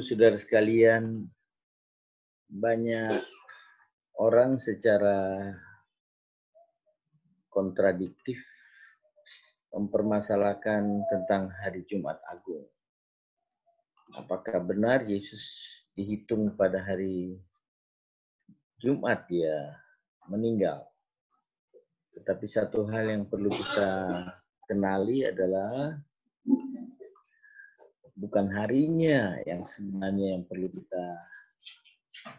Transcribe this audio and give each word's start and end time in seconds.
Saudara 0.00 0.32
sekalian, 0.40 1.28
banyak 2.48 3.20
orang 4.16 4.56
secara 4.56 5.44
kontradiktif 7.52 8.40
mempermasalahkan 9.68 11.04
tentang 11.04 11.52
hari 11.52 11.84
Jumat 11.84 12.16
Agung. 12.32 12.64
Apakah 14.16 14.64
benar 14.64 15.04
Yesus 15.04 15.44
dihitung 15.92 16.56
pada 16.56 16.80
hari 16.80 17.36
Jumat 18.80 19.28
dia 19.28 19.76
meninggal? 20.32 20.88
Tetapi 22.16 22.46
satu 22.48 22.88
hal 22.88 23.04
yang 23.04 23.28
perlu 23.28 23.52
kita 23.52 24.16
kenali 24.64 25.28
adalah 25.28 25.92
bukan 28.20 28.52
harinya 28.52 29.40
yang 29.48 29.64
sebenarnya 29.64 30.36
yang 30.36 30.44
perlu 30.44 30.68
kita 30.68 31.04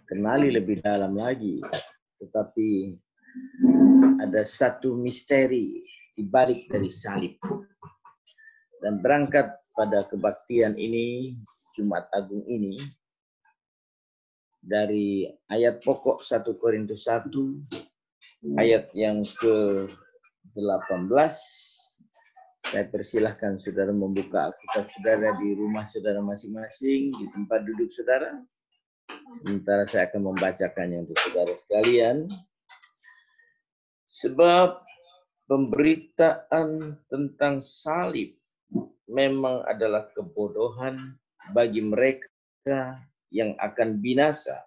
kenali 0.05 0.53
lebih 0.53 0.77
dalam 0.85 1.17
lagi, 1.17 1.57
tetapi 2.21 2.93
ada 4.21 4.45
satu 4.45 4.93
misteri 4.93 5.81
di 6.13 6.21
balik 6.21 6.69
dari 6.69 6.93
salib. 6.93 7.41
Dan 8.81 9.01
berangkat 9.01 9.57
pada 9.73 10.05
kebaktian 10.05 10.77
ini, 10.77 11.33
Jumat 11.73 12.05
Agung 12.13 12.45
ini, 12.45 12.77
dari 14.61 15.25
ayat 15.49 15.81
pokok 15.81 16.21
1 16.21 16.45
Korintus 16.61 17.09
1, 17.09 17.25
ayat 18.57 18.89
yang 18.93 19.21
ke-18, 19.21 21.35
saya 22.71 22.87
persilahkan 22.87 23.59
saudara 23.59 23.91
membuka 23.91 24.47
Alkitab 24.47 24.87
saudara 24.95 25.35
di 25.35 25.51
rumah 25.59 25.83
saudara 25.83 26.23
masing-masing, 26.23 27.11
di 27.11 27.27
tempat 27.27 27.67
duduk 27.67 27.91
saudara. 27.91 28.31
Sementara 29.35 29.83
saya 29.83 30.07
akan 30.07 30.31
membacakannya 30.31 31.03
untuk 31.03 31.19
saudara 31.19 31.51
sekalian. 31.51 32.31
Sebab 34.07 34.79
pemberitaan 35.51 36.95
tentang 37.11 37.59
salib 37.59 38.39
memang 39.03 39.67
adalah 39.67 40.07
kebodohan 40.15 41.19
bagi 41.51 41.83
mereka 41.83 43.03
yang 43.35 43.51
akan 43.59 43.99
binasa. 43.99 44.63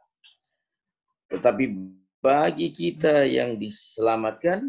Tetapi 1.32 1.72
bagi 2.20 2.68
kita 2.68 3.24
yang 3.24 3.56
diselamatkan, 3.56 4.68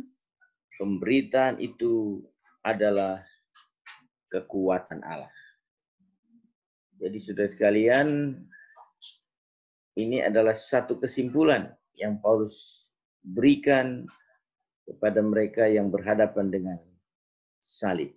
pemberitaan 0.79 1.59
itu 1.59 2.23
adalah 2.65 3.21
kekuatan 4.35 4.99
Allah. 4.99 5.31
Jadi 6.99 7.19
sudah 7.19 7.47
sekalian, 7.47 8.35
ini 9.95 10.19
adalah 10.19 10.51
satu 10.51 10.99
kesimpulan 10.99 11.71
yang 11.95 12.19
Paulus 12.19 12.87
berikan 13.23 14.03
kepada 14.83 15.23
mereka 15.23 15.65
yang 15.71 15.87
berhadapan 15.87 16.51
dengan 16.51 16.79
salib. 17.63 18.11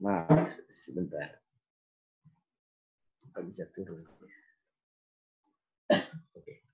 Maaf, 0.00 0.56
sebentar. 0.72 1.36
Apa 3.30 3.44
bisa 3.44 3.68
turun? 3.68 4.00
Oke. 6.32 6.64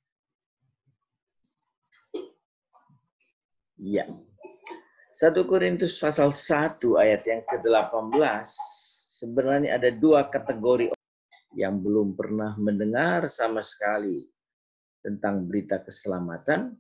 Iya. 3.82 4.06
1 5.16 5.32
Korintus 5.48 5.96
pasal 5.96 6.28
1 6.28 6.76
ayat 7.00 7.24
yang 7.24 7.40
ke-18 7.48 8.20
sebenarnya 9.16 9.80
ada 9.80 9.88
dua 9.88 10.28
kategori 10.28 10.92
yang 11.56 11.80
belum 11.80 12.12
pernah 12.12 12.52
mendengar 12.60 13.24
sama 13.32 13.64
sekali 13.64 14.28
tentang 15.00 15.48
berita 15.48 15.80
keselamatan, 15.80 16.76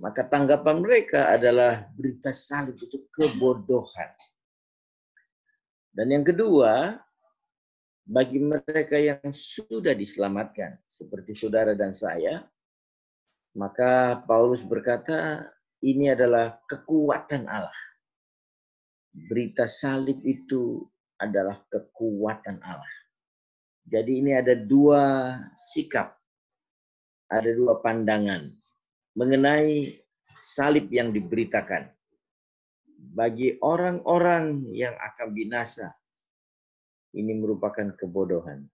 maka 0.00 0.24
tanggapan 0.24 0.80
mereka 0.80 1.36
adalah 1.36 1.84
berita 1.92 2.32
salib 2.32 2.80
itu 2.80 3.04
kebodohan. 3.12 4.08
Dan 5.92 6.16
yang 6.16 6.24
kedua, 6.24 6.96
bagi 8.08 8.40
mereka 8.40 8.96
yang 8.96 9.36
sudah 9.36 9.92
diselamatkan, 9.92 10.80
seperti 10.88 11.36
saudara 11.36 11.76
dan 11.76 11.92
saya, 11.92 12.40
maka 13.52 14.16
Paulus 14.24 14.64
berkata, 14.64 15.44
ini 15.84 16.12
adalah 16.12 16.60
kekuatan 16.64 17.48
Allah. 17.48 17.82
Berita 19.10 19.66
salib 19.66 20.22
itu 20.22 20.86
adalah 21.18 21.58
kekuatan 21.66 22.62
Allah. 22.62 22.96
Jadi 23.84 24.22
ini 24.22 24.32
ada 24.38 24.54
dua 24.54 25.34
sikap 25.58 26.20
ada 27.30 27.50
dua 27.54 27.78
pandangan 27.78 28.50
mengenai 29.14 30.02
salib 30.26 30.90
yang 30.90 31.14
diberitakan. 31.14 31.86
Bagi 33.00 33.56
orang-orang 33.64 34.74
yang 34.76 34.92
akan 34.92 35.32
binasa, 35.32 35.94
ini 37.16 37.32
merupakan 37.32 37.96
kebodohan. 37.96 38.68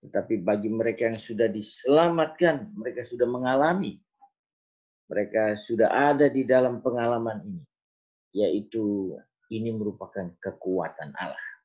Tetapi 0.00 0.40
bagi 0.40 0.70
mereka 0.72 1.12
yang 1.12 1.20
sudah 1.20 1.50
diselamatkan, 1.50 2.72
mereka 2.72 3.04
sudah 3.04 3.28
mengalami, 3.28 4.00
mereka 5.06 5.54
sudah 5.54 5.88
ada 5.90 6.26
di 6.26 6.42
dalam 6.42 6.82
pengalaman 6.82 7.42
ini, 7.46 7.62
yaitu 8.34 9.14
ini 9.50 9.70
merupakan 9.70 10.26
kekuatan 10.42 11.14
Allah. 11.14 11.56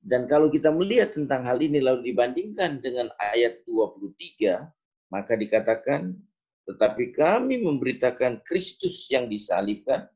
Dan 0.00 0.24
kalau 0.24 0.48
kita 0.48 0.72
melihat 0.72 1.12
tentang 1.12 1.44
hal 1.44 1.60
ini 1.60 1.76
lalu 1.76 2.08
dibandingkan 2.12 2.80
dengan 2.80 3.12
ayat 3.20 3.60
23, 3.68 4.64
maka 5.12 5.36
dikatakan, 5.36 6.16
tetapi 6.64 7.12
kami 7.12 7.60
memberitakan 7.60 8.40
Kristus 8.40 9.04
yang 9.12 9.28
disalibkan 9.28 10.08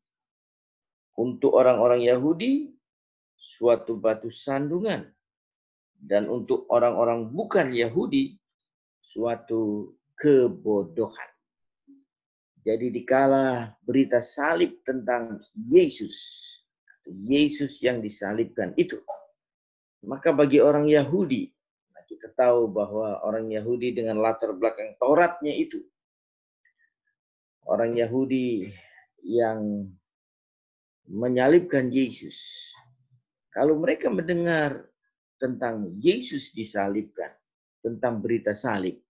untuk 1.20 1.52
orang-orang 1.52 2.00
Yahudi 2.00 2.72
suatu 3.36 4.00
batu 4.00 4.32
sandungan 4.32 5.04
dan 6.00 6.32
untuk 6.32 6.64
orang-orang 6.72 7.28
bukan 7.28 7.68
Yahudi 7.68 8.40
suatu 8.96 9.92
kebodohan. 10.16 11.33
Jadi 12.64 12.88
dikala 12.88 13.76
berita 13.84 14.24
salib 14.24 14.80
tentang 14.80 15.36
Yesus, 15.52 16.16
Yesus 17.04 17.84
yang 17.84 18.00
disalibkan 18.00 18.72
itu 18.80 18.96
maka 20.04 20.36
bagi 20.36 20.60
orang 20.60 20.84
Yahudi, 20.84 21.48
nah 21.92 22.04
kita 22.04 22.28
tahu 22.36 22.68
bahwa 22.68 23.24
orang 23.24 23.48
Yahudi 23.48 23.96
dengan 23.96 24.20
latar 24.20 24.52
belakang 24.52 24.94
Tauratnya 25.00 25.52
itu, 25.56 25.80
orang 27.64 27.96
Yahudi 27.96 28.68
yang 29.24 29.88
menyalibkan 31.08 31.88
Yesus. 31.88 32.68
Kalau 33.48 33.80
mereka 33.80 34.12
mendengar 34.12 34.84
tentang 35.40 35.88
Yesus 36.00 36.52
disalibkan, 36.52 37.32
tentang 37.80 38.20
berita 38.20 38.52
salib, 38.56 39.00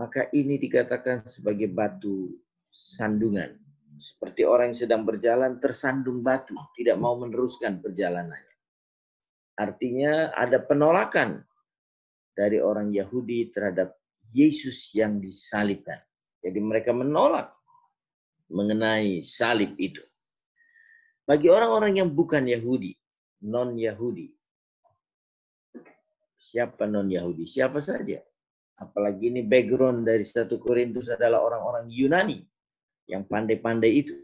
maka 0.00 0.32
ini 0.32 0.56
dikatakan 0.56 1.28
sebagai 1.28 1.68
batu 1.68 2.40
sandungan. 2.72 3.52
Seperti 4.00 4.48
orang 4.48 4.72
yang 4.72 4.80
sedang 4.88 5.02
berjalan 5.04 5.60
tersandung 5.60 6.24
batu, 6.24 6.56
tidak 6.72 6.96
mau 6.96 7.20
meneruskan 7.20 7.84
perjalanannya. 7.84 8.56
Artinya 9.60 10.32
ada 10.32 10.56
penolakan 10.56 11.44
dari 12.32 12.56
orang 12.64 12.88
Yahudi 12.88 13.52
terhadap 13.52 13.92
Yesus 14.32 14.88
yang 14.96 15.20
disalibkan. 15.20 16.00
Jadi 16.40 16.56
mereka 16.64 16.96
menolak 16.96 17.52
mengenai 18.48 19.20
salib 19.20 19.76
itu. 19.76 20.00
Bagi 21.28 21.52
orang-orang 21.52 22.00
yang 22.00 22.08
bukan 22.08 22.48
Yahudi, 22.48 22.96
non-Yahudi, 23.44 24.32
siapa 26.40 26.88
non-Yahudi? 26.88 27.44
Siapa 27.44 27.84
saja. 27.84 28.24
Apalagi 28.80 29.28
ini 29.28 29.44
background 29.44 30.08
dari 30.08 30.24
satu 30.24 30.56
Korintus 30.56 31.12
adalah 31.12 31.44
orang-orang 31.44 31.84
Yunani 31.92 32.40
yang 33.04 33.28
pandai-pandai 33.28 33.92
itu. 33.92 34.16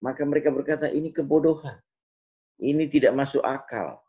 Maka 0.00 0.24
mereka 0.24 0.48
berkata 0.48 0.88
ini 0.88 1.12
kebodohan. 1.12 1.76
Ini 2.56 2.88
tidak 2.88 3.12
masuk 3.12 3.44
akal. 3.44 4.00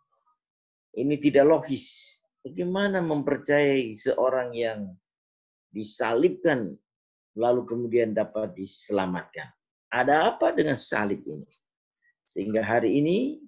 Ini 0.95 1.19
tidak 1.19 1.43
logis. 1.43 2.17
Bagaimana 2.39 3.03
mempercayai 3.03 3.91
seorang 3.99 4.55
yang 4.55 4.95
disalibkan 5.73 6.71
lalu 7.35 7.67
kemudian 7.67 8.15
dapat 8.15 8.55
diselamatkan? 8.55 9.51
Ada 9.91 10.31
apa 10.31 10.55
dengan 10.55 10.79
salib 10.79 11.19
ini? 11.27 11.51
Sehingga 12.23 12.63
hari 12.63 13.03
ini 13.03 13.43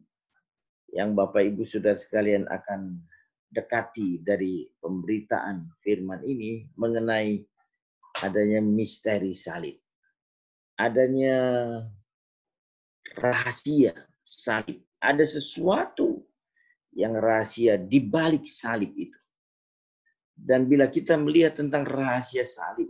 yang 0.91 1.15
Bapak 1.15 1.43
Ibu 1.43 1.63
Saudara 1.63 1.95
sekalian 1.95 2.47
akan 2.51 2.99
dekati 3.47 4.21
dari 4.21 4.67
pemberitaan 4.79 5.79
firman 5.79 6.21
ini 6.23 6.67
mengenai 6.75 7.39
adanya 8.23 8.59
misteri 8.59 9.31
salib. 9.31 9.79
Adanya 10.77 11.37
rahasia 13.17 13.95
salib. 14.21 14.83
Ada 14.97 15.25
sesuatu 15.25 16.25
yang 16.93 17.13
rahasia 17.17 17.77
di 17.77 18.01
balik 18.01 18.45
salib 18.49 18.91
itu. 18.97 19.19
Dan 20.37 20.69
bila 20.69 20.89
kita 20.89 21.17
melihat 21.17 21.57
tentang 21.57 21.85
rahasia 21.85 22.45
salib, 22.45 22.89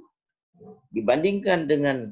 dibandingkan 0.92 1.64
dengan 1.64 2.12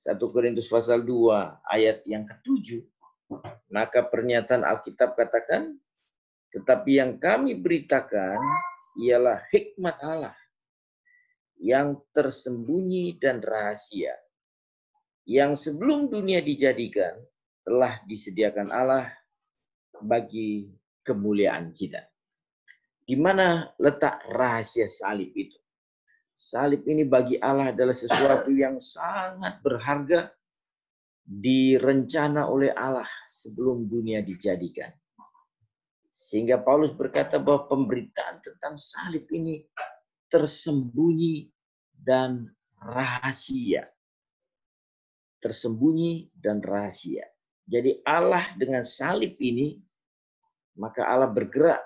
1 0.00 0.16
Korintus 0.32 0.72
pasal 0.72 1.04
2 1.04 1.68
ayat 1.68 2.00
yang 2.08 2.24
ketujuh, 2.24 2.80
maka 3.68 4.00
pernyataan 4.08 4.64
Alkitab 4.64 5.12
katakan, 5.16 5.76
tetapi 6.50 6.98
yang 6.98 7.16
kami 7.16 7.54
beritakan 7.54 8.38
ialah 8.98 9.46
hikmat 9.54 9.96
Allah 10.02 10.36
yang 11.60 12.00
tersembunyi 12.16 13.20
dan 13.20 13.44
rahasia, 13.44 14.16
yang 15.28 15.52
sebelum 15.52 16.08
dunia 16.08 16.40
dijadikan 16.40 17.20
telah 17.62 18.00
disediakan 18.08 18.72
Allah 18.72 19.12
bagi 20.00 20.72
kemuliaan 21.04 21.76
kita. 21.76 22.00
Di 23.04 23.14
mana 23.14 23.68
letak 23.76 24.24
rahasia 24.32 24.88
salib 24.88 25.30
itu? 25.36 25.58
Salib 26.32 26.88
ini 26.88 27.04
bagi 27.04 27.36
Allah 27.36 27.68
adalah 27.68 27.92
sesuatu 27.92 28.48
yang 28.48 28.80
sangat 28.80 29.60
berharga 29.60 30.32
direncana 31.20 32.48
oleh 32.48 32.72
Allah 32.72 33.06
sebelum 33.28 33.84
dunia 33.84 34.24
dijadikan. 34.24 34.88
Sehingga 36.20 36.60
Paulus 36.60 36.92
berkata 36.92 37.40
bahwa 37.40 37.64
pemberitaan 37.64 38.44
tentang 38.44 38.76
salib 38.76 39.24
ini 39.32 39.64
tersembunyi 40.28 41.48
dan 41.96 42.44
rahasia. 42.76 43.88
Tersembunyi 45.40 46.36
dan 46.36 46.60
rahasia. 46.60 47.24
Jadi 47.64 48.04
Allah 48.04 48.44
dengan 48.60 48.84
salib 48.84 49.40
ini, 49.40 49.80
maka 50.76 51.08
Allah 51.08 51.32
bergerak 51.32 51.80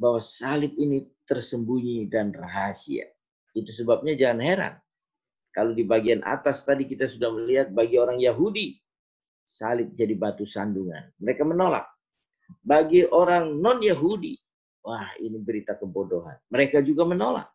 bahwa 0.00 0.24
salib 0.24 0.72
ini 0.80 1.04
tersembunyi 1.28 2.08
dan 2.08 2.32
rahasia. 2.32 3.04
Itu 3.52 3.76
sebabnya 3.76 4.16
jangan 4.16 4.40
heran 4.40 4.74
kalau 5.50 5.74
di 5.74 5.82
bagian 5.82 6.22
atas 6.22 6.62
tadi 6.62 6.86
kita 6.86 7.10
sudah 7.10 7.34
melihat 7.34 7.74
bagi 7.74 7.98
orang 7.98 8.22
Yahudi, 8.22 8.78
salib 9.42 9.90
jadi 9.98 10.14
batu 10.14 10.46
sandungan. 10.46 11.10
Mereka 11.18 11.42
menolak. 11.42 11.90
Bagi 12.58 13.06
orang 13.06 13.58
non-Yahudi, 13.58 14.34
wah 14.82 15.14
ini 15.22 15.38
berita 15.38 15.78
kebodohan. 15.78 16.36
Mereka 16.50 16.82
juga 16.82 17.06
menolak. 17.06 17.48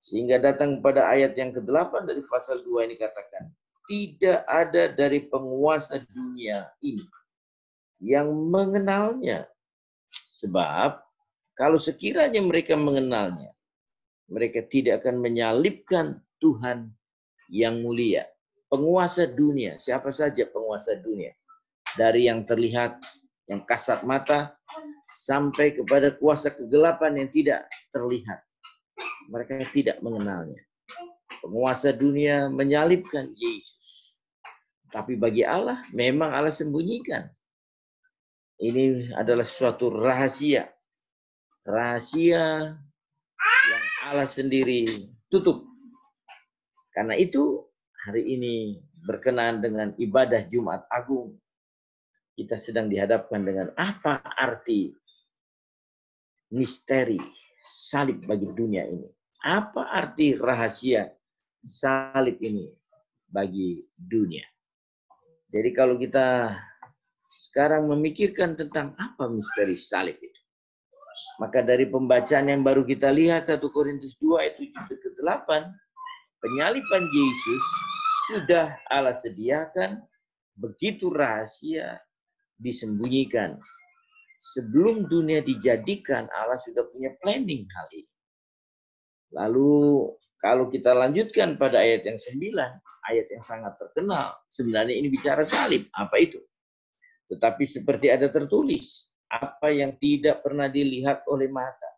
Sehingga 0.00 0.40
datang 0.40 0.80
pada 0.80 1.12
ayat 1.12 1.36
yang 1.36 1.52
ke-8 1.52 2.08
dari 2.08 2.24
pasal 2.24 2.64
2 2.64 2.88
ini 2.88 2.96
katakan, 2.96 3.52
tidak 3.84 4.40
ada 4.48 4.88
dari 4.88 5.28
penguasa 5.28 6.00
dunia 6.08 6.72
ini 6.80 7.04
yang 8.00 8.32
mengenalnya. 8.32 9.44
Sebab 10.40 11.04
kalau 11.52 11.76
sekiranya 11.76 12.40
mereka 12.40 12.72
mengenalnya, 12.80 13.52
mereka 14.24 14.64
tidak 14.64 15.04
akan 15.04 15.20
menyalibkan 15.20 16.24
Tuhan 16.40 16.88
yang 17.52 17.84
mulia. 17.84 18.24
Penguasa 18.70 19.28
dunia, 19.28 19.76
siapa 19.76 20.08
saja 20.14 20.46
penguasa 20.48 20.96
dunia. 20.96 21.34
Dari 21.98 22.30
yang 22.30 22.46
terlihat, 22.46 23.02
yang 23.50 23.66
kasat 23.66 24.06
mata, 24.06 24.54
sampai 25.02 25.74
kepada 25.74 26.14
kuasa 26.14 26.54
kegelapan 26.54 27.18
yang 27.18 27.28
tidak 27.34 27.66
terlihat. 27.90 28.46
Mereka 29.26 29.66
tidak 29.74 29.98
mengenalnya. 29.98 30.62
Penguasa 31.42 31.90
dunia 31.90 32.46
menyalibkan 32.46 33.26
Yesus. 33.34 34.22
Tapi 34.94 35.18
bagi 35.18 35.42
Allah, 35.42 35.82
memang 35.90 36.30
Allah 36.30 36.54
sembunyikan. 36.54 37.26
Ini 38.60 39.16
adalah 39.18 39.46
suatu 39.46 39.90
rahasia. 39.90 40.70
Rahasia 41.66 42.76
yang 43.66 43.84
Allah 44.10 44.30
sendiri 44.30 44.84
tutup 45.32 45.70
karena 46.90 47.14
itu 47.14 47.64
hari 48.04 48.34
ini 48.34 48.82
berkenaan 49.06 49.62
dengan 49.62 49.94
ibadah 49.96 50.44
Jumat 50.50 50.84
Agung. 50.90 51.38
Kita 52.40 52.56
sedang 52.56 52.88
dihadapkan 52.88 53.44
dengan 53.44 53.68
apa 53.76 54.24
arti 54.32 54.88
misteri 56.56 57.20
salib 57.60 58.24
bagi 58.24 58.48
dunia 58.48 58.88
ini. 58.88 59.04
Apa 59.44 59.92
arti 59.92 60.40
rahasia 60.40 61.04
salib 61.60 62.40
ini 62.40 62.64
bagi 63.28 63.84
dunia. 63.92 64.48
Jadi 65.52 65.70
kalau 65.76 66.00
kita 66.00 66.56
sekarang 67.28 67.84
memikirkan 67.92 68.56
tentang 68.56 68.96
apa 68.96 69.28
misteri 69.28 69.76
salib 69.76 70.16
itu. 70.16 70.40
Maka 71.44 71.60
dari 71.60 71.84
pembacaan 71.92 72.48
yang 72.48 72.64
baru 72.64 72.88
kita 72.88 73.12
lihat 73.12 73.52
1 73.52 73.60
Korintus 73.68 74.16
2 74.16 74.40
ayat 74.40 74.56
7 74.56 74.96
ke 74.96 75.08
8 75.20 75.44
penyaliban 76.40 77.04
Yesus 77.04 77.64
sudah 78.32 78.80
Allah 78.88 79.12
sediakan 79.12 80.00
begitu 80.56 81.12
rahasia 81.12 82.00
disembunyikan. 82.60 83.56
Sebelum 84.40 85.04
dunia 85.08 85.44
dijadikan, 85.44 86.28
Allah 86.32 86.56
sudah 86.60 86.84
punya 86.88 87.12
planning 87.20 87.64
hal 87.68 87.88
ini. 87.92 88.14
Lalu 89.36 89.72
kalau 90.40 90.72
kita 90.72 90.96
lanjutkan 90.96 91.60
pada 91.60 91.80
ayat 91.84 92.08
yang 92.08 92.16
sembilan, 92.16 92.72
ayat 93.12 93.26
yang 93.28 93.44
sangat 93.44 93.76
terkenal, 93.76 94.32
sebenarnya 94.48 94.96
ini 94.96 95.12
bicara 95.12 95.44
salib. 95.44 95.88
Apa 95.92 96.16
itu? 96.20 96.40
Tetapi 97.28 97.64
seperti 97.68 98.08
ada 98.08 98.32
tertulis, 98.32 99.12
apa 99.28 99.68
yang 99.70 100.00
tidak 100.00 100.40
pernah 100.40 100.66
dilihat 100.66 101.28
oleh 101.28 101.46
mata 101.52 101.90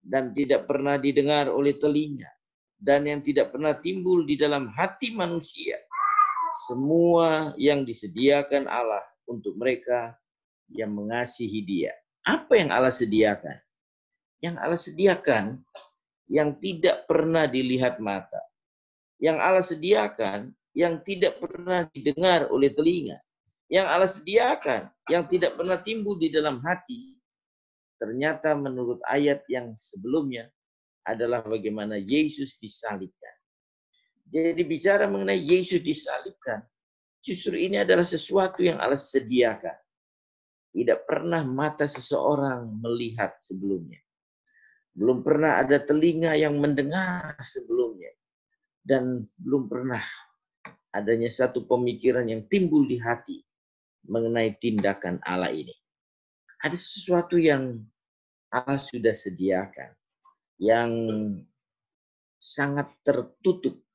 dan 0.00 0.32
tidak 0.32 0.64
pernah 0.64 0.96
didengar 0.96 1.52
oleh 1.52 1.76
telinga 1.76 2.30
dan 2.76 3.06
yang 3.06 3.20
tidak 3.20 3.54
pernah 3.54 3.76
timbul 3.78 4.24
di 4.26 4.34
dalam 4.34 4.72
hati 4.72 5.14
manusia. 5.14 5.78
Semua 6.66 7.52
yang 7.60 7.84
disediakan 7.84 8.64
Allah 8.64 9.04
untuk 9.26 9.58
mereka 9.58 10.14
yang 10.70 10.94
mengasihi 10.94 11.62
dia. 11.62 11.92
Apa 12.26 12.58
yang 12.58 12.74
Allah 12.74 12.94
sediakan? 12.94 13.58
Yang 14.42 14.56
Allah 14.58 14.80
sediakan 14.80 15.44
yang 16.26 16.58
tidak 16.58 17.06
pernah 17.06 17.46
dilihat 17.46 18.02
mata. 18.02 18.42
Yang 19.22 19.38
Allah 19.38 19.64
sediakan 19.64 20.40
yang 20.76 21.00
tidak 21.06 21.38
pernah 21.38 21.86
didengar 21.94 22.50
oleh 22.50 22.74
telinga. 22.74 23.16
Yang 23.66 23.86
Allah 23.86 24.10
sediakan 24.10 24.82
yang 25.10 25.24
tidak 25.26 25.56
pernah 25.56 25.78
timbul 25.80 26.18
di 26.18 26.28
dalam 26.30 26.60
hati. 26.62 27.16
Ternyata 27.96 28.52
menurut 28.52 29.00
ayat 29.08 29.42
yang 29.48 29.72
sebelumnya 29.80 30.52
adalah 31.06 31.40
bagaimana 31.46 31.96
Yesus 31.96 32.58
disalibkan. 32.60 33.34
Jadi 34.26 34.58
bicara 34.66 35.06
mengenai 35.06 35.38
Yesus 35.38 35.80
disalibkan, 35.80 36.66
justru 37.26 37.58
ini 37.58 37.82
adalah 37.82 38.06
sesuatu 38.06 38.62
yang 38.62 38.78
Allah 38.78 38.94
sediakan. 38.94 39.74
Tidak 40.70 41.02
pernah 41.02 41.42
mata 41.42 41.90
seseorang 41.90 42.78
melihat 42.78 43.34
sebelumnya. 43.42 43.98
Belum 44.94 45.26
pernah 45.26 45.58
ada 45.58 45.82
telinga 45.82 46.38
yang 46.38 46.54
mendengar 46.62 47.34
sebelumnya. 47.42 48.14
Dan 48.86 49.26
belum 49.34 49.66
pernah 49.66 50.04
adanya 50.94 51.26
satu 51.28 51.66
pemikiran 51.66 52.24
yang 52.30 52.46
timbul 52.46 52.86
di 52.86 53.02
hati 53.02 53.42
mengenai 54.06 54.54
tindakan 54.56 55.18
Allah 55.26 55.50
ini. 55.50 55.74
Ada 56.62 56.78
sesuatu 56.78 57.36
yang 57.36 57.82
Allah 58.48 58.78
sudah 58.78 59.12
sediakan 59.12 59.90
yang 60.62 60.90
sangat 62.38 62.88
tertutup. 63.02 63.85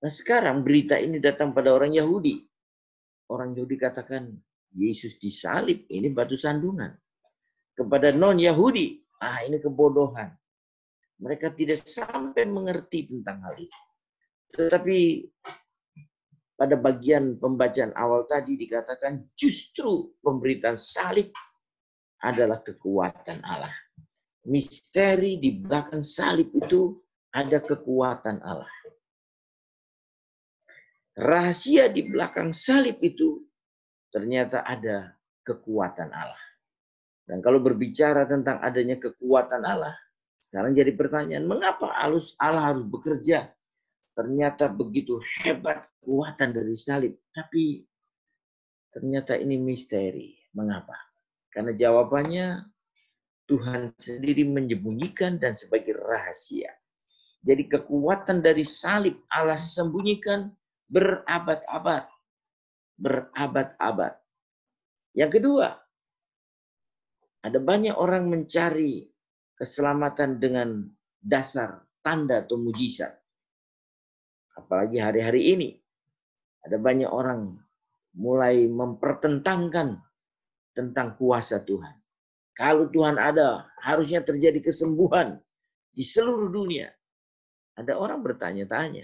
Nah 0.00 0.12
sekarang 0.12 0.64
berita 0.64 0.96
ini 0.96 1.20
datang 1.20 1.52
pada 1.52 1.76
orang 1.76 1.92
Yahudi. 1.92 2.40
Orang 3.30 3.54
Yahudi 3.54 3.76
katakan 3.76 4.32
Yesus 4.74 5.20
disalib, 5.20 5.86
ini 5.92 6.10
batu 6.10 6.34
sandungan. 6.34 6.90
Kepada 7.76 8.10
non-Yahudi, 8.10 9.18
ah 9.22 9.44
ini 9.44 9.60
kebodohan. 9.60 10.32
Mereka 11.20 11.52
tidak 11.52 11.84
sampai 11.84 12.48
mengerti 12.48 13.12
tentang 13.12 13.44
hal 13.44 13.54
itu. 13.60 13.80
Tetapi 14.56 14.98
pada 16.56 16.76
bagian 16.80 17.36
pembacaan 17.36 17.92
awal 17.94 18.24
tadi 18.24 18.56
dikatakan 18.56 19.30
justru 19.36 20.16
pemberitaan 20.24 20.76
salib 20.76 21.28
adalah 22.20 22.60
kekuatan 22.60 23.40
Allah 23.44 23.72
misteri 24.48 25.36
di 25.36 25.60
belakang 25.60 26.00
salib 26.00 26.48
itu 26.56 26.96
ada 27.30 27.60
kekuatan 27.60 28.40
Allah. 28.40 28.70
Rahasia 31.20 31.92
di 31.92 32.08
belakang 32.08 32.48
salib 32.48 32.96
itu 33.04 33.44
ternyata 34.08 34.64
ada 34.64 35.12
kekuatan 35.44 36.08
Allah. 36.08 36.44
Dan 37.28 37.44
kalau 37.44 37.60
berbicara 37.60 38.24
tentang 38.24 38.56
adanya 38.64 38.96
kekuatan 38.96 39.60
Allah, 39.68 39.92
sekarang 40.40 40.72
jadi 40.72 40.96
pertanyaan, 40.96 41.44
mengapa 41.44 41.92
Allah 41.92 42.64
harus 42.72 42.82
bekerja? 42.88 43.52
Ternyata 44.16 44.66
begitu 44.72 45.20
hebat 45.44 45.84
kekuatan 46.00 46.56
dari 46.56 46.74
salib. 46.74 47.14
Tapi 47.30 47.84
ternyata 48.90 49.36
ini 49.36 49.60
misteri. 49.60 50.34
Mengapa? 50.56 50.96
Karena 51.46 51.70
jawabannya 51.70 52.66
Tuhan 53.46 53.94
sendiri 53.94 54.42
menyembunyikan 54.48 55.38
dan 55.38 55.54
sebagai 55.54 55.94
rahasia. 55.94 56.72
Jadi 57.44 57.70
kekuatan 57.70 58.42
dari 58.42 58.66
salib 58.66 59.22
Allah 59.30 59.60
sembunyikan 59.60 60.50
berabad-abad. 60.90 62.10
Berabad-abad. 62.98 64.18
Yang 65.16 65.30
kedua, 65.40 65.78
ada 67.40 67.58
banyak 67.62 67.96
orang 67.96 68.28
mencari 68.28 69.08
keselamatan 69.56 70.36
dengan 70.36 70.84
dasar 71.16 71.80
tanda 72.04 72.44
atau 72.44 72.60
mujizat. 72.60 73.16
Apalagi 74.58 75.00
hari-hari 75.00 75.56
ini. 75.56 75.70
Ada 76.60 76.76
banyak 76.76 77.08
orang 77.08 77.56
mulai 78.20 78.68
mempertentangkan 78.68 79.96
tentang 80.76 81.16
kuasa 81.16 81.64
Tuhan. 81.64 81.96
Kalau 82.52 82.92
Tuhan 82.92 83.16
ada, 83.16 83.72
harusnya 83.80 84.20
terjadi 84.20 84.60
kesembuhan 84.60 85.40
di 85.88 86.04
seluruh 86.04 86.52
dunia. 86.52 86.92
Ada 87.80 87.96
orang 87.96 88.20
bertanya-tanya, 88.20 89.00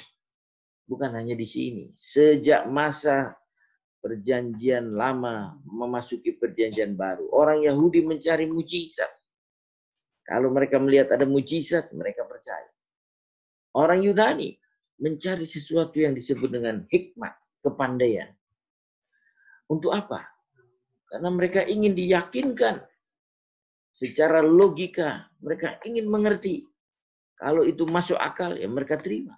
bukan 0.87 1.11
hanya 1.13 1.35
di 1.35 1.45
sini. 1.45 1.91
Sejak 1.93 2.65
masa 2.71 3.35
perjanjian 4.01 4.95
lama 4.95 5.59
memasuki 5.67 6.39
perjanjian 6.39 6.95
baru, 6.95 7.27
orang 7.35 7.67
Yahudi 7.67 8.07
mencari 8.07 8.47
mujizat. 8.47 9.11
Kalau 10.27 10.51
mereka 10.51 10.79
melihat 10.79 11.15
ada 11.15 11.27
mujizat, 11.27 11.91
mereka 11.95 12.27
percaya. 12.27 12.67
Orang 13.75 14.03
Yunani 14.03 14.57
mencari 14.99 15.45
sesuatu 15.45 16.01
yang 16.01 16.17
disebut 16.17 16.49
dengan 16.51 16.83
hikmat, 16.89 17.35
kepandaian. 17.63 18.33
Untuk 19.67 19.93
apa? 19.93 20.23
Karena 21.07 21.31
mereka 21.31 21.63
ingin 21.63 21.95
diyakinkan 21.95 22.83
secara 23.95 24.43
logika, 24.43 25.31
mereka 25.39 25.79
ingin 25.87 26.11
mengerti 26.11 26.67
kalau 27.37 27.63
itu 27.69 27.85
masuk 27.85 28.17
akal, 28.17 28.57
ya 28.57 28.65
mereka 28.65 28.97
terima. 28.97 29.37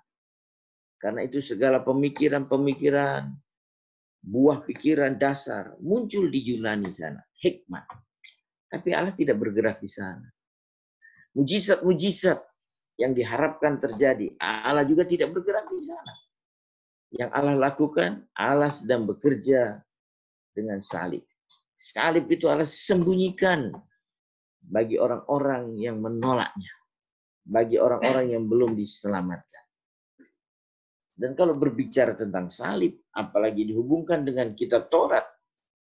Karena 0.99 1.23
itu 1.23 1.39
segala 1.39 1.79
pemikiran-pemikiran, 1.87 3.31
buah 4.19 4.59
pikiran 4.67 5.15
dasar 5.15 5.79
muncul 5.79 6.27
di 6.27 6.53
Yunani 6.53 6.91
sana. 6.91 7.23
Hikmat. 7.39 7.87
Tapi 8.69 8.91
Allah 8.93 9.15
tidak 9.15 9.39
bergerak 9.39 9.79
di 9.79 9.89
sana. 9.89 10.27
Mujizat-mujizat 11.39 12.43
yang 12.99 13.15
diharapkan 13.15 13.79
terjadi, 13.79 14.35
Allah 14.43 14.83
juga 14.83 15.07
tidak 15.07 15.31
bergerak 15.31 15.71
di 15.71 15.83
sana. 15.87 16.15
Yang 17.15 17.31
Allah 17.31 17.57
lakukan, 17.57 18.11
Allah 18.35 18.69
sedang 18.69 19.07
bekerja 19.07 19.81
dengan 20.51 20.83
salib. 20.83 21.23
Salib 21.79 22.27
itu 22.27 22.51
Allah 22.51 22.67
sembunyikan 22.67 23.71
bagi 24.61 24.99
orang-orang 24.99 25.79
yang 25.79 26.03
menolaknya 26.03 26.75
bagi 27.49 27.81
orang-orang 27.81 28.37
yang 28.37 28.45
belum 28.45 28.77
diselamatkan. 28.77 29.58
Dan 31.19 31.35
kalau 31.35 31.59
berbicara 31.59 32.15
tentang 32.15 32.47
salib, 32.47 32.95
apalagi 33.11 33.67
dihubungkan 33.67 34.23
dengan 34.23 34.55
kitab 34.55 34.87
Taurat, 34.87 35.27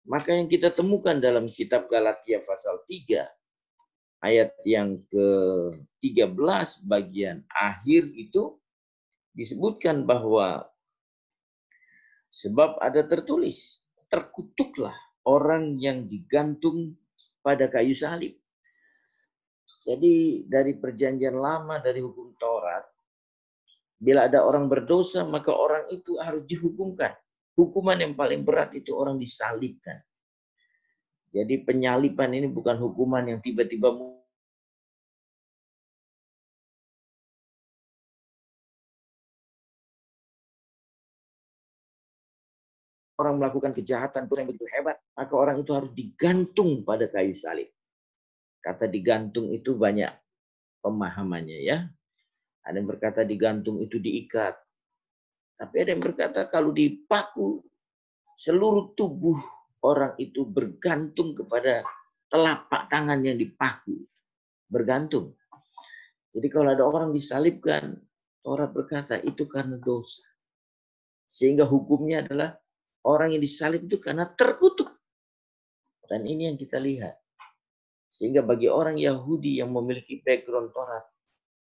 maka 0.09 0.33
yang 0.33 0.49
kita 0.49 0.73
temukan 0.73 1.21
dalam 1.21 1.45
kitab 1.45 1.93
Galatia 1.93 2.41
pasal 2.41 2.81
3, 2.89 3.29
ayat 4.25 4.57
yang 4.65 4.97
ke-13 4.97 6.89
bagian 6.89 7.45
akhir 7.53 8.09
itu 8.17 8.57
disebutkan 9.37 10.09
bahwa 10.09 10.65
sebab 12.33 12.81
ada 12.81 13.05
tertulis, 13.05 13.85
terkutuklah 14.09 14.97
orang 15.29 15.77
yang 15.77 16.09
digantung 16.09 16.97
pada 17.45 17.69
kayu 17.69 17.93
salib. 17.93 18.41
Jadi 19.85 20.45
dari 20.49 20.77
perjanjian 20.77 21.37
lama 21.37 21.77
dari 21.81 22.01
hukum 22.05 22.37
Taurat, 22.37 22.85
bila 24.01 24.25
ada 24.25 24.41
orang 24.49 24.65
berdosa 24.65 25.29
maka 25.29 25.53
orang 25.53 25.85
itu 25.93 26.17
harus 26.17 26.49
dihukumkan. 26.49 27.13
Hukuman 27.53 28.01
yang 28.01 28.17
paling 28.17 28.41
berat 28.41 28.73
itu 28.73 28.97
orang 28.97 29.21
disalibkan. 29.21 30.01
Jadi 31.31 31.63
penyaliban 31.63 32.33
ini 32.33 32.49
bukan 32.49 32.81
hukuman 32.81 33.23
yang 33.29 33.39
tiba-tiba 33.45 33.93
orang 43.21 43.37
melakukan 43.37 43.77
kejahatan 43.77 44.25
yang 44.25 44.49
begitu 44.49 44.65
hebat, 44.73 44.97
maka 45.13 45.35
orang 45.37 45.61
itu 45.61 45.77
harus 45.77 45.93
digantung 45.93 46.81
pada 46.81 47.05
kayu 47.05 47.37
salib. 47.37 47.69
Kata 48.65 48.89
digantung 48.89 49.53
itu 49.53 49.77
banyak 49.77 50.09
pemahamannya 50.81 51.59
ya. 51.61 51.79
Ada 52.65 52.77
yang 52.77 52.89
berkata 52.89 53.21
digantung 53.25 53.81
itu 53.81 53.97
diikat. 53.97 54.55
Tapi 55.61 55.75
ada 55.81 55.91
yang 55.93 56.05
berkata 56.05 56.49
kalau 56.49 56.73
dipaku 56.73 57.61
seluruh 58.37 58.97
tubuh 58.97 59.37
orang 59.85 60.17
itu 60.17 60.45
bergantung 60.49 61.37
kepada 61.37 61.85
telapak 62.29 62.89
tangan 62.89 63.21
yang 63.21 63.37
dipaku. 63.37 64.01
Bergantung. 64.71 65.37
Jadi 66.31 66.47
kalau 66.47 66.71
ada 66.71 66.87
orang 66.87 67.11
disalibkan, 67.11 67.99
Taurat 68.41 68.71
berkata 68.73 69.21
itu 69.21 69.45
karena 69.45 69.77
dosa. 69.77 70.25
Sehingga 71.29 71.69
hukumnya 71.69 72.25
adalah 72.25 72.57
orang 73.05 73.37
yang 73.37 73.43
disalib 73.43 73.85
itu 73.85 74.01
karena 74.01 74.25
terkutuk. 74.31 74.89
Dan 76.09 76.25
ini 76.25 76.49
yang 76.49 76.57
kita 76.57 76.81
lihat. 76.81 77.19
Sehingga 78.11 78.43
bagi 78.43 78.67
orang 78.67 78.99
Yahudi 78.99 79.63
yang 79.63 79.71
memiliki 79.71 80.19
background 80.25 80.75
Taurat, 80.75 81.07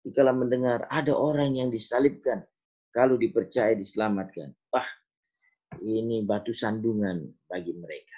dikala 0.07 0.31
mendengar 0.31 0.87
ada 0.87 1.11
orang 1.11 1.59
yang 1.59 1.67
disalibkan, 1.67 2.47
kalau 2.95 3.19
dipercaya 3.19 3.75
diselamatkan. 3.75 4.55
Wah, 4.71 4.87
ini 5.83 6.23
batu 6.23 6.55
sandungan 6.55 7.27
bagi 7.51 7.75
mereka. 7.75 8.15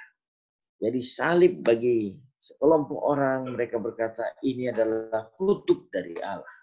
Jadi 0.77 1.01
salib 1.01 1.65
bagi 1.65 2.13
sekelompok 2.37 3.01
orang, 3.01 3.49
mereka 3.57 3.81
berkata 3.81 4.37
ini 4.45 4.69
adalah 4.69 5.33
kutuk 5.33 5.89
dari 5.89 6.21
Allah. 6.21 6.55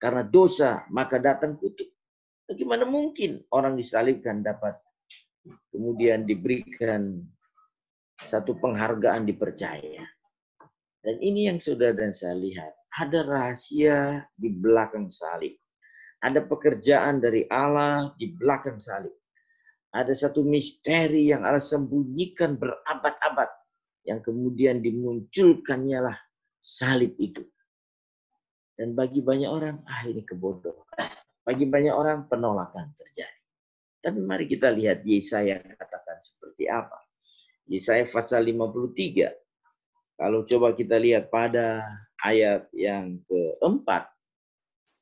Karena 0.00 0.24
dosa, 0.24 0.88
maka 0.88 1.20
datang 1.20 1.60
kutuk. 1.60 1.92
Bagaimana 2.48 2.88
mungkin 2.88 3.44
orang 3.52 3.76
disalibkan 3.76 4.40
dapat 4.40 4.80
kemudian 5.70 6.24
diberikan 6.24 7.20
satu 8.16 8.56
penghargaan 8.56 9.28
dipercaya. 9.28 10.08
Dan 11.00 11.16
ini 11.20 11.52
yang 11.52 11.60
sudah 11.60 11.92
dan 11.92 12.16
saya 12.16 12.34
lihat. 12.34 12.79
Ada 12.90 13.22
rahasia 13.22 14.26
di 14.34 14.50
belakang 14.50 15.06
salib. 15.06 15.54
Ada 16.20 16.42
pekerjaan 16.44 17.22
dari 17.22 17.46
Allah 17.46 18.12
di 18.18 18.34
belakang 18.34 18.82
salib. 18.82 19.14
Ada 19.90 20.14
satu 20.14 20.42
misteri 20.42 21.30
yang 21.30 21.46
Allah 21.46 21.62
sembunyikan 21.62 22.58
berabad-abad. 22.58 23.50
Yang 24.02 24.32
kemudian 24.32 24.82
dimunculkannya 24.82 25.98
lah 26.02 26.18
salib 26.58 27.14
itu. 27.16 27.46
Dan 28.74 28.96
bagi 28.96 29.20
banyak 29.20 29.50
orang, 29.50 29.84
ah 29.84 30.02
ini 30.08 30.24
kebodohan. 30.24 30.88
Bagi 31.44 31.68
banyak 31.68 31.94
orang 31.94 32.26
penolakan 32.26 32.96
terjadi. 32.96 33.40
Tapi 34.00 34.18
mari 34.24 34.48
kita 34.48 34.72
lihat 34.72 35.04
Yesaya 35.04 35.60
katakan 35.76 36.16
seperti 36.24 36.64
apa. 36.64 36.96
Yesaya 37.68 38.08
pasal 38.08 38.48
53 38.48 39.49
kalau 40.20 40.44
coba 40.44 40.76
kita 40.76 41.00
lihat 41.00 41.32
pada 41.32 41.80
ayat 42.20 42.68
yang 42.76 43.24
keempat, 43.24 44.12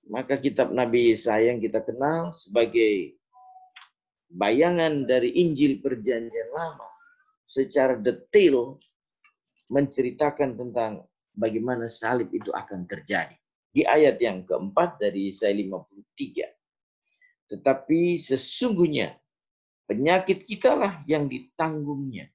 maka 0.07 0.39
kitab 0.39 0.71
Nabi 0.71 1.11
Yesaya 1.11 1.51
yang 1.51 1.59
kita 1.59 1.83
kenal 1.83 2.31
sebagai 2.31 3.19
bayangan 4.31 5.11
dari 5.11 5.35
Injil 5.43 5.83
Perjanjian 5.83 6.55
Lama 6.55 6.87
secara 7.43 7.99
detail 7.99 8.79
menceritakan 9.75 10.55
tentang 10.55 11.03
bagaimana 11.35 11.91
salib 11.91 12.31
itu 12.31 12.55
akan 12.55 12.87
terjadi. 12.87 13.35
Di 13.75 13.83
ayat 13.83 14.23
yang 14.23 14.47
keempat 14.47 15.03
dari 15.03 15.35
Yesaya 15.35 15.51
53. 15.51 16.47
Tetapi 17.59 18.15
sesungguhnya 18.23 19.19
penyakit 19.91 20.47
kitalah 20.47 21.03
yang 21.11 21.27
ditanggungnya 21.27 22.31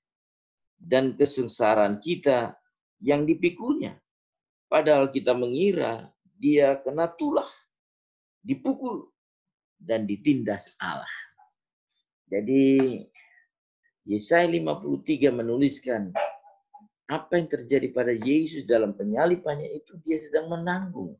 dan 0.84 1.16
kesengsaraan 1.16 2.04
kita 2.04 2.60
yang 3.04 3.28
dipikulnya. 3.28 4.00
Padahal 4.72 5.12
kita 5.12 5.36
mengira 5.36 6.08
dia 6.40 6.80
kena 6.80 7.12
tulah, 7.12 7.48
dipukul, 8.40 9.12
dan 9.76 10.08
ditindas 10.08 10.74
Allah. 10.80 11.12
Jadi 12.32 13.04
Yesaya 14.08 14.48
53 14.48 15.30
menuliskan 15.30 16.16
apa 17.12 17.36
yang 17.36 17.52
terjadi 17.52 17.88
pada 17.92 18.16
Yesus 18.16 18.64
dalam 18.64 18.96
penyalipannya 18.96 19.70
itu 19.76 20.00
dia 20.02 20.18
sedang 20.24 20.50
menanggung. 20.50 21.14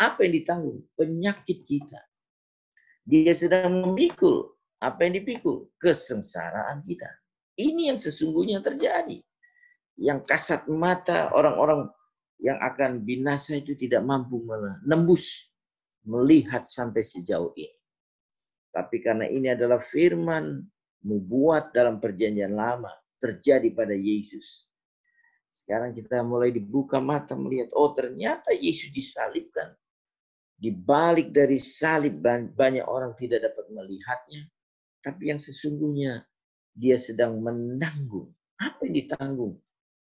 Apa 0.00 0.26
yang 0.26 0.42
ditanggung? 0.42 0.82
Penyakit 0.98 1.62
kita. 1.68 2.00
Dia 3.04 3.30
sedang 3.36 3.84
memikul. 3.84 4.56
Apa 4.82 5.06
yang 5.06 5.22
dipikul? 5.22 5.70
Kesengsaraan 5.78 6.82
kita. 6.82 7.06
Ini 7.54 7.94
yang 7.94 8.00
sesungguhnya 8.00 8.58
terjadi 8.58 9.22
yang 9.98 10.22
kasat 10.22 10.66
mata 10.66 11.30
orang-orang 11.30 11.90
yang 12.42 12.58
akan 12.58 13.00
binasa 13.00 13.56
itu 13.56 13.78
tidak 13.78 14.02
mampu 14.02 14.42
menembus, 14.42 15.54
melihat 16.04 16.66
sampai 16.68 17.00
sejauh 17.00 17.54
ini. 17.56 17.78
Tapi 18.74 18.98
karena 19.00 19.30
ini 19.30 19.54
adalah 19.54 19.78
firman 19.78 20.60
nubuat 21.06 21.70
dalam 21.70 22.02
perjanjian 22.02 22.52
lama, 22.52 22.90
terjadi 23.22 23.70
pada 23.70 23.94
Yesus. 23.94 24.66
Sekarang 25.54 25.94
kita 25.94 26.26
mulai 26.26 26.50
dibuka 26.50 26.98
mata 26.98 27.38
melihat, 27.38 27.70
oh 27.78 27.94
ternyata 27.94 28.50
Yesus 28.50 28.90
disalibkan. 28.90 29.70
Di 30.58 30.74
balik 30.74 31.30
dari 31.30 31.58
salib 31.62 32.18
banyak 32.54 32.82
orang 32.82 33.14
tidak 33.14 33.46
dapat 33.46 33.70
melihatnya. 33.70 34.50
Tapi 34.98 35.30
yang 35.30 35.38
sesungguhnya 35.38 36.26
dia 36.74 36.98
sedang 36.98 37.38
menanggung. 37.38 38.34
Apa 38.58 38.86
yang 38.88 38.94
ditanggung? 39.04 39.54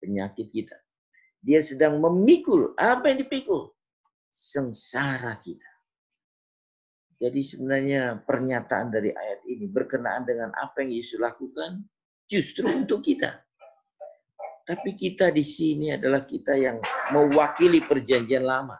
Penyakit 0.05 0.53
kita. 0.53 0.77
Dia 1.41 1.65
sedang 1.65 1.97
memikul. 1.97 2.77
Apa 2.77 3.09
yang 3.09 3.25
dipikul? 3.25 3.73
Sengsara 4.29 5.33
kita. 5.41 5.65
Jadi 7.17 7.41
sebenarnya 7.41 8.21
pernyataan 8.21 8.93
dari 8.93 9.09
ayat 9.09 9.41
ini 9.49 9.65
berkenaan 9.65 10.27
dengan 10.27 10.53
apa 10.53 10.85
yang 10.85 10.93
Yesus 10.93 11.17
lakukan 11.17 11.81
justru 12.29 12.69
untuk 12.69 13.01
kita. 13.01 13.41
Tapi 14.65 14.93
kita 14.93 15.33
di 15.33 15.41
sini 15.41 15.93
adalah 15.95 16.21
kita 16.27 16.53
yang 16.53 16.77
mewakili 17.13 17.81
perjanjian 17.81 18.45
lama. 18.45 18.77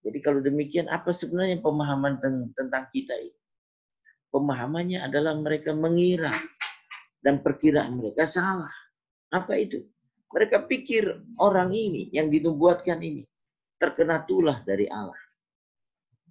Jadi 0.00 0.18
kalau 0.24 0.40
demikian 0.40 0.88
apa 0.88 1.12
sebenarnya 1.12 1.60
pemahaman 1.60 2.16
tentang 2.56 2.88
kita 2.88 3.16
ini? 3.20 3.36
Pemahamannya 4.30 5.02
adalah 5.02 5.34
mereka 5.34 5.74
mengira 5.74 6.32
dan 7.20 7.42
perkiraan 7.44 7.98
mereka 7.98 8.24
salah. 8.24 8.72
Apa 9.30 9.58
itu? 9.58 9.86
Mereka 10.30 10.66
pikir 10.70 11.06
orang 11.42 11.74
ini 11.74 12.06
yang 12.14 12.30
dinubuatkan 12.30 13.02
ini 13.02 13.26
terkena 13.80 14.22
tulah 14.22 14.62
dari 14.62 14.86
Allah. 14.86 15.18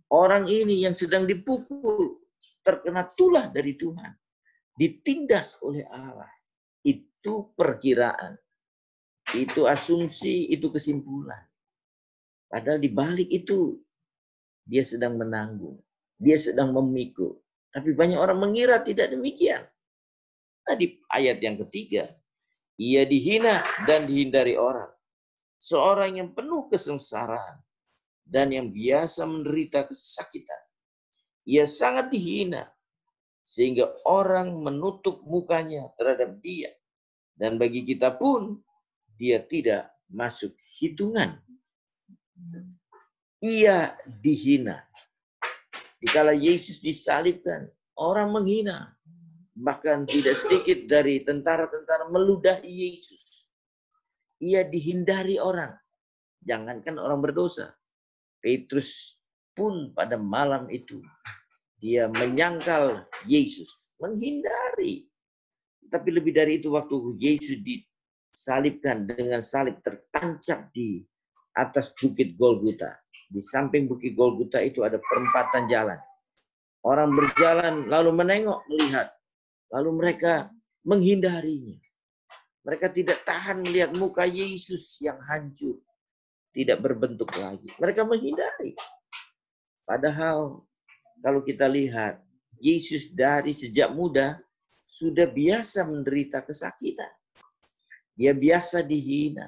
Orang 0.10 0.48
ini 0.48 0.84
yang 0.84 0.96
sedang 0.96 1.28
dipukul 1.28 2.20
terkena 2.64 3.08
tulah 3.18 3.52
dari 3.52 3.76
Tuhan. 3.76 4.16
Ditindas 4.74 5.60
oleh 5.60 5.84
Allah. 5.92 6.32
Itu 6.82 7.52
perkiraan. 7.54 8.40
Itu 9.36 9.68
asumsi, 9.70 10.50
itu 10.50 10.72
kesimpulan. 10.72 11.44
Padahal 12.50 12.82
di 12.82 12.90
balik 12.90 13.30
itu 13.30 13.78
dia 14.66 14.82
sedang 14.82 15.20
menanggung. 15.20 15.78
Dia 16.18 16.40
sedang 16.40 16.74
memikul. 16.74 17.38
Tapi 17.70 17.94
banyak 17.94 18.18
orang 18.18 18.42
mengira 18.42 18.82
tidak 18.82 19.14
demikian. 19.14 19.62
Nah, 20.66 20.76
di 20.76 20.98
ayat 21.14 21.38
yang 21.42 21.58
ketiga, 21.66 22.10
ia 22.80 23.04
dihina 23.04 23.60
dan 23.84 24.08
dihindari 24.08 24.56
orang. 24.56 24.88
Seorang 25.60 26.24
yang 26.24 26.32
penuh 26.32 26.72
kesengsaraan 26.72 27.60
dan 28.24 28.56
yang 28.56 28.72
biasa 28.72 29.28
menderita 29.28 29.84
kesakitan. 29.84 30.64
Ia 31.44 31.68
sangat 31.68 32.08
dihina 32.08 32.72
sehingga 33.44 33.92
orang 34.08 34.56
menutup 34.64 35.20
mukanya 35.28 35.92
terhadap 36.00 36.40
dia. 36.40 36.72
Dan 37.36 37.60
bagi 37.60 37.84
kita 37.84 38.16
pun 38.16 38.64
dia 39.20 39.44
tidak 39.44 39.92
masuk 40.08 40.56
hitungan. 40.80 41.36
Ia 43.44 43.92
dihina. 44.08 44.88
Dikala 46.00 46.32
Yesus 46.32 46.80
disalibkan, 46.80 47.68
orang 48.00 48.32
menghina. 48.32 48.96
Bahkan 49.60 50.08
tidak 50.08 50.40
sedikit 50.40 50.88
dari 50.88 51.20
tentara-tentara 51.20 52.08
meludahi 52.08 52.64
Yesus. 52.64 53.52
Ia 54.40 54.64
dihindari 54.64 55.36
orang. 55.36 55.76
Jangankan 56.40 56.96
orang 56.96 57.20
berdosa. 57.20 57.76
Petrus 58.40 59.20
pun 59.52 59.92
pada 59.92 60.16
malam 60.16 60.72
itu 60.72 61.04
dia 61.80 62.08
menyangkal 62.08 63.04
Yesus, 63.28 63.92
menghindari. 64.00 65.08
Tapi 65.92 66.10
lebih 66.12 66.32
dari 66.32 66.64
itu 66.64 66.72
waktu 66.72 66.96
Yesus 67.20 67.60
disalibkan 67.60 69.12
dengan 69.12 69.44
salib 69.44 69.84
tertancap 69.84 70.72
di 70.72 71.04
atas 71.52 71.92
bukit 72.00 72.40
Golgota. 72.40 72.96
Di 73.28 73.44
samping 73.44 73.92
bukit 73.92 74.16
Golgota 74.16 74.64
itu 74.64 74.88
ada 74.88 74.96
perempatan 75.04 75.68
jalan. 75.68 76.00
Orang 76.80 77.12
berjalan 77.12 77.92
lalu 77.92 78.12
menengok 78.16 78.64
melihat 78.72 79.19
Lalu 79.70 79.90
mereka 79.94 80.50
menghindarinya. 80.82 81.78
Mereka 82.66 82.92
tidak 82.92 83.24
tahan 83.24 83.66
melihat 83.66 83.96
muka 83.96 84.26
Yesus 84.26 85.00
yang 85.02 85.18
hancur. 85.26 85.80
Tidak 86.54 86.78
berbentuk 86.82 87.30
lagi. 87.38 87.70
Mereka 87.78 88.04
menghindari. 88.04 88.74
Padahal 89.86 90.66
kalau 91.22 91.42
kita 91.42 91.70
lihat, 91.70 92.22
Yesus 92.60 93.10
dari 93.16 93.56
sejak 93.56 93.90
muda 93.96 94.36
sudah 94.84 95.30
biasa 95.30 95.88
menderita 95.88 96.44
kesakitan. 96.44 97.10
Dia 98.20 98.36
biasa 98.36 98.84
dihina. 98.84 99.48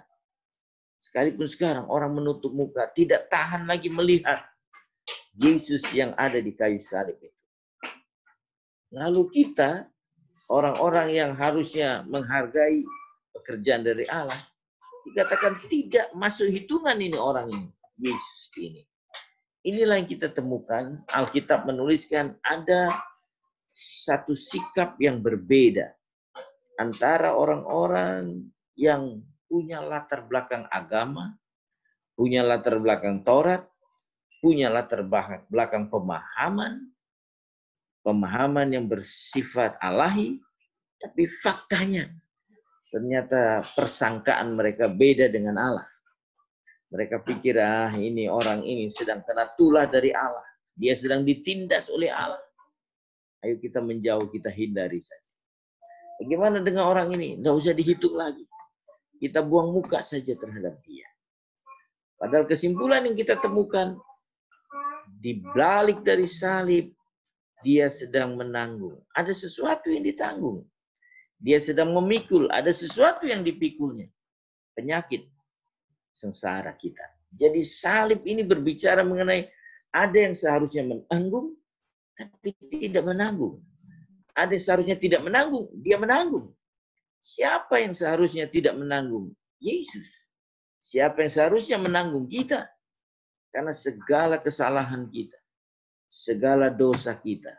Sekalipun 0.96 1.50
sekarang 1.50 1.92
orang 1.92 2.16
menutup 2.16 2.56
muka, 2.56 2.88
tidak 2.96 3.28
tahan 3.28 3.68
lagi 3.68 3.92
melihat 3.92 4.48
Yesus 5.36 5.84
yang 5.92 6.16
ada 6.16 6.40
di 6.40 6.56
kayu 6.56 6.80
salib 6.80 7.20
itu. 7.20 7.36
Lalu 8.96 9.28
kita 9.28 9.90
orang-orang 10.52 11.16
yang 11.16 11.32
harusnya 11.40 12.04
menghargai 12.04 12.84
pekerjaan 13.32 13.88
dari 13.88 14.04
Allah, 14.12 14.38
dikatakan 15.08 15.64
tidak 15.72 16.12
masuk 16.12 16.52
hitungan 16.52 17.00
ini 17.00 17.16
orang 17.16 17.48
ini, 17.48 17.68
Yesus 17.96 18.52
ini. 18.60 18.84
Inilah 19.64 20.04
yang 20.04 20.10
kita 20.10 20.28
temukan, 20.28 21.00
Alkitab 21.08 21.64
menuliskan 21.64 22.36
ada 22.44 22.92
satu 23.72 24.36
sikap 24.36 25.00
yang 25.00 25.24
berbeda 25.24 25.96
antara 26.76 27.38
orang-orang 27.38 28.52
yang 28.76 29.22
punya 29.46 29.80
latar 29.80 30.26
belakang 30.26 30.66
agama, 30.68 31.38
punya 32.18 32.42
latar 32.42 32.82
belakang 32.82 33.22
Taurat, 33.22 33.70
punya 34.42 34.74
latar 34.74 35.06
belakang 35.48 35.94
pemahaman, 35.94 36.90
pemahaman 38.02 38.70
yang 38.74 38.86
bersifat 38.90 39.78
alahi, 39.82 40.42
tapi 41.02 41.26
faktanya 41.30 42.10
ternyata 42.92 43.64
persangkaan 43.74 44.54
mereka 44.54 44.92
beda 44.92 45.32
dengan 45.32 45.58
Allah. 45.58 45.88
Mereka 46.92 47.24
pikir, 47.24 47.56
ah 47.56 47.96
ini 47.96 48.28
orang 48.28 48.68
ini 48.68 48.92
sedang 48.92 49.24
kena 49.24 49.48
tulah 49.56 49.88
dari 49.88 50.12
Allah. 50.12 50.44
Dia 50.76 50.92
sedang 50.92 51.24
ditindas 51.24 51.88
oleh 51.88 52.12
Allah. 52.12 52.44
Ayo 53.42 53.58
kita 53.58 53.80
menjauh, 53.80 54.28
kita 54.28 54.52
hindari 54.52 55.00
saja. 55.00 55.32
Bagaimana 56.20 56.60
dengan 56.60 56.92
orang 56.92 57.16
ini? 57.16 57.40
Tidak 57.40 57.54
usah 57.56 57.74
dihitung 57.74 58.14
lagi. 58.14 58.44
Kita 59.18 59.40
buang 59.42 59.72
muka 59.72 60.04
saja 60.04 60.36
terhadap 60.36 60.78
dia. 60.84 61.08
Padahal 62.20 62.46
kesimpulan 62.46 63.08
yang 63.08 63.18
kita 63.18 63.40
temukan, 63.40 63.98
di 65.10 65.42
balik 65.56 66.06
dari 66.06 66.30
salib, 66.30 66.94
dia 67.62 67.88
sedang 67.89 68.38
menanggung. 68.38 68.97
Ada 69.13 69.34
sesuatu 69.34 69.89
yang 69.89 70.06
ditanggung. 70.06 70.65
Dia 71.41 71.58
sedang 71.58 71.89
memikul, 71.93 72.45
ada 72.54 72.69
sesuatu 72.69 73.26
yang 73.26 73.41
dipikulnya. 73.41 74.06
Penyakit 74.78 75.26
sengsara 76.13 76.69
kita. 76.78 77.02
Jadi 77.34 77.65
salib 77.65 78.21
ini 78.28 78.45
berbicara 78.45 79.02
mengenai 79.02 79.50
ada 79.89 80.17
yang 80.17 80.38
seharusnya 80.38 80.86
menanggung, 80.86 81.58
tapi 82.13 82.54
tidak 82.69 83.02
menanggung. 83.08 83.58
Ada 84.38 84.54
yang 84.54 84.63
seharusnya 84.63 84.97
tidak 85.02 85.21
menanggung, 85.26 85.65
dia 85.82 85.97
menanggung. 85.97 86.54
Siapa 87.17 87.82
yang 87.82 87.93
seharusnya 87.97 88.45
tidak 88.45 88.78
menanggung? 88.78 89.34
Yesus. 89.58 90.30
Siapa 90.78 91.26
yang 91.26 91.34
seharusnya 91.34 91.78
menanggung 91.82 92.30
kita? 92.30 92.69
Karena 93.50 93.74
segala 93.74 94.38
kesalahan 94.41 95.10
kita 95.10 95.40
segala 96.12 96.67
dosa 96.67 97.15
kita, 97.15 97.56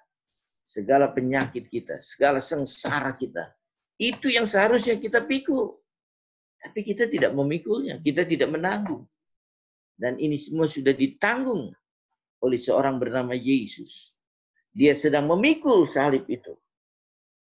segala 0.60 1.08
penyakit 1.08 1.72
kita, 1.72 1.96
segala 2.04 2.36
sengsara 2.36 3.16
kita. 3.16 3.48
Itu 3.96 4.28
yang 4.28 4.44
seharusnya 4.44 5.00
kita 5.00 5.24
pikul. 5.24 5.72
Tapi 6.60 6.84
kita 6.84 7.08
tidak 7.08 7.32
memikulnya, 7.32 7.96
kita 8.04 8.28
tidak 8.28 8.52
menanggung. 8.52 9.08
Dan 9.96 10.20
ini 10.20 10.36
semua 10.36 10.68
sudah 10.68 10.92
ditanggung 10.92 11.72
oleh 12.44 12.60
seorang 12.60 13.00
bernama 13.00 13.32
Yesus. 13.32 14.20
Dia 14.68 14.92
sedang 14.92 15.26
memikul 15.32 15.88
salib 15.88 16.28
itu. 16.28 16.52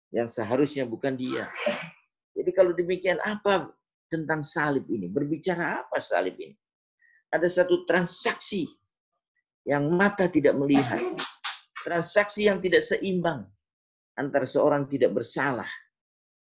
Yang 0.09 0.41
seharusnya 0.41 0.89
bukan 0.89 1.13
dia. 1.13 1.47
Jadi 2.35 2.51
kalau 2.51 2.73
demikian 2.75 3.21
apa 3.21 3.71
tentang 4.09 4.41
salib 4.43 4.87
ini? 4.91 5.07
Berbicara 5.07 5.85
apa 5.85 5.99
salib 6.01 6.35
ini? 6.39 6.55
Ada 7.31 7.63
satu 7.63 7.83
transaksi 7.83 8.67
yang 9.65 9.89
mata 9.89 10.29
tidak 10.29 10.53
melihat. 10.55 11.01
Transaksi 11.81 12.49
yang 12.49 12.61
tidak 12.61 12.81
seimbang 12.81 13.45
antara 14.17 14.45
seorang 14.47 14.89
tidak 14.89 15.13
bersalah 15.13 15.69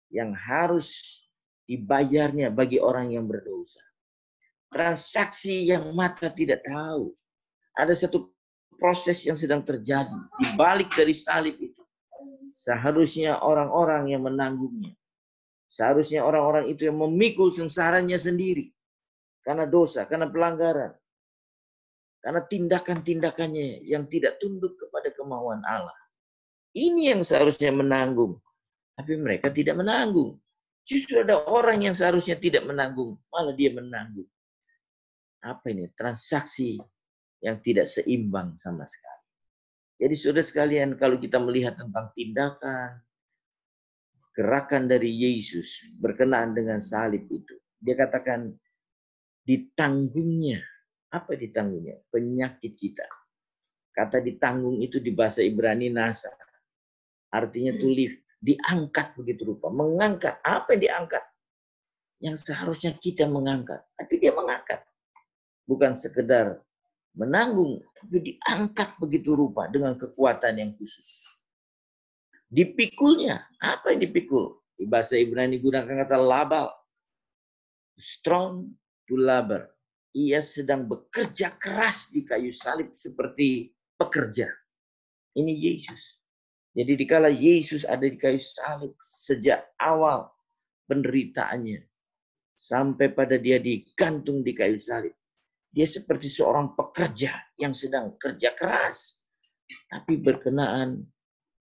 yang 0.07 0.31
harus 0.31 1.19
dibayarnya 1.67 2.47
bagi 2.47 2.79
orang 2.79 3.11
yang 3.11 3.27
berdosa. 3.27 3.83
transaksi 4.67 5.63
yang 5.63 5.95
mata 5.95 6.27
tidak 6.27 6.59
tahu. 6.67 7.15
Ada 7.71 8.07
satu 8.07 8.35
proses 8.75 9.23
yang 9.23 9.39
sedang 9.39 9.63
terjadi 9.63 10.11
di 10.11 10.47
balik 10.59 10.91
dari 10.91 11.15
salib 11.15 11.55
itu. 11.55 11.83
Seharusnya 12.51 13.39
orang-orang 13.39 14.11
yang 14.11 14.27
menanggungnya. 14.27 14.91
Seharusnya 15.71 16.23
orang-orang 16.27 16.67
itu 16.67 16.83
yang 16.83 16.99
memikul 16.99 17.47
sengsaranya 17.47 18.19
sendiri. 18.19 18.75
Karena 19.39 19.63
dosa, 19.63 20.03
karena 20.03 20.27
pelanggaran. 20.27 20.91
Karena 22.27 22.43
tindakan-tindakannya 22.43 23.87
yang 23.87 24.03
tidak 24.11 24.35
tunduk 24.35 24.75
kepada 24.75 25.15
kemauan 25.15 25.63
Allah. 25.63 25.95
Ini 26.75 27.15
yang 27.15 27.23
seharusnya 27.23 27.71
menanggung. 27.71 28.35
Tapi 28.99 29.15
mereka 29.15 29.47
tidak 29.47 29.79
menanggung. 29.79 30.35
Justru 30.83 31.23
ada 31.23 31.39
orang 31.47 31.87
yang 31.87 31.95
seharusnya 31.95 32.35
tidak 32.35 32.67
menanggung, 32.67 33.15
malah 33.31 33.55
dia 33.55 33.71
menanggung. 33.71 34.27
Apa 35.39 35.71
ini? 35.71 35.87
Transaksi 35.95 36.75
yang 37.39 37.63
tidak 37.63 37.87
seimbang 37.87 38.59
sama 38.59 38.83
sekali. 38.83 39.23
Jadi 40.03 40.15
saudara 40.19 40.43
sekalian, 40.43 40.99
kalau 40.99 41.15
kita 41.15 41.39
melihat 41.39 41.79
tentang 41.79 42.11
tindakan, 42.11 43.07
gerakan 44.35 44.83
dari 44.91 45.15
Yesus 45.15 45.95
berkenaan 45.95 46.51
dengan 46.51 46.83
salib 46.83 47.23
itu, 47.31 47.55
dia 47.79 47.95
katakan 47.95 48.51
ditanggungnya. 49.47 50.59
Apa 51.17 51.33
ditanggungnya? 51.33 51.97
Penyakit 52.13 52.77
kita. 52.77 53.09
Kata 53.89 54.21
ditanggung 54.21 54.77
itu 54.85 55.01
di 55.01 55.09
bahasa 55.09 55.41
Ibrani 55.41 55.89
nasa. 55.89 56.29
Artinya 57.33 57.73
to 57.73 57.89
lift. 57.89 58.21
Diangkat 58.37 59.17
begitu 59.17 59.49
rupa. 59.49 59.73
Mengangkat. 59.73 60.37
Apa 60.45 60.77
yang 60.77 60.81
diangkat? 60.85 61.23
Yang 62.21 62.37
seharusnya 62.45 62.93
kita 62.93 63.25
mengangkat. 63.25 63.81
Tapi 63.97 64.13
dia 64.21 64.29
mengangkat. 64.33 64.85
Bukan 65.65 65.97
sekedar 65.97 66.61
menanggung, 67.17 67.81
tapi 67.97 68.17
diangkat 68.21 68.93
begitu 69.01 69.33
rupa 69.33 69.65
dengan 69.65 69.97
kekuatan 69.97 70.53
yang 70.61 70.71
khusus. 70.77 71.41
Dipikulnya, 72.47 73.43
apa 73.57 73.91
yang 73.91 74.05
dipikul? 74.05 74.61
Di 74.77 74.85
bahasa 74.85 75.17
Ibrani 75.17 75.57
gunakan 75.57 76.05
kata 76.05 76.15
labal. 76.15 76.69
Strong 77.97 78.77
to 79.09 79.17
labor. 79.17 79.65
Ia 80.15 80.39
sedang 80.39 80.87
bekerja 80.87 81.57
keras 81.59 82.09
di 82.13 82.23
kayu 82.23 82.53
salib 82.53 82.93
seperti 82.95 83.71
pekerja. 83.99 84.47
Ini 85.35 85.53
Yesus. 85.53 86.23
Jadi 86.77 86.93
dikala 86.93 87.33
Yesus 87.33 87.83
ada 87.83 88.05
di 88.05 88.15
kayu 88.15 88.37
salib 88.37 88.93
sejak 89.01 89.65
awal 89.81 90.29
penderitaannya 90.85 91.85
sampai 92.57 93.13
pada 93.13 93.37
dia 93.37 93.61
digantung 93.61 94.41
di 94.41 94.53
kayu 94.53 94.77
salib. 94.81 95.13
Dia 95.69 95.85
seperti 95.85 96.25
seorang 96.25 96.73
pekerja 96.73 97.37
yang 97.61 97.75
sedang 97.75 98.17
kerja 98.17 98.57
keras, 98.57 99.21
tapi 99.85 100.17
berkenaan 100.17 101.05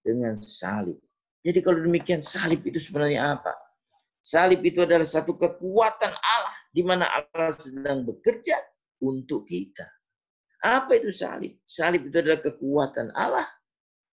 dengan 0.00 0.38
salib. 0.40 0.96
Jadi 1.44 1.58
kalau 1.60 1.84
demikian 1.84 2.24
salib 2.24 2.64
itu 2.64 2.80
sebenarnya 2.80 3.36
apa? 3.36 3.52
Salib 4.24 4.64
itu 4.64 4.82
adalah 4.82 5.06
satu 5.06 5.36
kekuatan 5.36 6.10
Allah 6.10 6.55
di 6.76 6.84
mana 6.84 7.08
Allah 7.08 7.56
sedang 7.56 8.04
bekerja 8.04 8.60
untuk 9.00 9.48
kita. 9.48 9.88
Apa 10.60 11.00
itu 11.00 11.08
salib? 11.08 11.56
Salib 11.64 12.12
itu 12.12 12.20
adalah 12.20 12.44
kekuatan 12.44 13.16
Allah 13.16 13.48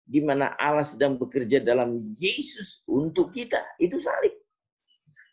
di 0.08 0.23
mana 0.23 0.56
Allah 0.56 0.88
sedang 0.88 1.19
bekerja 1.19 1.60
dalam 1.60 2.15
Yesus 2.15 2.88
untuk 2.88 3.36
kita. 3.36 3.60
Itu 3.76 3.99
salib. 3.99 4.32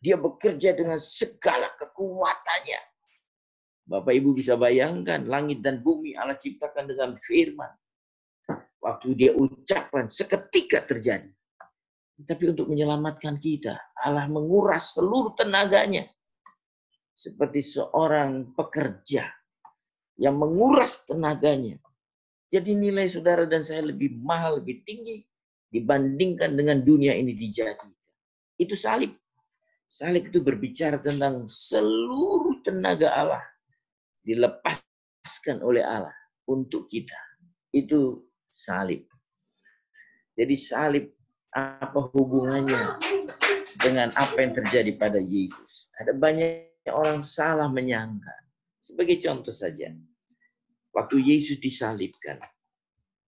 Dia 0.03 0.19
bekerja 0.19 0.75
dengan 0.75 0.99
segala 0.99 1.71
kekuatannya 1.79 2.90
Bapak 3.90 4.14
Ibu 4.14 4.38
bisa 4.38 4.55
bayangkan 4.55 5.27
langit 5.27 5.66
dan 5.66 5.83
bumi 5.83 6.14
Allah 6.14 6.38
ciptakan 6.38 6.87
dengan 6.87 7.11
firman. 7.19 7.75
Waktu 8.79 9.19
dia 9.19 9.35
ucapkan 9.35 10.07
seketika 10.07 10.87
terjadi. 10.87 11.27
Tapi 12.23 12.55
untuk 12.55 12.71
menyelamatkan 12.71 13.43
kita, 13.43 13.75
Allah 13.99 14.31
menguras 14.31 14.95
seluruh 14.95 15.35
tenaganya. 15.35 16.07
Seperti 17.20 17.61
seorang 17.61 18.56
pekerja 18.56 19.28
yang 20.16 20.40
menguras 20.40 21.04
tenaganya. 21.04 21.76
Jadi 22.48 22.72
nilai 22.72 23.12
saudara 23.12 23.44
dan 23.44 23.61
saya 23.61 23.92
lebih 23.92 24.16
mahal, 24.24 24.64
lebih 24.64 24.80
tinggi 24.88 25.20
dibandingkan 25.68 26.56
dengan 26.56 26.80
dunia 26.80 27.12
ini 27.12 27.37
dijadikan. 27.37 27.92
Itu 28.56 28.72
salib. 28.72 29.12
Salib 29.85 30.33
itu 30.33 30.40
berbicara 30.40 30.96
tentang 30.96 31.44
seluruh 31.44 32.64
tenaga 32.64 33.12
Allah 33.12 33.44
dilepaskan 34.24 35.61
oleh 35.61 35.85
Allah 35.85 36.16
untuk 36.48 36.88
kita. 36.88 37.20
Itu 37.68 38.33
salib. 38.48 39.04
Jadi 40.40 40.56
salib 40.56 41.04
apa 41.52 42.00
hubungannya 42.16 42.96
dengan 43.76 44.09
apa 44.16 44.40
yang 44.40 44.56
terjadi 44.56 44.96
pada 44.96 45.20
Yesus? 45.20 45.92
Ada 46.00 46.16
banyak 46.16 46.69
orang 46.88 47.21
salah 47.21 47.69
menyangka. 47.69 48.33
Sebagai 48.81 49.21
contoh 49.21 49.53
saja, 49.53 49.93
waktu 50.97 51.21
Yesus 51.21 51.61
disalibkan, 51.61 52.40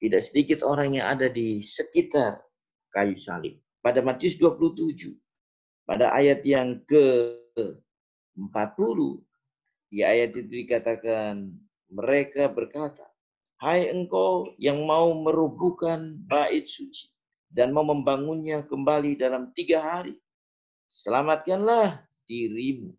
tidak 0.01 0.25
sedikit 0.25 0.65
orang 0.65 0.97
yang 0.97 1.12
ada 1.12 1.29
di 1.29 1.61
sekitar 1.61 2.41
kayu 2.88 3.21
salib. 3.21 3.61
Pada 3.85 4.01
Matius 4.01 4.41
27, 4.41 5.12
pada 5.85 6.17
ayat 6.17 6.41
yang 6.49 6.81
ke-40, 6.88 8.99
di 9.93 10.01
ayat 10.01 10.33
itu 10.33 10.49
dikatakan, 10.49 11.53
mereka 11.93 12.49
berkata, 12.49 13.05
Hai 13.62 13.95
engkau 13.95 14.51
yang 14.59 14.83
mau 14.83 15.15
merubuhkan 15.15 16.19
bait 16.27 16.67
suci 16.67 17.15
dan 17.47 17.71
mau 17.71 17.87
membangunnya 17.87 18.67
kembali 18.67 19.15
dalam 19.15 19.55
tiga 19.55 19.79
hari, 19.85 20.19
selamatkanlah 20.91 22.03
dirimu. 22.27 22.91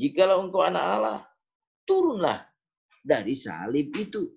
Jikalau 0.00 0.48
engkau 0.48 0.64
anak 0.64 0.84
Allah, 0.96 1.18
turunlah 1.84 2.48
dari 3.04 3.36
salib 3.36 3.92
itu. 3.92 4.32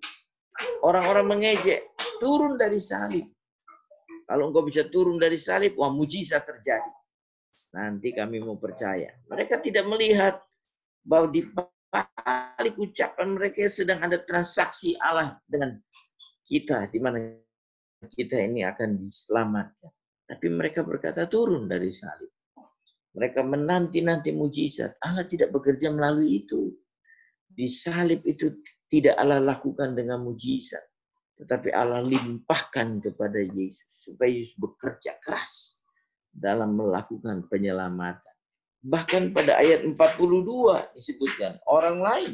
Orang-orang 0.84 1.40
mengejek, 1.40 1.96
turun 2.20 2.60
dari 2.60 2.84
salib. 2.84 3.32
Kalau 4.28 4.52
engkau 4.52 4.68
bisa 4.68 4.84
turun 4.92 5.16
dari 5.16 5.40
salib, 5.40 5.80
wah 5.80 5.88
mujizat 5.88 6.44
terjadi. 6.44 6.92
Nanti 7.80 8.12
kami 8.12 8.44
mau 8.44 8.60
percaya. 8.60 9.16
Mereka 9.32 9.64
tidak 9.64 9.88
melihat 9.88 10.44
bahwa 11.00 11.32
di 11.32 11.48
balik 11.48 12.76
ucapan 12.76 13.28
mereka 13.32 13.72
sedang 13.72 14.04
ada 14.04 14.20
transaksi 14.20 15.00
Allah 15.00 15.40
dengan 15.48 15.80
kita 16.44 16.92
di 16.92 17.00
mana 17.00 17.40
kita 18.12 18.36
ini 18.36 18.68
akan 18.68 19.08
diselamatkan. 19.08 19.92
Tapi 20.28 20.48
mereka 20.52 20.84
berkata 20.84 21.24
turun 21.32 21.72
dari 21.72 21.88
salib. 21.94 22.33
Mereka 23.14 23.46
menanti-nanti 23.46 24.34
mujizat. 24.34 24.98
Allah 25.02 25.26
tidak 25.30 25.54
bekerja 25.54 25.94
melalui 25.94 26.46
itu. 26.46 26.74
Di 27.46 27.70
salib 27.70 28.26
itu 28.26 28.50
tidak 28.90 29.14
Allah 29.18 29.38
lakukan 29.38 29.94
dengan 29.94 30.26
mujizat. 30.26 30.82
Tetapi 31.38 31.70
Allah 31.70 32.02
limpahkan 32.02 33.02
kepada 33.06 33.38
Yesus. 33.38 34.10
Supaya 34.10 34.34
Yesus 34.34 34.58
bekerja 34.58 35.18
keras 35.22 35.84
dalam 36.34 36.74
melakukan 36.74 37.46
penyelamatan. 37.46 38.34
Bahkan 38.84 39.32
pada 39.32 39.62
ayat 39.62 39.86
42 39.86 40.98
disebutkan 40.98 41.62
orang 41.70 42.04
lain 42.04 42.34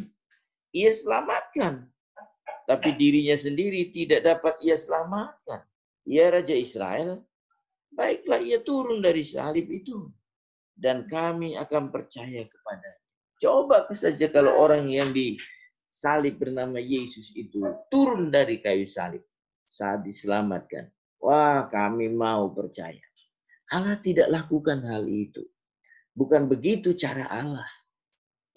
ia 0.73 0.91
selamatkan. 0.93 1.85
Tapi 2.65 2.89
dirinya 2.93 3.33
sendiri 3.33 3.89
tidak 3.89 4.21
dapat 4.25 4.55
ia 4.61 4.77
selamatkan. 4.77 5.65
Ia 6.05 6.29
Raja 6.29 6.53
Israel, 6.53 7.25
baiklah 7.89 8.41
ia 8.41 8.61
turun 8.61 9.01
dari 9.01 9.25
salib 9.25 9.65
itu. 9.69 10.09
Dan 10.79 11.03
kami 11.03 11.59
akan 11.59 11.91
percaya 11.91 12.47
kepada. 12.47 12.89
Coba 13.35 13.83
saja 13.91 14.31
kalau 14.31 14.55
orang 14.55 14.87
yang 14.87 15.11
disalib 15.11 16.39
bernama 16.39 16.79
Yesus 16.79 17.35
itu 17.35 17.59
turun 17.91 18.31
dari 18.31 18.63
kayu 18.63 18.87
salib 18.87 19.23
saat 19.67 20.07
diselamatkan. 20.07 20.87
Wah 21.19 21.67
kami 21.67 22.07
mau 22.07 22.47
percaya. 22.55 23.03
Allah 23.69 23.99
tidak 23.99 24.31
lakukan 24.31 24.81
hal 24.87 25.03
itu. 25.05 25.43
Bukan 26.15 26.47
begitu 26.47 26.95
cara 26.95 27.27
Allah. 27.27 27.67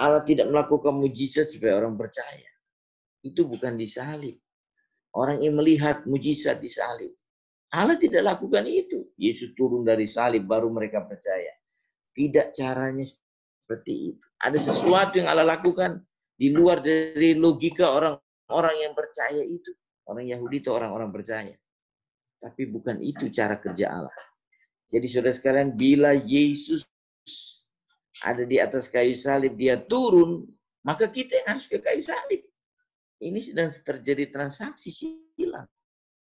Allah 0.01 0.25
tidak 0.25 0.49
melakukan 0.49 0.95
mujizat 0.95 1.53
supaya 1.53 1.79
orang 1.79 1.95
percaya. 1.95 2.51
Itu 3.23 3.47
bukan 3.47 3.77
disalib. 3.77 4.35
Orang 5.13 5.45
yang 5.45 5.55
melihat 5.61 6.03
mujizat 6.09 6.59
disalib. 6.59 7.13
Allah 7.71 7.95
tidak 8.01 8.25
lakukan 8.25 8.65
itu. 8.67 9.13
Yesus 9.21 9.53
turun 9.53 9.85
dari 9.85 10.09
salib 10.09 10.49
baru 10.49 10.73
mereka 10.73 11.05
percaya. 11.05 11.53
Tidak 12.13 12.53
caranya 12.53 13.05
seperti 13.05 14.13
itu. 14.13 14.27
Ada 14.43 14.59
sesuatu 14.59 15.17
yang 15.17 15.33
Allah 15.33 15.57
lakukan 15.57 16.05
di 16.37 16.53
luar 16.53 16.85
dari 16.85 17.33
logika 17.39 17.89
orang-orang 17.89 18.77
yang 18.85 18.93
percaya 18.93 19.43
itu. 19.43 19.73
Orang 20.05 20.27
Yahudi 20.29 20.61
itu 20.61 20.71
orang-orang 20.75 21.09
percaya. 21.09 21.55
Tapi 22.43 22.63
bukan 22.69 22.99
itu 23.01 23.31
cara 23.31 23.57
kerja 23.57 23.87
Allah. 24.03 24.17
Jadi 24.93 25.07
saudara 25.09 25.33
sekalian, 25.33 25.73
bila 25.73 26.13
Yesus 26.13 26.85
ada 28.21 28.45
di 28.45 28.61
atas 28.61 28.93
kayu 28.93 29.17
salib, 29.17 29.57
dia 29.57 29.81
turun 29.81 30.45
maka 30.83 31.09
kita 31.09 31.41
yang 31.41 31.57
harus 31.57 31.71
ke 31.71 31.79
kayu 31.79 32.03
salib. 32.03 32.43
Ini 33.23 33.39
sedang 33.39 33.71
terjadi 33.71 34.35
transaksi 34.35 34.91
silang 34.91 35.71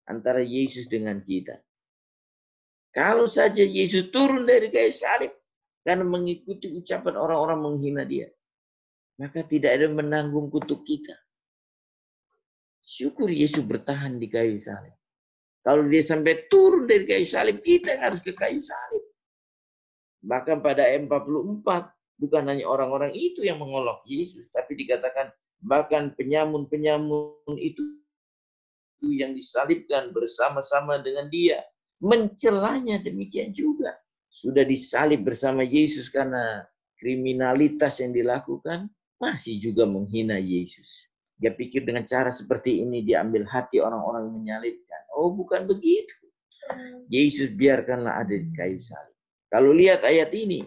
antara 0.07 0.39
Yesus 0.39 0.87
dengan 0.87 1.19
kita. 1.19 1.59
Kalau 2.95 3.27
saja 3.27 3.61
Yesus 3.61 4.07
turun 4.07 4.47
dari 4.47 4.71
kayu 4.71 4.95
salib 4.95 5.35
karena 5.87 6.03
mengikuti 6.03 6.67
ucapan 6.67 7.15
orang-orang 7.15 7.59
menghina 7.63 8.03
dia, 8.03 8.27
maka 9.15 9.39
tidak 9.47 9.79
ada 9.79 9.87
menanggung 9.87 10.51
kutuk 10.51 10.83
kita. 10.83 11.15
Syukur 12.83 13.31
Yesus 13.31 13.63
bertahan 13.63 14.19
di 14.19 14.27
kayu 14.27 14.59
salib. 14.59 14.91
Kalau 15.63 15.87
dia 15.87 16.03
sampai 16.03 16.43
turun 16.51 16.91
dari 16.91 17.07
kayu 17.07 17.23
salib, 17.23 17.63
kita 17.63 17.95
yang 17.95 18.03
harus 18.11 18.19
ke 18.19 18.35
kayu 18.35 18.59
salib. 18.59 19.03
Bahkan 20.27 20.59
pada 20.59 20.91
M44, 20.91 21.67
bukan 22.19 22.43
hanya 22.51 22.67
orang-orang 22.67 23.15
itu 23.15 23.47
yang 23.47 23.63
mengolok 23.63 24.03
Yesus, 24.03 24.51
tapi 24.51 24.75
dikatakan 24.75 25.31
bahkan 25.63 26.11
penyamun-penyamun 26.19 27.55
itu 27.63 27.83
yang 29.07 29.31
disalibkan 29.31 30.11
bersama-sama 30.11 30.99
dengan 30.99 31.31
dia. 31.31 31.63
Mencelanya 32.03 32.99
demikian 32.99 33.55
juga. 33.55 33.95
Sudah 34.27 34.67
disalib 34.67 35.23
bersama 35.23 35.63
Yesus 35.63 36.11
karena 36.11 36.67
kriminalitas 36.99 38.03
yang 38.03 38.11
dilakukan, 38.11 38.91
masih 39.17 39.57
juga 39.57 39.87
menghina 39.89 40.37
Yesus. 40.37 41.09
Dia 41.37 41.53
pikir 41.53 41.85
dengan 41.85 42.05
cara 42.05 42.33
seperti 42.33 42.81
ini 42.81 43.05
dia 43.05 43.21
ambil 43.21 43.45
hati 43.45 43.77
orang-orang 43.77 44.29
menyalibkan. 44.33 45.01
Oh 45.13 45.33
bukan 45.33 45.65
begitu. 45.69 46.17
Yesus 47.07 47.53
biarkanlah 47.53 48.25
ada 48.25 48.35
di 48.35 48.49
kayu 48.51 48.81
salib. 48.81 49.15
Kalau 49.47 49.71
lihat 49.71 50.03
ayat 50.03 50.33
ini, 50.35 50.65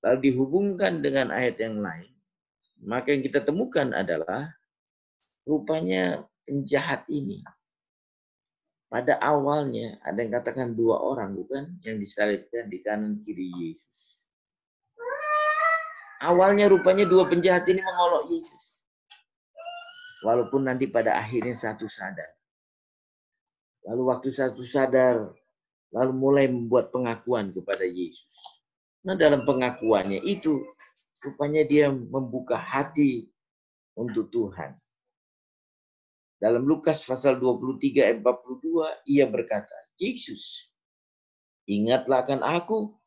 lalu 0.00 0.32
dihubungkan 0.32 1.04
dengan 1.04 1.28
ayat 1.34 1.60
yang 1.60 1.82
lain, 1.82 2.10
maka 2.80 3.12
yang 3.12 3.22
kita 3.22 3.44
temukan 3.44 3.92
adalah 3.92 4.50
rupanya 5.44 6.24
penjahat 6.48 7.04
ini. 7.12 7.44
Pada 8.92 9.16
awalnya 9.24 9.96
ada 10.04 10.20
yang 10.20 10.36
katakan 10.36 10.76
dua 10.76 11.00
orang 11.00 11.32
bukan 11.32 11.80
yang 11.80 11.96
disalibkan 11.96 12.68
di 12.68 12.84
kanan 12.84 13.24
kiri 13.24 13.48
Yesus. 13.48 14.28
Awalnya 16.20 16.68
rupanya 16.68 17.08
dua 17.08 17.24
penjahat 17.24 17.64
ini 17.72 17.80
mengolok 17.80 18.28
Yesus. 18.28 18.84
Walaupun 20.20 20.68
nanti 20.68 20.92
pada 20.92 21.16
akhirnya 21.16 21.56
satu 21.56 21.88
sadar. 21.88 22.36
Lalu 23.88 24.02
waktu 24.12 24.28
satu 24.28 24.60
sadar, 24.60 25.32
lalu 25.88 26.12
mulai 26.12 26.44
membuat 26.52 26.92
pengakuan 26.92 27.48
kepada 27.48 27.88
Yesus. 27.88 28.60
Nah 29.08 29.16
dalam 29.16 29.48
pengakuannya 29.48 30.20
itu, 30.20 30.68
rupanya 31.24 31.64
dia 31.64 31.88
membuka 31.88 32.60
hati 32.60 33.32
untuk 33.96 34.28
Tuhan. 34.28 34.76
Dalam 36.42 36.66
Lukas 36.66 37.06
pasal 37.06 37.38
23 37.38 38.02
ayat 38.02 38.18
42, 38.18 39.06
ia 39.14 39.30
berkata, 39.30 39.78
Yesus, 39.94 40.74
ingatlah 41.70 42.26
akan 42.26 42.42
aku 42.42 42.98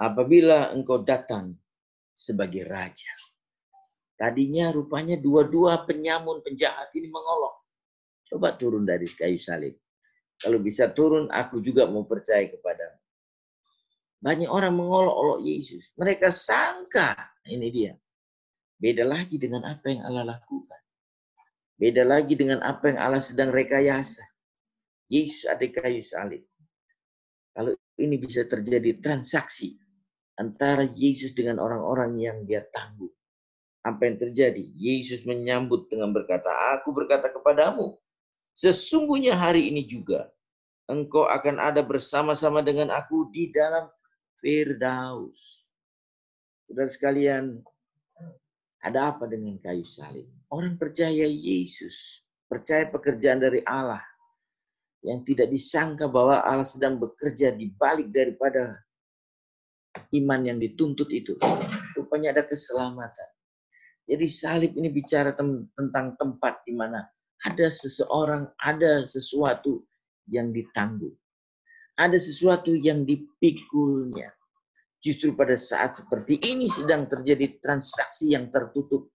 apabila 0.00 0.72
engkau 0.72 1.04
datang 1.04 1.60
sebagai 2.16 2.64
Raja. 2.64 3.12
Tadinya 4.16 4.72
rupanya 4.72 5.20
dua-dua 5.20 5.84
penyamun 5.84 6.40
penjahat 6.40 6.88
ini 6.96 7.12
mengolok. 7.12 7.68
Coba 8.24 8.56
turun 8.56 8.88
dari 8.88 9.04
kayu 9.12 9.36
salib. 9.36 9.76
Kalau 10.40 10.56
bisa 10.56 10.88
turun, 10.88 11.28
aku 11.28 11.60
juga 11.60 11.84
mau 11.84 12.08
percaya 12.08 12.48
kepadamu. 12.48 12.96
Banyak 14.24 14.48
orang 14.48 14.72
mengolok-olok 14.72 15.44
Yesus. 15.44 15.92
Mereka 16.00 16.32
sangka, 16.32 17.12
ini 17.44 17.68
dia. 17.68 17.92
Beda 18.80 19.04
lagi 19.04 19.36
dengan 19.36 19.68
apa 19.68 19.84
yang 19.92 20.08
Allah 20.08 20.40
lakukan. 20.40 20.80
Beda 21.80 22.04
lagi 22.04 22.36
dengan 22.36 22.60
apa 22.60 22.92
yang 22.92 23.00
Allah 23.00 23.24
sedang 23.24 23.48
rekayasa. 23.48 24.20
Yesus 25.08 25.48
ada 25.48 25.64
kayu 25.64 26.04
salib. 26.04 26.44
Kalau 27.56 27.72
ini 27.96 28.20
bisa 28.20 28.44
terjadi 28.44 29.00
transaksi 29.00 29.80
antara 30.36 30.84
Yesus 30.84 31.32
dengan 31.32 31.56
orang-orang 31.56 32.20
yang 32.20 32.44
dia 32.44 32.60
tangguh 32.68 33.08
apa 33.80 34.04
yang 34.04 34.16
terjadi? 34.20 34.64
Yesus 34.76 35.24
menyambut 35.24 35.88
dengan 35.88 36.12
berkata, 36.12 36.52
Aku 36.76 36.92
berkata 36.92 37.32
kepadamu, 37.32 37.96
sesungguhnya 38.52 39.32
hari 39.36 39.72
ini 39.72 39.88
juga 39.88 40.28
engkau 40.84 41.24
akan 41.24 41.56
ada 41.62 41.80
bersama-sama 41.80 42.60
dengan 42.60 42.92
aku 42.92 43.32
di 43.32 43.48
dalam 43.48 43.88
Firdaus. 44.36 45.72
Saudara 46.68 46.90
sekalian, 46.90 47.64
ada 48.80 49.12
apa 49.12 49.28
dengan 49.28 49.56
kayu 49.60 49.84
salib? 49.84 50.26
Orang 50.48 50.80
percaya 50.80 51.28
Yesus, 51.28 52.24
percaya 52.48 52.88
pekerjaan 52.88 53.40
dari 53.40 53.60
Allah, 53.68 54.02
yang 55.00 55.24
tidak 55.24 55.48
disangka 55.48 56.08
bahwa 56.08 56.40
Allah 56.44 56.66
sedang 56.66 57.00
bekerja 57.00 57.52
di 57.52 57.72
balik 57.72 58.12
daripada 58.12 58.80
iman 60.16 60.40
yang 60.44 60.58
dituntut 60.60 61.08
itu. 61.08 61.36
Rupanya 61.96 62.36
ada 62.36 62.44
keselamatan. 62.44 63.30
Jadi 64.10 64.26
salib 64.26 64.74
ini 64.74 64.90
bicara 64.90 65.32
tentang 65.38 66.18
tempat 66.18 66.66
di 66.66 66.74
mana 66.74 67.06
ada 67.46 67.66
seseorang, 67.70 68.50
ada 68.58 69.06
sesuatu 69.06 69.86
yang 70.28 70.50
ditangguh. 70.50 71.14
Ada 71.94 72.16
sesuatu 72.16 72.72
yang 72.74 73.04
dipikulnya. 73.04 74.32
Justru 75.00 75.32
pada 75.32 75.56
saat 75.56 75.96
seperti 75.96 76.36
ini 76.44 76.68
sedang 76.68 77.08
terjadi 77.08 77.56
transaksi 77.56 78.36
yang 78.36 78.52
tertutup. 78.52 79.08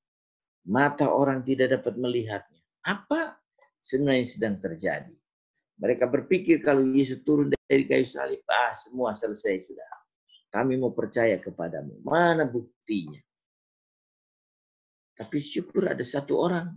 Mata 0.65 1.13
orang 1.13 1.45
tidak 1.45 1.77
dapat 1.77 1.93
melihatnya. 2.01 2.57
Apa 2.89 3.37
sebenarnya 3.77 4.25
sedang 4.25 4.57
terjadi? 4.57 5.13
Mereka 5.77 6.09
berpikir 6.09 6.65
kalau 6.65 6.81
Yesus 6.81 7.21
turun 7.21 7.53
dari 7.53 7.85
kayu 7.85 8.01
salib, 8.01 8.41
ah 8.49 8.73
semua 8.73 9.13
selesai 9.13 9.61
sudah. 9.61 9.85
Kami 10.49 10.73
mau 10.81 10.89
percaya 10.95 11.37
kepadamu. 11.37 12.01
Mana 12.01 12.49
buktinya? 12.49 13.21
Tapi 15.13 15.37
syukur 15.37 15.85
ada 15.91 16.01
satu 16.01 16.41
orang 16.41 16.73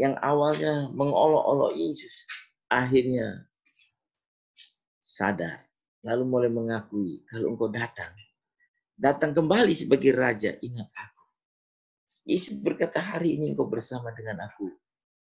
yang 0.00 0.16
awalnya 0.16 0.88
mengolok-olok 0.96 1.76
Yesus. 1.76 2.24
Akhirnya 2.72 3.44
sadar. 5.04 5.60
Lalu 6.06 6.22
mulai 6.24 6.50
mengakui, 6.50 7.26
kalau 7.26 7.52
engkau 7.52 7.66
datang, 7.66 8.14
datang 8.96 9.36
kembali 9.36 9.76
sebagai 9.76 10.16
raja, 10.16 10.56
ingat 10.64 10.88
aku. 10.96 11.22
Yesus 12.26 12.58
berkata, 12.58 12.98
hari 12.98 13.38
ini 13.38 13.54
engkau 13.54 13.68
bersama 13.70 14.10
dengan 14.10 14.42
aku 14.48 14.66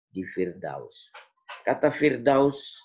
di 0.10 0.26
Firdaus. 0.26 1.14
Kata 1.62 1.92
Firdaus 1.94 2.82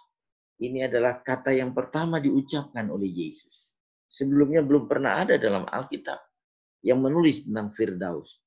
ini 0.61 0.85
adalah 0.85 1.24
kata 1.24 1.57
yang 1.57 1.72
pertama 1.72 2.20
diucapkan 2.20 2.85
oleh 2.92 3.09
Yesus. 3.09 3.72
Sebelumnya 4.11 4.61
belum 4.61 4.90
pernah 4.90 5.22
ada 5.22 5.40
dalam 5.40 5.64
Alkitab 5.64 6.20
yang 6.85 7.00
menulis 7.00 7.46
tentang 7.46 7.72
Firdaus. 7.72 8.42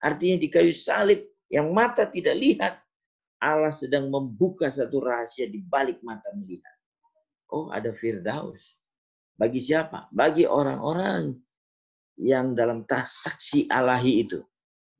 Artinya 0.00 0.38
di 0.38 0.48
kayu 0.48 0.72
salib 0.72 1.26
yang 1.50 1.74
mata 1.74 2.06
tidak 2.06 2.38
lihat, 2.38 2.74
Allah 3.42 3.74
sedang 3.74 4.08
membuka 4.08 4.70
satu 4.70 5.02
rahasia 5.02 5.50
di 5.50 5.60
balik 5.60 6.00
mata 6.06 6.30
melihat. 6.32 6.72
Oh, 7.50 7.68
ada 7.68 7.90
Firdaus. 7.92 8.78
Bagi 9.34 9.60
siapa? 9.60 10.08
Bagi 10.14 10.48
orang-orang 10.48 11.47
yang 12.18 12.52
dalam 12.52 12.82
transaksi 12.82 13.70
alahi 13.70 14.26
itu 14.26 14.42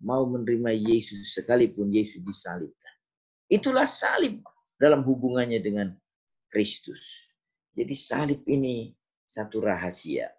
mau 0.03 0.23
menerima 0.25 0.71
Yesus 0.71 1.35
sekalipun 1.35 1.91
Yesus 1.91 2.23
disalibkan. 2.23 2.95
Itulah 3.51 3.91
salib 3.91 4.39
dalam 4.79 5.03
hubungannya 5.03 5.59
dengan 5.59 5.91
Kristus. 6.47 7.35
Jadi 7.75 7.95
salib 7.95 8.41
ini 8.47 8.95
satu 9.27 9.59
rahasia. 9.59 10.31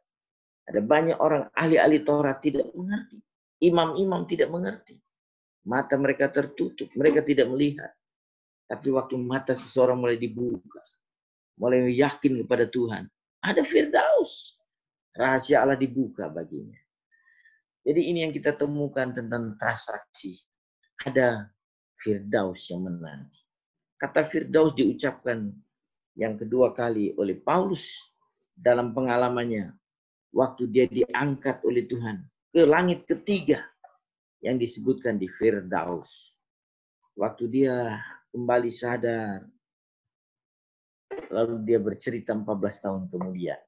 Ada 0.70 0.80
banyak 0.80 1.18
orang 1.18 1.50
ahli-ahli 1.52 2.06
Taurat 2.06 2.40
tidak 2.40 2.72
mengerti. 2.72 3.20
Imam-imam 3.60 4.24
tidak 4.24 4.48
mengerti. 4.54 4.96
Mata 5.68 6.00
mereka 6.00 6.32
tertutup, 6.32 6.88
mereka 6.96 7.20
tidak 7.20 7.52
melihat. 7.52 7.92
Tapi 8.70 8.94
waktu 8.94 9.18
mata 9.18 9.58
seseorang 9.58 9.98
mulai 9.98 10.16
dibuka, 10.16 10.80
mulai 11.58 11.90
yakin 11.90 12.46
kepada 12.46 12.70
Tuhan, 12.70 13.10
ada 13.42 13.66
Firdaus. 13.66 14.59
Rahasia 15.20 15.68
Allah 15.68 15.76
dibuka 15.76 16.32
baginya. 16.32 16.80
Jadi 17.84 18.08
ini 18.08 18.24
yang 18.24 18.32
kita 18.32 18.56
temukan 18.56 19.12
tentang 19.12 19.60
transaksi. 19.60 20.40
Ada 21.04 21.52
Firdaus 22.00 22.72
yang 22.72 22.88
menanti. 22.88 23.44
Kata 24.00 24.24
Firdaus 24.24 24.72
diucapkan 24.80 25.52
yang 26.16 26.40
kedua 26.40 26.72
kali 26.72 27.12
oleh 27.20 27.36
Paulus 27.36 28.16
dalam 28.56 28.96
pengalamannya 28.96 29.76
waktu 30.32 30.64
dia 30.72 30.86
diangkat 30.88 31.64
oleh 31.68 31.84
Tuhan 31.84 32.24
ke 32.48 32.64
langit 32.64 33.04
ketiga 33.04 33.60
yang 34.40 34.56
disebutkan 34.56 35.20
di 35.20 35.28
Firdaus. 35.28 36.40
Waktu 37.20 37.44
dia 37.52 38.00
kembali 38.32 38.72
sadar, 38.72 39.44
lalu 41.28 41.56
dia 41.68 41.80
bercerita 41.84 42.32
14 42.32 42.84
tahun 42.88 43.04
kemudian. 43.12 43.60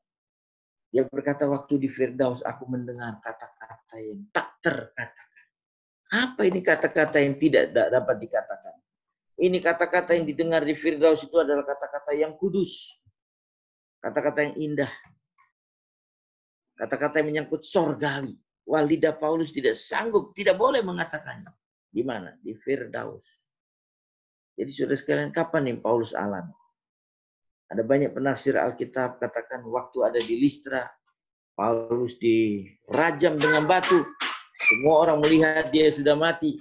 Dia 0.92 1.08
berkata 1.08 1.48
waktu 1.48 1.80
di 1.80 1.88
Firdaus 1.88 2.44
aku 2.44 2.68
mendengar 2.68 3.16
kata-kata 3.24 3.96
yang 4.04 4.28
tak 4.36 4.60
terkatakan. 4.60 5.48
Apa 6.12 6.44
ini 6.44 6.60
kata-kata 6.60 7.24
yang 7.24 7.40
tidak 7.40 7.72
dapat 7.72 8.20
dikatakan? 8.20 8.76
Ini 9.40 9.58
kata-kata 9.64 10.20
yang 10.20 10.28
didengar 10.28 10.68
di 10.68 10.76
Firdaus 10.76 11.24
itu 11.24 11.40
adalah 11.40 11.64
kata-kata 11.64 12.12
yang 12.12 12.36
kudus. 12.36 13.00
Kata-kata 14.04 14.52
yang 14.52 14.56
indah. 14.60 14.92
Kata-kata 16.76 17.24
yang 17.24 17.28
menyangkut 17.32 17.64
sorgawi. 17.64 18.36
Wah, 18.68 18.84
lidah 18.84 19.16
Paulus 19.16 19.56
tidak 19.56 19.80
sanggup, 19.80 20.36
tidak 20.36 20.60
boleh 20.60 20.84
mengatakannya. 20.84 21.56
Di 21.88 22.04
mana? 22.04 22.36
Di 22.44 22.52
Firdaus. 22.52 23.48
Jadi 24.60 24.72
sudah 24.76 25.00
sekalian, 25.00 25.32
kapan 25.32 25.72
nih 25.72 25.78
Paulus 25.80 26.12
alami? 26.12 26.54
Ada 27.72 27.88
banyak 27.88 28.12
penafsir 28.12 28.60
Alkitab 28.60 29.24
katakan 29.24 29.64
waktu 29.64 30.04
ada 30.04 30.20
di 30.20 30.36
Listra, 30.44 30.84
Paulus 31.56 32.20
dirajam 32.20 33.40
dengan 33.40 33.64
batu. 33.64 34.04
Semua 34.52 35.08
orang 35.08 35.24
melihat 35.24 35.72
dia 35.72 35.88
sudah 35.88 36.20
mati. 36.20 36.60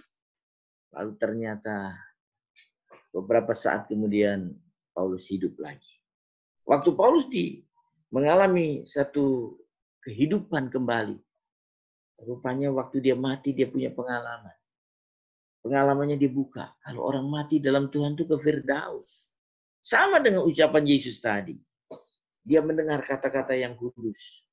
Lalu 0.94 1.12
ternyata 1.18 1.98
beberapa 3.10 3.50
saat 3.58 3.90
kemudian 3.90 4.54
Paulus 4.94 5.26
hidup 5.26 5.58
lagi. 5.58 5.98
Waktu 6.62 6.94
Paulus 6.94 7.26
di 7.26 7.58
mengalami 8.14 8.86
satu 8.86 9.58
kehidupan 10.06 10.70
kembali. 10.70 11.18
Rupanya 12.20 12.68
waktu 12.70 13.00
dia 13.00 13.16
mati 13.16 13.50
dia 13.50 13.66
punya 13.66 13.90
pengalaman. 13.90 14.54
Pengalamannya 15.64 16.20
dibuka. 16.20 16.70
Kalau 16.84 17.02
orang 17.02 17.26
mati 17.26 17.58
dalam 17.58 17.88
Tuhan 17.88 18.14
itu 18.14 18.28
ke 18.28 18.36
Firdaus. 18.36 19.39
Sama 19.80 20.20
dengan 20.20 20.44
ucapan 20.44 20.84
Yesus 20.84 21.18
tadi. 21.24 21.56
Dia 22.44 22.60
mendengar 22.60 23.00
kata-kata 23.00 23.56
yang 23.56 23.76
kudus. 23.76 24.44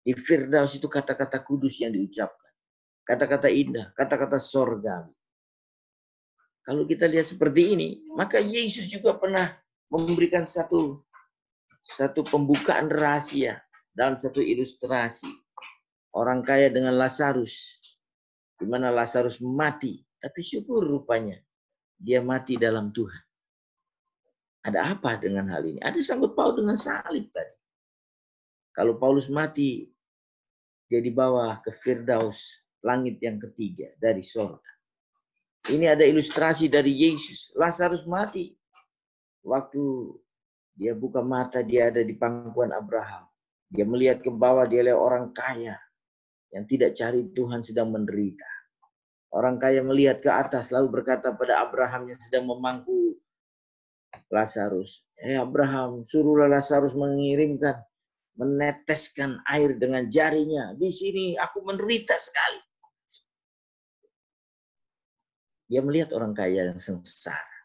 Di 0.00 0.16
Firdaus 0.16 0.76
itu 0.76 0.88
kata-kata 0.88 1.40
kudus 1.44 1.80
yang 1.80 1.92
diucapkan. 1.92 2.52
Kata-kata 3.04 3.48
indah, 3.48 3.92
kata-kata 3.96 4.36
sorgawi. 4.36 5.12
Kalau 6.60 6.84
kita 6.84 7.08
lihat 7.08 7.24
seperti 7.24 7.72
ini, 7.72 7.88
maka 8.12 8.38
Yesus 8.38 8.84
juga 8.86 9.16
pernah 9.16 9.48
memberikan 9.88 10.44
satu 10.44 11.02
satu 11.80 12.20
pembukaan 12.22 12.86
rahasia 12.92 13.58
dalam 13.90 14.20
satu 14.20 14.44
ilustrasi. 14.44 15.28
Orang 16.12 16.44
kaya 16.44 16.68
dengan 16.68 16.98
Lazarus, 16.98 17.80
di 18.58 18.66
mana 18.68 18.92
Lazarus 18.92 19.40
mati, 19.40 20.02
tapi 20.20 20.40
syukur 20.44 20.84
rupanya 20.84 21.38
dia 21.96 22.20
mati 22.20 22.60
dalam 22.60 22.90
Tuhan. 22.90 23.29
Ada 24.60 24.92
apa 24.96 25.16
dengan 25.16 25.48
hal 25.48 25.64
ini? 25.64 25.80
Ada 25.80 25.96
sangkut 26.04 26.36
paut 26.36 26.56
dengan 26.60 26.76
salib 26.76 27.32
tadi. 27.32 27.56
Kalau 28.76 29.00
Paulus 29.00 29.26
mati, 29.32 29.88
dia 30.84 31.00
dibawa 31.00 31.58
ke 31.64 31.72
Firdaus, 31.72 32.68
langit 32.84 33.18
yang 33.24 33.40
ketiga 33.40 33.92
dari 33.96 34.20
sorga. 34.20 34.70
Ini 35.68 35.96
ada 35.96 36.04
ilustrasi 36.04 36.68
dari 36.68 36.92
Yesus. 36.92 37.52
Lazarus 37.56 38.04
mati. 38.08 38.52
Waktu 39.44 39.82
dia 40.76 40.92
buka 40.92 41.24
mata, 41.24 41.64
dia 41.64 41.88
ada 41.88 42.04
di 42.04 42.12
pangkuan 42.16 42.72
Abraham. 42.72 43.28
Dia 43.70 43.84
melihat 43.88 44.20
ke 44.20 44.32
bawah, 44.32 44.68
dia 44.68 44.84
lihat 44.84 44.98
orang 44.98 45.32
kaya 45.32 45.76
yang 46.50 46.64
tidak 46.66 46.98
cari 46.98 47.30
Tuhan 47.30 47.62
sedang 47.62 47.94
menderita. 47.94 48.48
Orang 49.30 49.62
kaya 49.62 49.80
melihat 49.86 50.18
ke 50.18 50.30
atas 50.30 50.74
lalu 50.74 51.00
berkata 51.00 51.30
pada 51.30 51.62
Abraham 51.62 52.10
yang 52.10 52.18
sedang 52.18 52.50
memangku 52.50 52.99
Lazarus. 54.30 55.02
Eh 55.18 55.36
Abraham, 55.36 56.06
suruhlah 56.06 56.46
Lazarus 56.46 56.94
mengirimkan, 56.94 57.76
meneteskan 58.38 59.42
air 59.44 59.74
dengan 59.76 60.06
jarinya. 60.06 60.72
Di 60.74 60.88
sini 60.88 61.34
aku 61.34 61.66
menderita 61.66 62.14
sekali. 62.16 62.60
Dia 65.70 65.82
melihat 65.86 66.10
orang 66.18 66.34
kaya 66.34 66.74
yang 66.74 66.80
sengsara. 66.82 67.58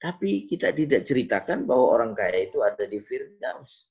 Tapi 0.00 0.46
kita 0.46 0.70
tidak 0.72 1.04
ceritakan 1.04 1.66
bahwa 1.68 1.86
orang 1.98 2.12
kaya 2.14 2.46
itu 2.46 2.62
ada 2.62 2.86
di 2.86 3.02
Firdaus. 3.02 3.90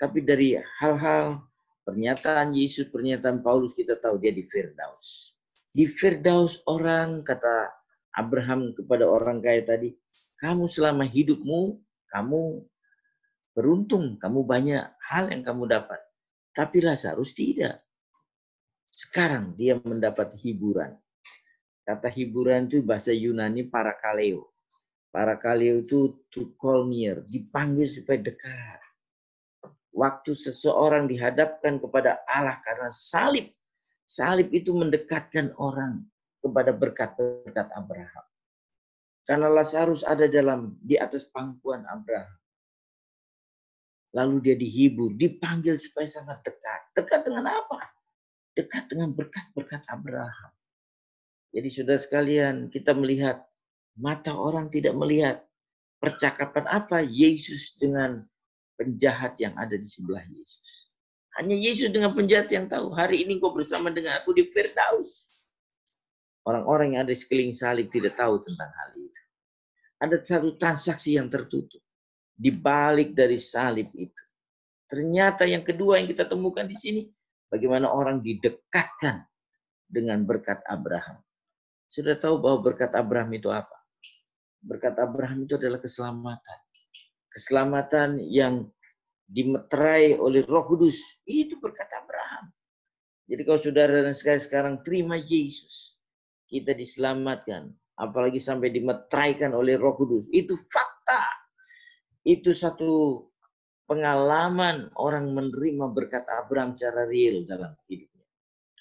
Tapi 0.00 0.24
dari 0.24 0.56
hal-hal 0.56 1.44
pernyataan 1.86 2.56
Yesus, 2.56 2.88
pernyataan 2.88 3.44
Paulus, 3.44 3.76
kita 3.76 4.00
tahu 4.00 4.18
dia 4.18 4.34
di 4.34 4.42
Firdaus. 4.42 5.36
Di 5.70 5.86
Firdaus 5.86 6.64
orang, 6.66 7.22
kata 7.22 7.70
Abraham 8.18 8.74
kepada 8.74 9.06
orang 9.06 9.38
kaya 9.38 9.62
tadi, 9.62 9.94
kamu 10.38 10.70
selama 10.70 11.02
hidupmu, 11.02 11.82
kamu 12.14 12.62
beruntung, 13.58 14.14
kamu 14.22 14.46
banyak 14.46 14.86
hal 15.10 15.34
yang 15.34 15.42
kamu 15.42 15.66
dapat. 15.66 15.98
Tapi 16.54 16.78
Lazarus 16.78 17.34
tidak. 17.34 17.82
Sekarang 18.86 19.58
dia 19.58 19.78
mendapat 19.82 20.38
hiburan. 20.38 20.94
Kata 21.82 22.06
hiburan 22.06 22.70
itu 22.70 22.82
bahasa 22.86 23.10
Yunani 23.10 23.66
parakaleo. 23.66 24.46
Parakaleo 25.10 25.82
itu 25.82 26.22
to 26.28 26.54
call 26.60 26.86
near, 26.86 27.24
dipanggil 27.26 27.88
supaya 27.90 28.20
dekat. 28.20 28.80
Waktu 29.90 30.36
seseorang 30.36 31.10
dihadapkan 31.10 31.82
kepada 31.82 32.22
Allah 32.28 32.60
karena 32.62 32.92
salib, 32.92 33.50
salib 34.06 34.52
itu 34.54 34.70
mendekatkan 34.76 35.50
orang 35.58 36.06
kepada 36.38 36.70
berkat-berkat 36.70 37.66
Abraham. 37.74 38.27
Karena 39.28 39.52
Lazarus 39.52 40.08
ada 40.08 40.24
dalam 40.24 40.80
di 40.80 40.96
atas 40.96 41.28
pangkuan 41.28 41.84
Abraham. 41.84 42.32
Lalu 44.16 44.36
dia 44.40 44.56
dihibur, 44.56 45.12
dipanggil 45.12 45.76
supaya 45.76 46.08
sangat 46.08 46.40
dekat. 46.40 46.80
Dekat 46.96 47.28
dengan 47.28 47.44
apa? 47.44 47.92
Dekat 48.56 48.88
dengan 48.88 49.12
berkat-berkat 49.12 49.84
Abraham. 49.92 50.52
Jadi 51.52 51.68
sudah 51.68 52.00
sekalian 52.00 52.72
kita 52.72 52.96
melihat 52.96 53.44
mata 54.00 54.32
orang 54.32 54.72
tidak 54.72 54.96
melihat 54.96 55.44
percakapan 56.00 56.64
apa 56.64 57.04
Yesus 57.04 57.76
dengan 57.76 58.24
penjahat 58.80 59.36
yang 59.44 59.52
ada 59.60 59.76
di 59.76 59.84
sebelah 59.84 60.24
Yesus. 60.24 60.88
Hanya 61.36 61.52
Yesus 61.52 61.92
dengan 61.92 62.16
penjahat 62.16 62.48
yang 62.48 62.64
tahu, 62.64 62.96
hari 62.96 63.28
ini 63.28 63.36
kau 63.36 63.52
bersama 63.52 63.92
dengan 63.92 64.16
aku 64.24 64.32
di 64.32 64.48
Firdaus. 64.48 65.36
Orang-orang 66.48 66.96
yang 66.96 67.04
ada 67.04 67.12
di 67.12 67.20
sekeliling 67.20 67.52
salib 67.52 67.92
tidak 67.92 68.16
tahu 68.16 68.40
tentang 68.40 68.72
hal 68.72 68.90
itu. 68.96 69.22
Ada 69.98 70.22
satu 70.22 70.54
transaksi 70.54 71.18
yang 71.18 71.26
tertutup 71.26 71.82
di 72.38 72.54
balik 72.54 73.18
dari 73.18 73.34
salib 73.34 73.90
itu. 73.98 74.22
Ternyata 74.86 75.44
yang 75.44 75.66
kedua 75.66 75.98
yang 75.98 76.08
kita 76.08 76.24
temukan 76.24 76.64
di 76.64 76.78
sini, 76.78 77.02
bagaimana 77.50 77.90
orang 77.90 78.22
didekatkan 78.22 79.26
dengan 79.84 80.22
berkat 80.22 80.62
Abraham. 80.64 81.18
Sudah 81.88 82.14
tahu 82.14 82.38
bahwa 82.38 82.72
berkat 82.72 82.94
Abraham 82.94 83.32
itu 83.34 83.50
apa? 83.50 83.74
Berkat 84.60 84.96
Abraham 85.02 85.44
itu 85.48 85.58
adalah 85.58 85.82
keselamatan. 85.82 86.58
Keselamatan 87.28 88.22
yang 88.28 88.68
dimeterai 89.28 90.16
oleh 90.16 90.44
Roh 90.44 90.64
Kudus, 90.64 91.20
itu 91.28 91.60
berkat 91.60 91.88
Abraham. 91.92 92.48
Jadi 93.28 93.42
kalau 93.44 93.60
saudara 93.60 94.00
dan 94.00 94.16
sekarang 94.16 94.80
terima 94.80 95.20
Yesus, 95.20 96.00
kita 96.48 96.72
diselamatkan, 96.72 97.76
apalagi 97.98 98.38
sampai 98.38 98.70
dimetraikan 98.70 99.50
oleh 99.52 99.74
Roh 99.74 99.98
Kudus. 99.98 100.30
Itu 100.30 100.54
fakta. 100.54 101.26
Itu 102.22 102.54
satu 102.54 103.26
pengalaman 103.90 104.94
orang 104.94 105.34
menerima 105.34 105.90
berkat 105.90 106.22
Abraham 106.30 106.76
secara 106.78 107.08
real 107.10 107.42
dalam 107.48 107.74
hidupnya. 107.90 108.26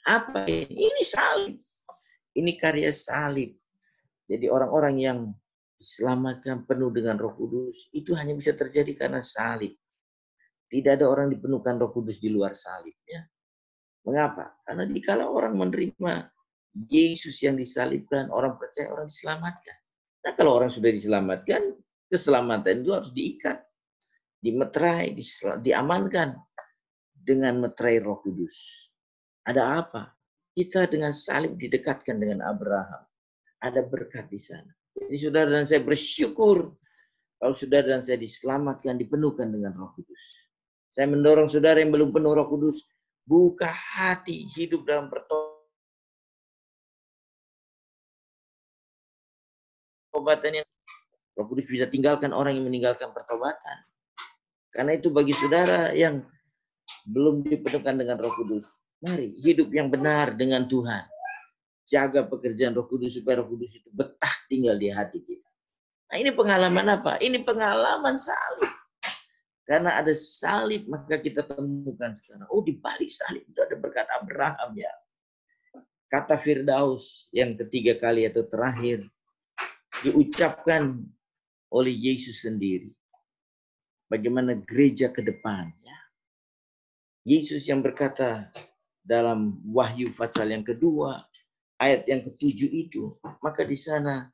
Apa 0.05 0.45
ini? 0.45 0.93
Ini 0.93 1.01
salib. 1.01 1.57
Ini 2.37 2.51
karya 2.61 2.91
salib. 2.93 3.57
Jadi 4.27 4.45
orang-orang 4.45 4.95
yang 5.01 5.19
diselamatkan 5.77 6.65
penuh 6.69 6.93
dengan 6.93 7.17
Roh 7.17 7.33
Kudus 7.33 7.89
itu 7.93 8.13
hanya 8.13 8.37
bisa 8.37 8.53
terjadi 8.53 8.93
karena 8.93 9.23
salib. 9.23 9.73
Tidak 10.67 10.99
ada 10.99 11.07
orang 11.07 11.31
dipenuhkan 11.31 11.79
Roh 11.79 11.89
Kudus 11.89 12.19
di 12.19 12.27
luar 12.27 12.53
salib. 12.53 12.93
Ya. 13.07 13.23
Mengapa? 14.03 14.59
Karena 14.67 14.83
dikala 14.83 15.31
orang 15.31 15.55
menerima 15.55 16.36
Yesus 16.85 17.41
yang 17.41 17.57
disalibkan, 17.57 18.29
orang 18.29 18.61
percaya 18.61 18.93
orang 18.93 19.09
diselamatkan. 19.09 19.77
Nah 20.21 20.33
kalau 20.37 20.53
orang 20.61 20.69
sudah 20.69 20.93
diselamatkan, 20.93 21.73
keselamatan 22.05 22.85
itu 22.85 22.91
harus 22.93 23.11
diikat, 23.15 23.57
dimeterai, 24.37 25.17
diamankan 25.65 26.37
dengan 27.17 27.57
meterai 27.65 27.97
roh 27.99 28.21
kudus. 28.21 28.89
Ada 29.47 29.81
apa? 29.81 30.13
Kita 30.53 30.85
dengan 30.85 31.13
salib 31.13 31.57
didekatkan 31.57 32.17
dengan 32.17 32.45
Abraham. 32.45 33.03
Ada 33.57 33.81
berkat 33.81 34.29
di 34.29 34.37
sana. 34.37 34.69
Jadi 34.93 35.15
saudara 35.17 35.49
dan 35.49 35.65
saya 35.65 35.81
bersyukur 35.81 36.77
kalau 37.37 37.53
saudara 37.53 37.97
dan 37.97 38.01
saya 38.01 38.17
diselamatkan, 38.17 38.97
dipenuhkan 38.97 39.49
dengan 39.53 39.77
roh 39.77 39.93
kudus. 39.93 40.49
Saya 40.89 41.05
mendorong 41.05 41.45
saudara 41.45 41.77
yang 41.77 41.93
belum 41.93 42.09
penuh 42.09 42.33
roh 42.33 42.49
kudus, 42.49 42.89
buka 43.21 43.69
hati, 43.69 44.49
hidup 44.57 44.83
dalam 44.89 45.05
pertolongan 45.13 45.46
pertobatan 50.17 50.57
yang 50.57 50.67
Roh 51.37 51.45
Kudus 51.45 51.69
bisa 51.69 51.85
tinggalkan 51.85 52.33
orang 52.33 52.57
yang 52.57 52.65
meninggalkan 52.65 53.13
pertobatan. 53.13 53.77
Karena 54.73 54.97
itu 54.97 55.13
bagi 55.13 55.37
saudara 55.37 55.93
yang 55.93 56.25
belum 57.05 57.45
dipenuhkan 57.45 57.93
dengan 57.93 58.17
Roh 58.17 58.33
Kudus, 58.33 58.81
mari 58.97 59.37
hidup 59.45 59.69
yang 59.69 59.93
benar 59.93 60.33
dengan 60.33 60.65
Tuhan. 60.65 61.05
jaga 61.87 62.27
pekerjaan 62.27 62.75
Roh 62.75 62.83
Kudus 62.83 63.15
supaya 63.15 63.39
Roh 63.39 63.47
Kudus 63.47 63.79
itu 63.79 63.87
betah 63.95 64.35
tinggal 64.51 64.75
di 64.75 64.91
hati 64.91 65.23
kita. 65.23 65.47
Nah, 66.11 66.19
ini 66.19 66.35
pengalaman 66.35 66.83
apa? 66.99 67.15
Ini 67.15 67.39
pengalaman 67.47 68.19
salib. 68.19 68.67
Karena 69.63 69.95
ada 69.95 70.11
salib, 70.11 70.83
maka 70.91 71.15
kita 71.15 71.47
temukan 71.47 72.11
sekarang. 72.11 72.43
Oh, 72.51 72.59
di 72.59 72.75
balik 72.75 73.07
salib 73.07 73.39
itu 73.47 73.59
ada 73.63 73.79
berkat 73.79 74.03
Abraham 74.19 74.75
ya. 74.75 74.91
Kata 76.11 76.35
Firdaus 76.35 77.31
yang 77.31 77.55
ketiga 77.55 77.95
kali 77.95 78.27
atau 78.27 78.43
terakhir 78.43 79.07
diucapkan 80.05 81.01
oleh 81.73 81.93
Yesus 81.93 82.45
sendiri. 82.45 82.93
Bagaimana 84.07 84.55
gereja 84.55 85.11
ke 85.11 85.19
depan. 85.19 85.67
Ya. 85.83 85.99
Yesus 87.27 87.67
yang 87.67 87.83
berkata 87.83 88.51
dalam 89.03 89.59
Wahyu 89.67 90.11
pasal 90.15 90.55
yang 90.55 90.63
kedua, 90.63 91.19
ayat 91.75 92.07
yang 92.07 92.23
ketujuh 92.23 92.71
itu, 92.71 93.19
maka 93.43 93.67
di 93.67 93.75
sana 93.75 94.31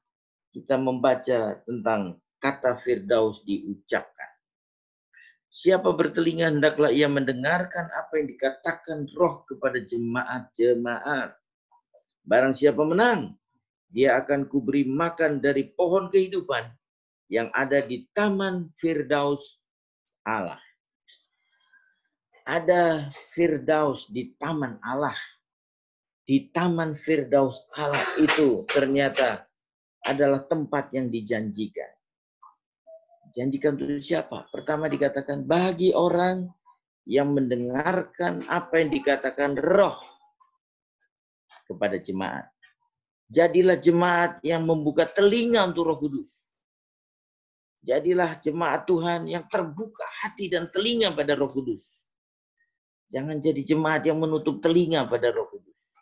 kita 0.54 0.78
membaca 0.78 1.58
tentang 1.66 2.22
kata 2.38 2.78
Firdaus 2.78 3.42
diucapkan. 3.42 4.30
Siapa 5.54 5.94
bertelinga 5.94 6.50
hendaklah 6.50 6.90
ia 6.90 7.06
mendengarkan 7.06 7.86
apa 7.94 8.18
yang 8.18 8.28
dikatakan 8.34 9.06
roh 9.14 9.46
kepada 9.46 9.78
jemaat-jemaat. 9.82 11.38
Barang 12.26 12.58
siapa 12.58 12.82
menang, 12.82 13.38
dia 13.94 14.18
akan 14.18 14.50
kuberi 14.50 14.90
makan 14.90 15.38
dari 15.38 15.70
pohon 15.70 16.10
kehidupan 16.10 16.66
yang 17.30 17.54
ada 17.54 17.86
di 17.86 18.10
Taman 18.10 18.74
Firdaus 18.74 19.62
Allah. 20.26 20.58
Ada 22.44 23.14
Firdaus 23.14 24.10
di 24.10 24.34
Taman 24.34 24.82
Allah. 24.82 25.16
Di 26.26 26.50
Taman 26.50 26.98
Firdaus 26.98 27.70
Allah 27.78 28.18
itu 28.18 28.66
ternyata 28.66 29.46
adalah 30.04 30.42
tempat 30.44 30.90
yang 30.92 31.08
dijanjikan. 31.08 31.94
Janjikan 33.34 33.78
untuk 33.78 34.02
siapa? 34.02 34.50
Pertama 34.50 34.90
dikatakan 34.90 35.46
bagi 35.46 35.94
orang 35.94 36.50
yang 37.10 37.34
mendengarkan 37.34 38.42
apa 38.46 38.74
yang 38.78 38.90
dikatakan 38.94 39.58
roh 39.58 39.98
kepada 41.66 41.98
jemaat. 41.98 42.53
Jadilah 43.34 43.82
jemaat 43.82 44.38
yang 44.46 44.62
membuka 44.62 45.10
telinga 45.10 45.66
untuk 45.66 45.90
roh 45.90 45.98
kudus. 45.98 46.54
Jadilah 47.82 48.38
jemaat 48.38 48.86
Tuhan 48.86 49.26
yang 49.26 49.50
terbuka 49.50 50.06
hati 50.22 50.54
dan 50.54 50.70
telinga 50.70 51.10
pada 51.10 51.34
roh 51.34 51.50
kudus. 51.50 52.14
Jangan 53.10 53.42
jadi 53.42 53.66
jemaat 53.66 54.06
yang 54.06 54.22
menutup 54.22 54.62
telinga 54.62 55.10
pada 55.10 55.34
roh 55.34 55.50
kudus. 55.50 55.98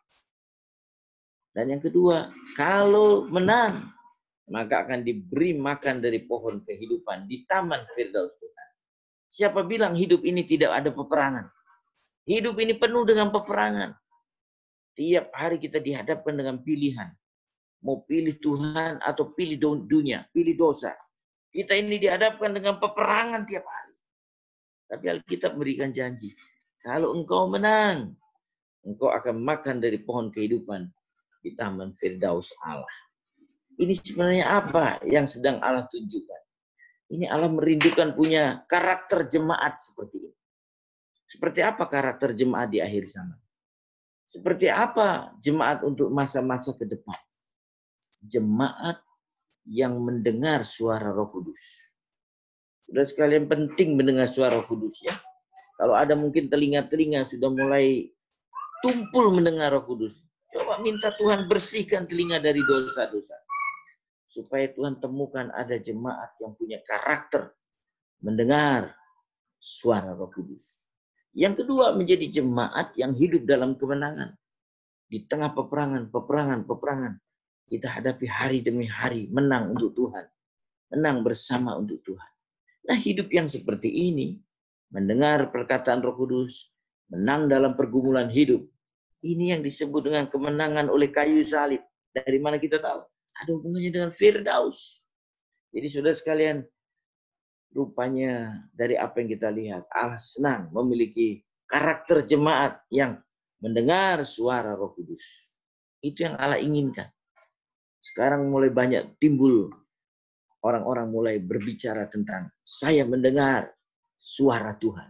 Dan 1.56 1.72
yang 1.72 1.80
kedua, 1.84 2.36
kalau 2.60 3.32
menang, 3.32 3.88
maka 4.52 4.84
akan 4.84 5.00
diberi 5.08 5.56
makan 5.56 6.04
dari 6.04 6.28
pohon 6.28 6.60
kehidupan 6.68 7.32
di 7.32 7.48
taman 7.48 7.88
Firdaus 7.96 8.36
Tuhan. 8.36 8.70
Siapa 9.32 9.64
bilang 9.64 9.96
hidup 9.96 10.28
ini 10.28 10.44
tidak 10.44 10.76
ada 10.76 10.92
peperangan? 10.92 11.48
Hidup 12.28 12.60
ini 12.60 12.76
penuh 12.76 13.08
dengan 13.08 13.32
peperangan. 13.32 13.96
Tiap 15.00 15.32
hari 15.32 15.56
kita 15.64 15.80
dihadapkan 15.80 16.36
dengan 16.36 16.60
pilihan. 16.60 17.21
Mau 17.82 18.06
pilih 18.06 18.38
Tuhan 18.38 19.02
atau 19.02 19.34
pilih 19.34 19.58
dunia, 19.86 20.30
pilih 20.30 20.54
dosa. 20.54 20.94
Kita 21.50 21.74
ini 21.74 21.98
dihadapkan 21.98 22.54
dengan 22.54 22.78
peperangan 22.78 23.44
tiap 23.44 23.66
hari. 23.66 23.96
Tapi 24.88 25.06
Alkitab 25.08 25.58
memberikan 25.58 25.90
janji. 25.90 26.32
Kalau 26.80 27.18
engkau 27.18 27.50
menang, 27.50 28.14
engkau 28.86 29.10
akan 29.10 29.42
makan 29.42 29.82
dari 29.82 29.98
pohon 30.02 30.30
kehidupan 30.30 30.90
di 31.42 31.58
Taman 31.58 31.98
Firdaus 31.98 32.54
Allah. 32.62 32.96
Ini 33.82 33.98
sebenarnya 33.98 34.46
apa 34.46 35.02
yang 35.08 35.26
sedang 35.26 35.58
Allah 35.64 35.90
tunjukkan? 35.90 36.42
Ini 37.12 37.28
Allah 37.28 37.50
merindukan 37.50 38.14
punya 38.16 38.64
karakter 38.70 39.28
jemaat 39.28 39.82
seperti 39.84 40.22
ini. 40.22 40.38
Seperti 41.28 41.60
apa 41.64 41.88
karakter 41.88 42.36
jemaat 42.36 42.72
di 42.72 42.80
akhir 42.84 43.08
zaman? 43.08 43.40
Seperti 44.28 44.72
apa 44.72 45.36
jemaat 45.44 45.84
untuk 45.84 46.08
masa-masa 46.08 46.72
ke 46.76 46.88
depan? 46.88 47.20
Jemaat 48.22 49.02
yang 49.66 49.98
mendengar 50.02 50.66
suara 50.66 51.10
Roh 51.10 51.30
Kudus. 51.30 51.94
Sudah 52.86 53.06
sekalian 53.06 53.46
penting 53.50 53.98
mendengar 53.98 54.30
suara 54.30 54.58
Roh 54.58 54.68
Kudus 54.70 55.02
ya. 55.02 55.14
Kalau 55.78 55.98
ada 55.98 56.14
mungkin 56.14 56.46
telinga-telinga 56.46 57.26
sudah 57.26 57.50
mulai 57.50 58.14
tumpul 58.86 59.34
mendengar 59.34 59.74
Roh 59.74 59.86
Kudus. 59.86 60.26
Coba 60.52 60.78
minta 60.84 61.10
Tuhan 61.16 61.48
bersihkan 61.48 62.06
telinga 62.06 62.38
dari 62.38 62.60
dosa-dosa 62.62 63.40
supaya 64.32 64.72
Tuhan 64.72 64.96
temukan 65.04 65.52
ada 65.52 65.76
jemaat 65.76 66.40
yang 66.40 66.56
punya 66.56 66.80
karakter 66.88 67.52
mendengar 68.24 68.96
suara 69.60 70.16
Roh 70.16 70.32
Kudus. 70.32 70.88
Yang 71.36 71.64
kedua 71.64 71.92
menjadi 71.96 72.40
jemaat 72.40 72.96
yang 72.96 73.12
hidup 73.16 73.44
dalam 73.44 73.76
kemenangan. 73.76 74.36
Di 75.12 75.28
tengah 75.28 75.52
peperangan, 75.52 76.08
peperangan, 76.08 76.64
peperangan. 76.64 77.14
Kita 77.72 77.88
hadapi 77.88 78.28
hari 78.28 78.60
demi 78.60 78.84
hari 78.84 79.32
menang 79.32 79.72
untuk 79.72 79.96
Tuhan. 79.96 80.28
Menang 80.92 81.24
bersama 81.24 81.80
untuk 81.80 82.04
Tuhan. 82.04 82.32
Nah 82.92 83.00
hidup 83.00 83.32
yang 83.32 83.48
seperti 83.48 83.88
ini, 83.88 84.36
mendengar 84.92 85.48
perkataan 85.56 86.04
Roh 86.04 86.20
Kudus, 86.20 86.76
menang 87.08 87.48
dalam 87.48 87.80
pergumulan 87.80 88.28
hidup. 88.28 88.68
Ini 89.24 89.56
yang 89.56 89.62
disebut 89.64 90.12
dengan 90.12 90.28
kemenangan 90.28 90.92
oleh 90.92 91.08
kayu 91.08 91.40
salib. 91.48 91.80
Dari 92.12 92.44
mana 92.44 92.60
kita 92.60 92.76
tahu? 92.84 93.08
ada 93.42 93.52
hubungannya 93.58 93.92
dengan 93.92 94.12
Firdaus. 94.14 95.02
Jadi 95.72 95.88
sudah 95.88 96.14
sekalian, 96.14 96.62
rupanya 97.72 98.68
dari 98.76 99.00
apa 99.00 99.24
yang 99.24 99.30
kita 99.32 99.50
lihat, 99.50 99.88
Allah 99.90 100.20
senang 100.20 100.70
memiliki 100.76 101.42
karakter 101.66 102.28
jemaat 102.28 102.84
yang 102.92 103.18
mendengar 103.64 104.22
suara 104.28 104.76
roh 104.76 104.92
kudus. 104.92 105.56
Itu 106.04 106.28
yang 106.28 106.36
Allah 106.36 106.60
inginkan. 106.60 107.08
Sekarang 108.02 108.50
mulai 108.50 108.74
banyak 108.74 109.22
timbul 109.22 109.70
orang-orang 110.66 111.08
mulai 111.10 111.36
berbicara 111.42 112.10
tentang 112.10 112.50
saya 112.62 113.06
mendengar 113.06 113.70
suara 114.18 114.74
Tuhan. 114.78 115.10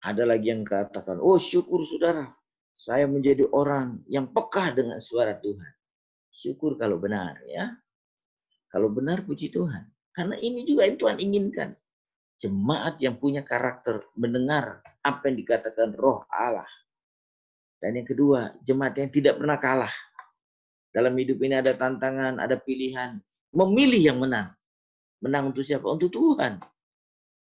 Ada 0.00 0.24
lagi 0.24 0.50
yang 0.50 0.64
katakan, 0.64 1.20
oh 1.20 1.36
syukur 1.36 1.84
saudara, 1.84 2.30
saya 2.74 3.04
menjadi 3.04 3.44
orang 3.52 4.00
yang 4.08 4.32
peka 4.32 4.72
dengan 4.72 4.96
suara 4.98 5.36
Tuhan. 5.36 5.72
Syukur 6.30 6.80
kalau 6.80 6.96
benar 6.96 7.36
ya. 7.44 7.74
Kalau 8.70 8.88
benar 8.88 9.26
puji 9.26 9.50
Tuhan. 9.50 9.90
Karena 10.14 10.38
ini 10.40 10.64
juga 10.64 10.86
yang 10.88 10.96
Tuhan 10.96 11.18
inginkan. 11.20 11.70
Jemaat 12.40 12.96
yang 13.04 13.20
punya 13.20 13.44
karakter 13.44 14.00
mendengar 14.16 14.80
apa 15.04 15.28
yang 15.28 15.36
dikatakan 15.36 15.92
roh 15.92 16.24
Allah. 16.32 16.70
Dan 17.76 18.00
yang 18.00 18.08
kedua, 18.08 18.56
jemaat 18.64 18.96
yang 18.96 19.12
tidak 19.12 19.36
pernah 19.36 19.60
kalah. 19.60 19.92
Dalam 20.90 21.14
hidup 21.14 21.38
ini 21.42 21.54
ada 21.58 21.72
tantangan, 21.74 22.42
ada 22.42 22.58
pilihan. 22.58 23.18
Memilih 23.54 24.14
yang 24.14 24.18
menang. 24.18 24.54
Menang 25.22 25.54
untuk 25.54 25.62
siapa? 25.62 25.86
Untuk 25.86 26.10
Tuhan. 26.10 26.58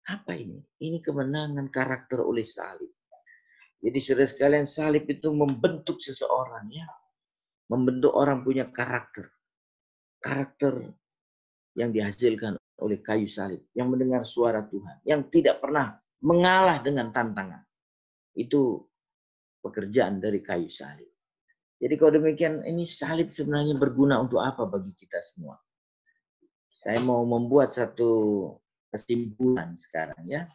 Apa 0.05 0.33
ini? 0.39 0.63
Ini 0.79 1.03
kemenangan 1.03 1.67
karakter 1.71 2.23
oleh 2.23 2.47
salib. 2.47 2.91
Jadi 3.85 3.99
saudara 4.01 4.29
sekalian 4.29 4.67
salib 4.67 5.05
itu 5.11 5.29
membentuk 5.33 6.01
seseorang 6.01 6.67
ya 6.73 6.89
membentuk 7.69 8.13
orang 8.13 8.45
punya 8.45 8.69
karakter. 8.69 9.31
Karakter 10.21 10.81
yang 11.77 11.93
dihasilkan 11.93 12.57
oleh 12.81 12.99
kayu 13.01 13.29
salib, 13.29 13.65
yang 13.77 13.93
mendengar 13.93 14.25
suara 14.25 14.65
Tuhan, 14.65 15.05
yang 15.05 15.29
tidak 15.29 15.61
pernah 15.61 16.01
mengalah 16.25 16.81
dengan 16.81 17.13
tantangan. 17.13 17.61
Itu 18.35 18.89
pekerjaan 19.61 20.19
dari 20.21 20.41
kayu 20.41 20.69
salib. 20.69 21.09
Jadi 21.85 22.01
kalau 22.01 22.17
demikian 22.17 22.65
ini 22.65 22.89
salib 22.89 23.29
sebenarnya 23.29 23.77
berguna 23.77 24.17
untuk 24.17 24.41
apa 24.41 24.65
bagi 24.65 24.97
kita 24.97 25.21
semua? 25.21 25.61
Saya 26.73 26.97
mau 27.05 27.21
membuat 27.29 27.77
satu 27.77 28.49
kesimpulan 28.89 29.77
sekarang 29.77 30.25
ya. 30.25 30.49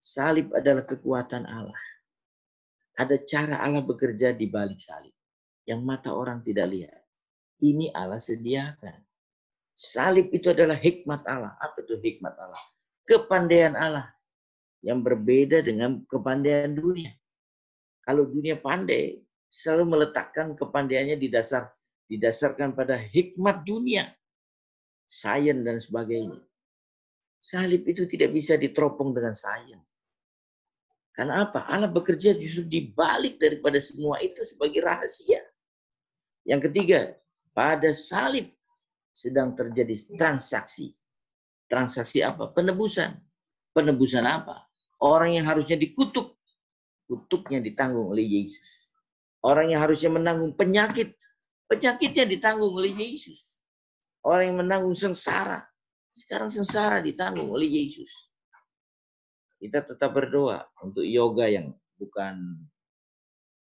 Salib 0.00 0.56
adalah 0.56 0.88
kekuatan 0.88 1.44
Allah. 1.44 1.84
Ada 2.96 3.20
cara 3.28 3.60
Allah 3.60 3.84
bekerja 3.84 4.32
di 4.32 4.48
balik 4.48 4.80
salib 4.80 5.12
yang 5.68 5.84
mata 5.84 6.16
orang 6.16 6.40
tidak 6.40 6.72
lihat. 6.72 7.02
Ini 7.60 7.92
Allah 7.92 8.16
sediakan. 8.16 8.96
Salib 9.76 10.32
itu 10.32 10.48
adalah 10.48 10.80
hikmat 10.80 11.28
Allah. 11.28 11.60
Apa 11.60 11.84
itu 11.84 12.00
hikmat 12.00 12.32
Allah? 12.40 12.62
Kepandaian 13.04 13.76
Allah 13.76 14.08
yang 14.80 15.04
berbeda 15.04 15.60
dengan 15.60 16.00
kepandaian 16.08 16.72
dunia. 16.72 17.12
Kalau 18.00 18.24
dunia 18.24 18.56
pandai, 18.56 19.25
selalu 19.56 19.96
meletakkan 19.96 20.52
kepandaiannya 20.52 21.16
di 21.16 21.32
dasar 21.32 21.72
didasarkan 22.12 22.76
pada 22.76 23.00
hikmat 23.00 23.64
dunia, 23.64 24.04
sains 25.08 25.64
dan 25.64 25.80
sebagainya. 25.80 26.44
Salib 27.40 27.88
itu 27.88 28.04
tidak 28.04 28.36
bisa 28.36 28.60
diteropong 28.60 29.16
dengan 29.16 29.32
sains. 29.32 29.80
Karena 31.16 31.48
apa? 31.48 31.64
Allah 31.64 31.88
bekerja 31.88 32.36
justru 32.36 32.68
di 32.68 32.92
balik 32.92 33.40
daripada 33.40 33.80
semua 33.80 34.20
itu 34.20 34.44
sebagai 34.44 34.84
rahasia. 34.84 35.40
Yang 36.44 36.70
ketiga, 36.70 37.00
pada 37.56 37.88
salib 37.96 38.52
sedang 39.16 39.56
terjadi 39.56 39.96
transaksi. 40.20 40.92
Transaksi 41.64 42.20
apa? 42.20 42.52
Penebusan. 42.52 43.16
Penebusan 43.72 44.28
apa? 44.28 44.68
Orang 45.00 45.32
yang 45.32 45.48
harusnya 45.48 45.80
dikutuk, 45.80 46.36
kutuknya 47.08 47.64
ditanggung 47.64 48.12
oleh 48.12 48.44
Yesus. 48.44 48.85
Orang 49.44 49.70
yang 49.70 49.84
harusnya 49.84 50.10
menanggung 50.12 50.56
penyakit, 50.56 51.14
penyakitnya 51.68 52.24
ditanggung 52.26 52.72
oleh 52.72 52.92
Yesus. 52.94 53.60
Orang 54.26 54.54
yang 54.54 54.58
menanggung 54.66 54.96
sengsara, 54.96 55.62
sekarang 56.10 56.50
sengsara 56.50 56.98
ditanggung 57.04 57.52
oleh 57.52 57.68
Yesus. 57.68 58.32
Kita 59.60 59.84
tetap 59.84 60.12
berdoa 60.16 60.64
untuk 60.82 61.04
yoga 61.04 61.46
yang 61.46 61.72
bukan 61.96 62.64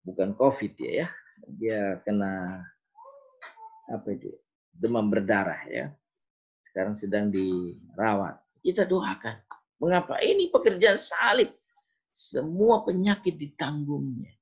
bukan 0.03 0.31
COVID 0.35 0.73
ya, 0.79 0.91
ya. 1.03 1.07
Dia 1.45 1.81
kena 2.01 2.63
apa 3.91 4.07
itu? 4.15 4.31
Demam 4.71 5.09
berdarah 5.11 5.61
ya. 5.67 5.91
Sekarang 6.63 6.93
sedang 6.93 7.33
dirawat. 7.33 8.37
Kita 8.61 8.85
doakan. 8.85 9.41
Mengapa? 9.81 10.21
Ini 10.21 10.53
pekerjaan 10.53 10.97
salib. 10.97 11.49
Semua 12.13 12.85
penyakit 12.85 13.33
ditanggungnya. 13.33 14.36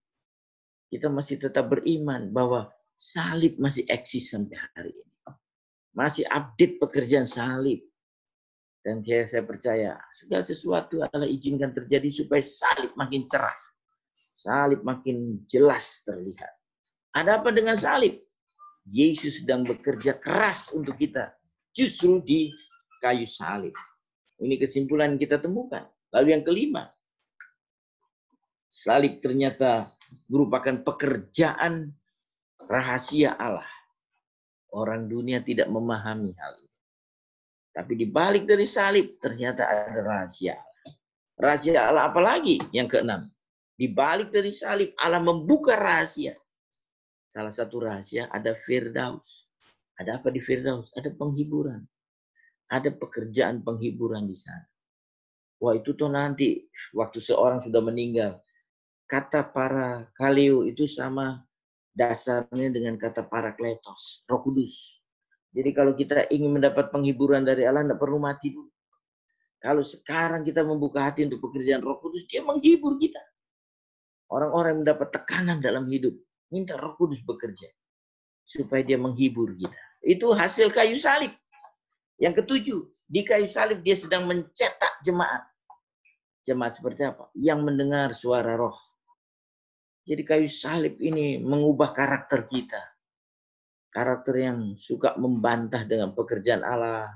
Kita 0.89 1.09
masih 1.09 1.41
tetap 1.41 1.67
beriman 1.67 2.29
bahwa 2.29 2.69
salib 2.95 3.59
masih 3.59 3.83
eksis 3.91 4.31
sampai 4.31 4.57
hari 4.73 4.93
ini. 4.95 5.15
Masih 5.95 6.23
update 6.27 6.79
pekerjaan 6.79 7.27
salib. 7.27 7.83
Dan 8.85 9.01
saya 9.01 9.41
percaya 9.41 9.97
segala 10.13 10.45
sesuatu 10.45 11.01
Allah 11.01 11.25
izinkan 11.25 11.73
terjadi 11.73 12.05
supaya 12.13 12.43
salib 12.45 12.93
makin 12.93 13.25
cerah. 13.25 13.57
Salib 14.13 14.85
makin 14.85 15.41
jelas 15.49 16.05
terlihat. 16.05 16.53
Ada 17.15 17.41
apa 17.41 17.49
dengan 17.49 17.73
salib? 17.73 18.21
Yesus 18.85 19.41
sedang 19.41 19.65
bekerja 19.65 20.21
keras 20.21 20.69
untuk 20.69 20.93
kita. 21.01 21.33
Justru 21.73 22.21
di 22.21 22.53
kayu 23.01 23.25
salib. 23.25 23.73
Ini 24.37 24.61
kesimpulan 24.61 25.17
kita 25.17 25.41
temukan. 25.41 25.89
Lalu 26.13 26.37
yang 26.37 26.43
kelima. 26.45 26.85
Salib 28.69 29.23
ternyata 29.23 29.94
merupakan 30.29 30.75
pekerjaan 30.83 31.91
rahasia 32.67 33.35
Allah. 33.35 33.67
Orang 34.75 35.07
dunia 35.07 35.39
tidak 35.39 35.71
memahami 35.71 36.35
hal 36.35 36.53
ini. 36.59 36.73
Tapi 37.75 37.93
di 37.95 38.07
balik 38.07 38.47
dari 38.47 38.63
salib 38.63 39.19
ternyata 39.19 39.67
ada 39.67 39.99
rahasia 39.99 40.55
Allah. 40.55 40.83
Rahasia 41.35 41.79
Allah 41.79 42.03
apa 42.07 42.19
lagi? 42.23 42.59
Yang 42.71 42.99
keenam. 42.99 43.21
Di 43.75 43.91
balik 43.91 44.31
dari 44.31 44.55
salib 44.55 44.95
Allah 44.95 45.19
membuka 45.19 45.75
rahasia. 45.75 46.35
Salah 47.27 47.51
satu 47.51 47.83
rahasia 47.83 48.31
ada 48.31 48.55
Firdaus. 48.55 49.51
Ada 49.99 50.19
apa 50.19 50.31
di 50.31 50.39
Firdaus? 50.39 50.95
Ada 50.95 51.11
penghiburan. 51.11 51.83
Ada 52.71 52.95
pekerjaan 52.95 53.63
penghiburan 53.63 54.23
di 54.23 54.35
sana. 54.35 54.63
Wah 55.59 55.75
itu 55.75 55.95
tuh 55.95 56.11
nanti 56.11 56.63
waktu 56.95 57.19
seorang 57.19 57.59
sudah 57.63 57.79
meninggal. 57.83 58.39
Kata 59.05 59.45
para 59.45 60.09
kalio 60.17 60.65
itu 60.65 60.89
sama 60.89 61.45
dasarnya 61.93 62.73
dengan 62.73 62.97
kata 62.97 63.23
para 63.29 63.53
kletos, 63.53 64.25
roh 64.25 64.41
kudus. 64.41 65.05
Jadi 65.55 65.71
kalau 65.71 65.95
kita 65.95 66.27
ingin 66.33 66.59
mendapat 66.59 66.91
penghiburan 66.91 67.47
dari 67.47 67.63
Allah, 67.63 67.87
tidak 67.87 68.01
perlu 68.01 68.19
mati 68.19 68.51
dulu. 68.51 68.67
Kalau 69.63 69.81
sekarang 69.81 70.43
kita 70.43 70.67
membuka 70.67 71.07
hati 71.07 71.23
untuk 71.23 71.39
pekerjaan 71.47 71.79
roh 71.79 72.01
kudus, 72.03 72.27
dia 72.27 72.43
menghibur 72.43 72.99
kita. 72.99 73.23
Orang-orang 74.27 74.75
yang 74.75 74.81
mendapat 74.83 75.07
tekanan 75.15 75.63
dalam 75.63 75.87
hidup, 75.87 76.11
minta 76.51 76.75
roh 76.75 76.97
kudus 76.99 77.23
bekerja. 77.23 77.71
Supaya 78.43 78.83
dia 78.83 78.99
menghibur 78.99 79.55
kita. 79.55 79.79
Itu 80.03 80.35
hasil 80.35 80.69
kayu 80.69 80.99
salib. 80.99 81.33
Yang 82.19 82.43
ketujuh, 82.43 82.79
di 83.07 83.21
kayu 83.23 83.47
salib 83.47 83.79
dia 83.81 83.95
sedang 83.95 84.27
mencetak 84.27 85.01
jemaat. 85.01 85.45
Jemaat 86.45 86.77
seperti 86.77 87.01
apa? 87.09 87.31
Yang 87.33 87.59
mendengar 87.65 88.13
suara 88.13 88.53
roh. 88.53 88.75
Jadi 90.05 90.21
kayu 90.21 90.45
salib 90.45 91.01
ini 91.01 91.41
mengubah 91.41 91.89
karakter 91.89 92.45
kita 92.45 92.95
karakter 93.95 94.35
yang 94.35 94.59
suka 94.75 95.15
membantah 95.15 95.87
dengan 95.87 96.11
pekerjaan 96.11 96.67
Allah, 96.67 97.07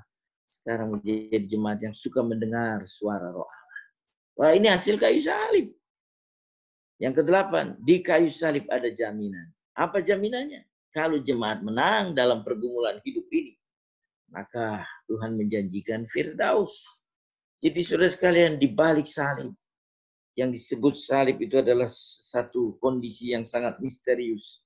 sekarang 0.47 0.95
menjadi 0.95 1.43
jemaat 1.43 1.83
yang 1.83 1.91
suka 1.91 2.23
mendengar 2.23 2.87
suara 2.87 3.27
roh 3.27 3.43
Allah. 3.43 3.83
Wah 4.39 4.51
ini 4.55 4.71
hasil 4.71 4.95
kayu 4.95 5.19
salib. 5.19 5.75
Yang 6.95 7.23
kedelapan, 7.23 7.75
di 7.83 7.99
kayu 7.99 8.31
salib 8.31 8.63
ada 8.71 8.87
jaminan. 8.87 9.51
Apa 9.75 9.99
jaminannya? 9.99 10.63
Kalau 10.95 11.19
jemaat 11.19 11.59
menang 11.59 12.15
dalam 12.15 12.47
pergumulan 12.47 13.03
hidup 13.03 13.27
ini, 13.35 13.59
maka 14.31 14.87
Tuhan 15.11 15.35
menjanjikan 15.35 16.07
Firdaus. 16.07 17.03
Jadi 17.59 17.83
saudara 17.83 18.07
sekalian, 18.07 18.55
di 18.55 18.71
balik 18.71 19.05
salib, 19.05 19.51
yang 20.39 20.55
disebut 20.55 20.95
salib 20.95 21.35
itu 21.43 21.59
adalah 21.59 21.91
satu 21.91 22.79
kondisi 22.79 23.35
yang 23.35 23.43
sangat 23.43 23.83
misterius. 23.83 24.63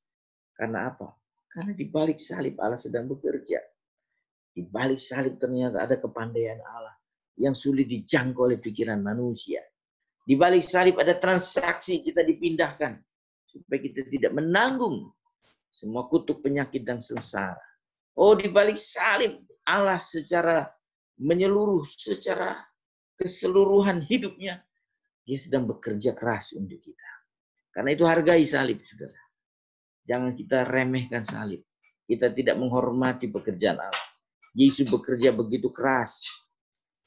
Karena 0.54 0.94
apa? 0.94 1.18
Karena 1.50 1.74
di 1.74 1.90
balik 1.90 2.22
salib 2.22 2.62
Allah 2.62 2.78
sedang 2.78 3.10
bekerja. 3.10 3.58
Di 4.54 4.62
balik 4.62 5.02
salib 5.02 5.42
ternyata 5.42 5.82
ada 5.82 5.98
kepandaian 5.98 6.62
Allah 6.62 6.94
yang 7.42 7.58
sulit 7.58 7.90
dijangkau 7.90 8.46
oleh 8.46 8.62
pikiran 8.62 9.02
manusia. 9.02 9.66
Di 10.22 10.38
balik 10.38 10.62
salib 10.62 11.02
ada 11.02 11.18
transaksi 11.18 12.06
kita 12.06 12.22
dipindahkan 12.22 13.02
supaya 13.44 13.80
kita 13.82 14.06
tidak 14.14 14.32
menanggung 14.38 15.10
semua 15.74 16.06
kutuk 16.06 16.46
penyakit 16.46 16.86
dan 16.86 17.02
sengsara. 17.02 17.58
Oh, 18.14 18.38
di 18.38 18.46
balik 18.46 18.78
salib 18.78 19.42
Allah 19.66 19.98
secara 19.98 20.70
menyeluruh, 21.18 21.82
secara 21.90 22.62
keseluruhan 23.18 24.06
hidupnya, 24.06 24.62
dia 25.24 25.40
sedang 25.40 25.64
bekerja 25.64 26.12
keras 26.12 26.56
untuk 26.56 26.80
kita. 26.80 27.12
Karena 27.74 27.90
itu 27.96 28.04
hargai 28.06 28.44
salib, 28.46 28.84
saudara. 28.84 29.18
Jangan 30.04 30.32
kita 30.36 30.68
remehkan 30.68 31.24
salib. 31.24 31.64
Kita 32.04 32.30
tidak 32.36 32.60
menghormati 32.60 33.32
pekerjaan 33.32 33.80
Allah. 33.80 34.08
Yesus 34.54 34.86
bekerja 34.86 35.34
begitu 35.34 35.72
keras. 35.72 36.28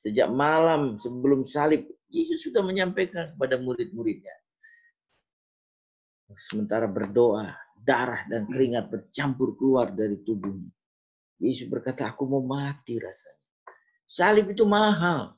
Sejak 0.01 0.33
malam 0.33 0.97
sebelum 0.97 1.45
salib, 1.45 1.87
Yesus 2.09 2.43
sudah 2.49 2.65
menyampaikan 2.65 3.37
kepada 3.37 3.61
murid-muridnya. 3.61 4.35
Sementara 6.35 6.91
berdoa, 6.91 7.55
darah 7.79 8.27
dan 8.27 8.51
keringat 8.51 8.91
bercampur 8.91 9.55
keluar 9.55 9.95
dari 9.95 10.19
tubuhnya. 10.27 10.73
Yesus 11.39 11.69
berkata, 11.69 12.11
aku 12.11 12.25
mau 12.27 12.43
mati 12.43 12.97
rasanya. 12.99 13.45
Salib 14.09 14.51
itu 14.51 14.65
mahal. 14.67 15.37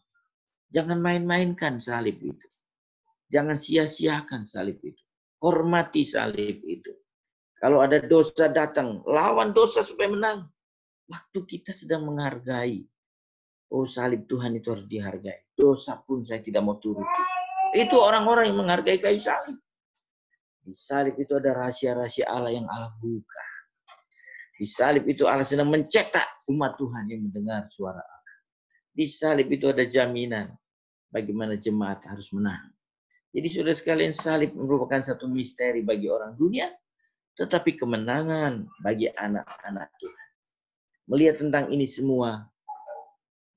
Jangan 0.72 1.01
main-mainkan 1.01 1.81
salib 1.83 2.16
itu. 2.22 2.48
Jangan 3.29 3.57
sia-siakan 3.61 4.49
salib 4.49 4.81
itu. 4.81 5.03
Hormati 5.45 6.03
salib 6.03 6.64
itu. 6.64 6.93
Kalau 7.59 7.85
ada 7.85 8.01
dosa 8.01 8.49
datang, 8.49 9.05
lawan 9.05 9.53
dosa 9.53 9.85
supaya 9.85 10.09
menang. 10.09 10.49
Waktu 11.09 11.39
kita 11.45 11.72
sedang 11.76 12.09
menghargai. 12.09 12.85
Oh 13.68 13.85
salib 13.85 14.24
Tuhan 14.24 14.57
itu 14.57 14.72
harus 14.72 14.89
dihargai. 14.89 15.53
Dosa 15.53 16.01
pun 16.01 16.24
saya 16.24 16.41
tidak 16.41 16.64
mau 16.64 16.81
turuti. 16.81 17.22
Itu 17.76 18.01
orang-orang 18.01 18.49
yang 18.49 18.64
menghargai 18.64 18.97
kayu 18.97 19.20
salib. 19.20 19.61
Di 20.64 20.72
salib 20.72 21.16
itu 21.20 21.37
ada 21.37 21.53
rahasia-rahasia 21.53 22.29
Allah 22.29 22.53
yang 22.53 22.64
Allah 22.68 22.93
buka. 22.97 23.45
Di 24.57 24.64
salib 24.64 25.05
itu 25.05 25.29
Allah 25.29 25.45
sedang 25.45 25.68
mencetak 25.68 26.49
umat 26.49 26.81
Tuhan 26.81 27.09
yang 27.12 27.29
mendengar 27.29 27.64
suara 27.68 28.01
Allah. 28.01 28.37
Di 28.93 29.05
salib 29.05 29.49
itu 29.53 29.68
ada 29.68 29.85
jaminan 29.85 30.53
bagaimana 31.12 31.57
jemaat 31.61 32.05
harus 32.09 32.33
menang. 32.33 32.78
Jadi 33.29 33.49
sudah 33.53 33.74
sekalian 33.76 34.16
salib 34.16 34.57
merupakan 34.57 35.01
satu 35.05 35.29
misteri 35.29 35.85
bagi 35.85 36.09
orang 36.09 36.33
dunia, 36.33 36.72
tetapi 37.37 37.76
kemenangan 37.76 38.64
bagi 38.81 39.12
anak-anak 39.12 39.89
Tuhan. 40.01 40.29
Melihat 41.09 41.37
tentang 41.45 41.68
ini 41.68 41.85
semua, 41.85 42.49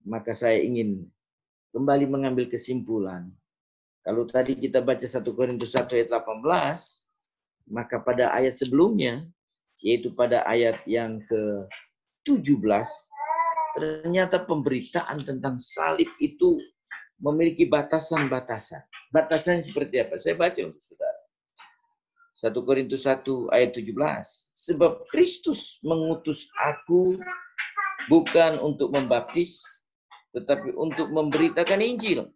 maka 0.03 0.35
saya 0.35 0.59
ingin 0.59 1.07
kembali 1.71 2.05
mengambil 2.07 2.51
kesimpulan. 2.51 3.31
Kalau 4.03 4.27
tadi 4.27 4.57
kita 4.57 4.83
baca 4.83 5.05
1 5.05 5.23
Korintus 5.37 5.77
1 5.77 5.87
ayat 5.93 6.09
18, 6.09 7.71
maka 7.71 8.01
pada 8.03 8.33
ayat 8.35 8.57
sebelumnya, 8.57 9.23
yaitu 9.79 10.11
pada 10.17 10.43
ayat 10.49 10.81
yang 10.89 11.21
ke-17, 11.29 12.89
ternyata 13.77 14.41
pemberitaan 14.43 15.21
tentang 15.21 15.55
salib 15.61 16.09
itu 16.19 16.59
memiliki 17.21 17.69
batasan-batasan. 17.69 18.81
Batasan 19.13 19.61
seperti 19.61 20.01
apa? 20.01 20.17
Saya 20.17 20.35
baca 20.35 20.57
untuk 20.65 20.81
saudara. 20.81 21.21
1 22.41 22.67
Korintus 22.67 23.05
1 23.05 23.53
ayat 23.53 23.71
17. 23.77 23.93
Sebab 24.57 25.05
Kristus 25.05 25.77
mengutus 25.85 26.49
aku 26.57 27.21
bukan 28.09 28.57
untuk 28.57 28.89
membaptis, 28.89 29.61
tetapi 30.33 30.73
untuk 30.73 31.13
memberitakan 31.13 31.85
Injil. 31.85 32.33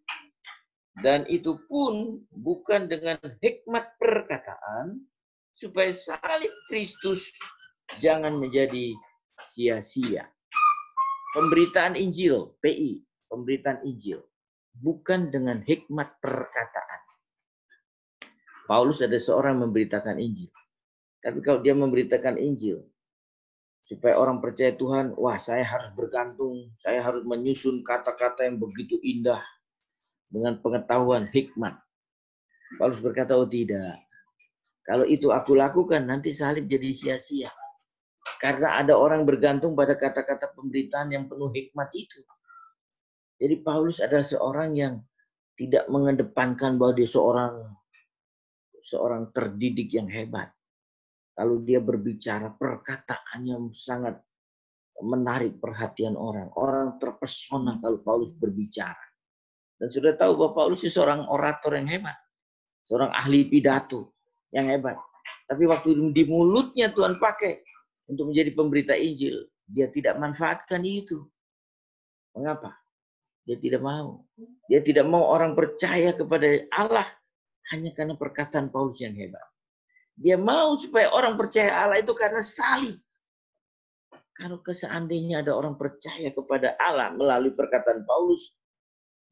Dan 1.01 1.25
itu 1.27 1.57
pun 1.65 2.21
bukan 2.29 2.86
dengan 2.86 3.17
hikmat 3.41 3.97
perkataan, 3.97 5.01
supaya 5.51 5.89
salib 5.91 6.53
Kristus 6.69 7.33
Jangan 8.01 8.33
menjadi 8.41 8.97
sia-sia. 9.38 10.25
Pemberitaan 11.38 11.93
Injil, 11.99 12.55
PI, 12.63 13.03
pemberitaan 13.29 13.83
Injil, 13.86 14.23
bukan 14.76 15.32
dengan 15.32 15.63
hikmat 15.63 16.19
perkataan. 16.19 17.01
Paulus 18.65 18.99
ada 19.05 19.15
seorang 19.15 19.61
memberitakan 19.61 20.17
Injil. 20.17 20.49
Tapi 21.21 21.39
kalau 21.41 21.61
dia 21.61 21.73
memberitakan 21.78 22.38
Injil, 22.38 22.82
supaya 23.86 24.17
orang 24.17 24.41
percaya 24.41 24.73
Tuhan, 24.73 25.13
wah 25.13 25.38
saya 25.38 25.61
harus 25.61 25.93
bergantung, 25.93 26.73
saya 26.73 27.05
harus 27.05 27.21
menyusun 27.21 27.86
kata-kata 27.86 28.49
yang 28.49 28.57
begitu 28.57 28.97
indah 29.05 29.41
dengan 30.26 30.57
pengetahuan 30.57 31.30
hikmat. 31.30 31.78
Paulus 32.82 32.97
berkata, 32.97 33.38
oh 33.38 33.45
tidak. 33.45 34.01
Kalau 34.86 35.05
itu 35.05 35.30
aku 35.30 35.53
lakukan, 35.53 36.05
nanti 36.05 36.34
salib 36.34 36.65
jadi 36.65 36.89
sia-sia. 36.93 37.53
Karena 38.41 38.82
ada 38.82 38.97
orang 38.97 39.26
bergantung 39.26 39.78
pada 39.78 39.93
kata-kata 39.93 40.53
pemberitaan 40.57 41.13
yang 41.13 41.30
penuh 41.30 41.53
hikmat 41.53 41.89
itu. 41.93 42.26
Jadi 43.36 43.55
Paulus 43.59 43.99
adalah 43.99 44.23
seorang 44.23 44.71
yang 44.75 44.95
tidak 45.55 45.88
mengedepankan 45.88 46.75
bahwa 46.79 46.93
dia 46.95 47.07
seorang 47.07 47.53
seorang 48.79 49.33
terdidik 49.33 49.91
yang 49.95 50.07
hebat. 50.11 50.51
Kalau 51.36 51.59
dia 51.59 51.83
berbicara 51.83 52.53
perkataannya 52.55 53.73
sangat 53.75 54.15
menarik 55.03 55.59
perhatian 55.59 56.15
orang. 56.15 56.47
Orang 56.55 56.95
terpesona 56.95 57.81
kalau 57.83 57.99
Paulus 57.99 58.31
berbicara. 58.31 59.03
Dan 59.75 59.91
sudah 59.91 60.15
tahu 60.15 60.39
bahwa 60.39 60.51
Paulus 60.55 60.88
itu 60.88 60.95
seorang 60.95 61.27
orator 61.27 61.75
yang 61.75 61.91
hebat. 61.91 62.15
Seorang 62.88 63.11
ahli 63.11 63.43
pidato 63.51 64.15
yang 64.55 64.71
hebat. 64.71 64.95
Tapi 65.43 65.67
waktu 65.67 65.91
di 66.15 66.23
mulutnya 66.23 66.93
Tuhan 66.93 67.19
pakai 67.19 67.59
untuk 68.07 68.31
menjadi 68.31 68.55
pemberita 68.55 68.93
Injil, 68.95 69.43
dia 69.67 69.91
tidak 69.91 70.15
manfaatkan 70.15 70.79
itu. 70.86 71.27
Mengapa? 72.31 72.84
Dia 73.45 73.57
tidak 73.61 73.81
mau. 73.85 74.25
Dia 74.65 74.81
tidak 74.81 75.05
mau 75.05 75.29
orang 75.29 75.53
percaya 75.53 76.11
kepada 76.17 76.65
Allah 76.73 77.05
hanya 77.69 77.93
karena 77.93 78.17
perkataan 78.17 78.73
Paulus 78.73 79.01
yang 79.01 79.13
hebat. 79.13 79.41
Dia 80.17 80.37
mau 80.39 80.73
supaya 80.73 81.13
orang 81.13 81.37
percaya 81.37 81.85
Allah 81.85 82.01
itu 82.01 82.13
karena 82.17 82.41
salib. 82.41 82.97
Kalau 84.35 84.59
seandainya 84.59 85.45
ada 85.45 85.55
orang 85.55 85.79
percaya 85.79 86.27
kepada 86.33 86.75
Allah 86.75 87.13
melalui 87.15 87.55
perkataan 87.55 88.03
Paulus, 88.03 88.51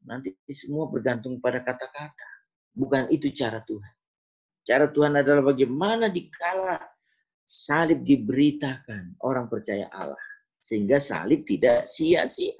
nanti 0.00 0.32
semua 0.48 0.88
bergantung 0.88 1.42
pada 1.44 1.60
kata-kata. 1.60 2.28
Bukan 2.72 3.12
itu 3.12 3.28
cara 3.34 3.60
Tuhan. 3.60 3.94
Cara 4.64 4.88
Tuhan 4.88 5.20
adalah 5.20 5.44
bagaimana 5.44 6.08
dikala 6.08 6.80
salib 7.44 8.00
diberitakan 8.00 9.20
orang 9.20 9.46
percaya 9.52 9.92
Allah. 9.92 10.20
Sehingga 10.56 10.96
salib 10.96 11.44
tidak 11.44 11.84
sia-sia. 11.84 12.56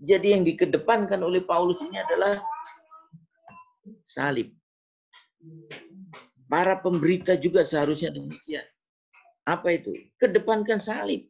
Jadi 0.00 0.32
yang 0.32 0.48
dikedepankan 0.48 1.20
oleh 1.20 1.44
Paulus 1.44 1.84
ini 1.84 2.00
adalah 2.00 2.40
salib. 4.00 4.48
Para 6.48 6.80
pemberita 6.80 7.36
juga 7.36 7.60
seharusnya 7.60 8.08
demikian. 8.08 8.64
Apa 9.44 9.76
itu? 9.76 9.92
Kedepankan 10.16 10.80
salib. 10.80 11.28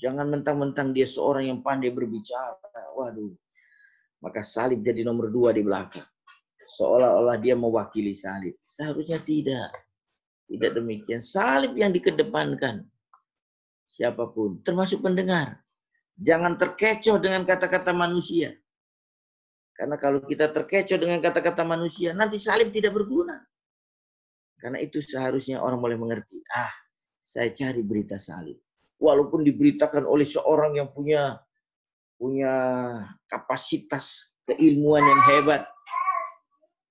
Jangan 0.00 0.24
mentang-mentang 0.28 0.96
dia 0.96 1.04
seorang 1.04 1.52
yang 1.52 1.60
pandai 1.60 1.92
berbicara. 1.92 2.56
Waduh. 2.96 3.36
Maka 4.24 4.40
salib 4.40 4.80
jadi 4.80 5.04
nomor 5.04 5.28
dua 5.28 5.52
di 5.52 5.60
belakang. 5.60 6.04
Seolah-olah 6.66 7.36
dia 7.36 7.54
mewakili 7.54 8.16
salib. 8.16 8.56
Seharusnya 8.64 9.20
tidak. 9.20 9.70
Tidak 10.48 10.72
demikian. 10.72 11.20
Salib 11.20 11.76
yang 11.76 11.92
dikedepankan. 11.92 12.88
Siapa 13.86 14.32
pun. 14.32 14.64
Termasuk 14.64 15.04
pendengar. 15.04 15.62
Jangan 16.16 16.56
terkecoh 16.56 17.20
dengan 17.20 17.44
kata-kata 17.44 17.92
manusia. 17.92 18.56
Karena 19.76 20.00
kalau 20.00 20.24
kita 20.24 20.48
terkecoh 20.48 20.96
dengan 20.96 21.20
kata-kata 21.20 21.60
manusia, 21.68 22.16
nanti 22.16 22.40
salib 22.40 22.72
tidak 22.72 22.96
berguna. 22.96 23.36
Karena 24.56 24.80
itu 24.80 25.04
seharusnya 25.04 25.60
orang 25.60 25.76
boleh 25.76 26.00
mengerti. 26.00 26.40
Ah, 26.48 26.72
saya 27.20 27.52
cari 27.52 27.84
berita 27.84 28.16
salib. 28.16 28.56
Walaupun 28.96 29.44
diberitakan 29.44 30.08
oleh 30.08 30.24
seorang 30.24 30.80
yang 30.80 30.88
punya 30.88 31.36
punya 32.16 32.52
kapasitas 33.28 34.32
keilmuan 34.48 35.04
yang 35.04 35.22
hebat. 35.28 35.68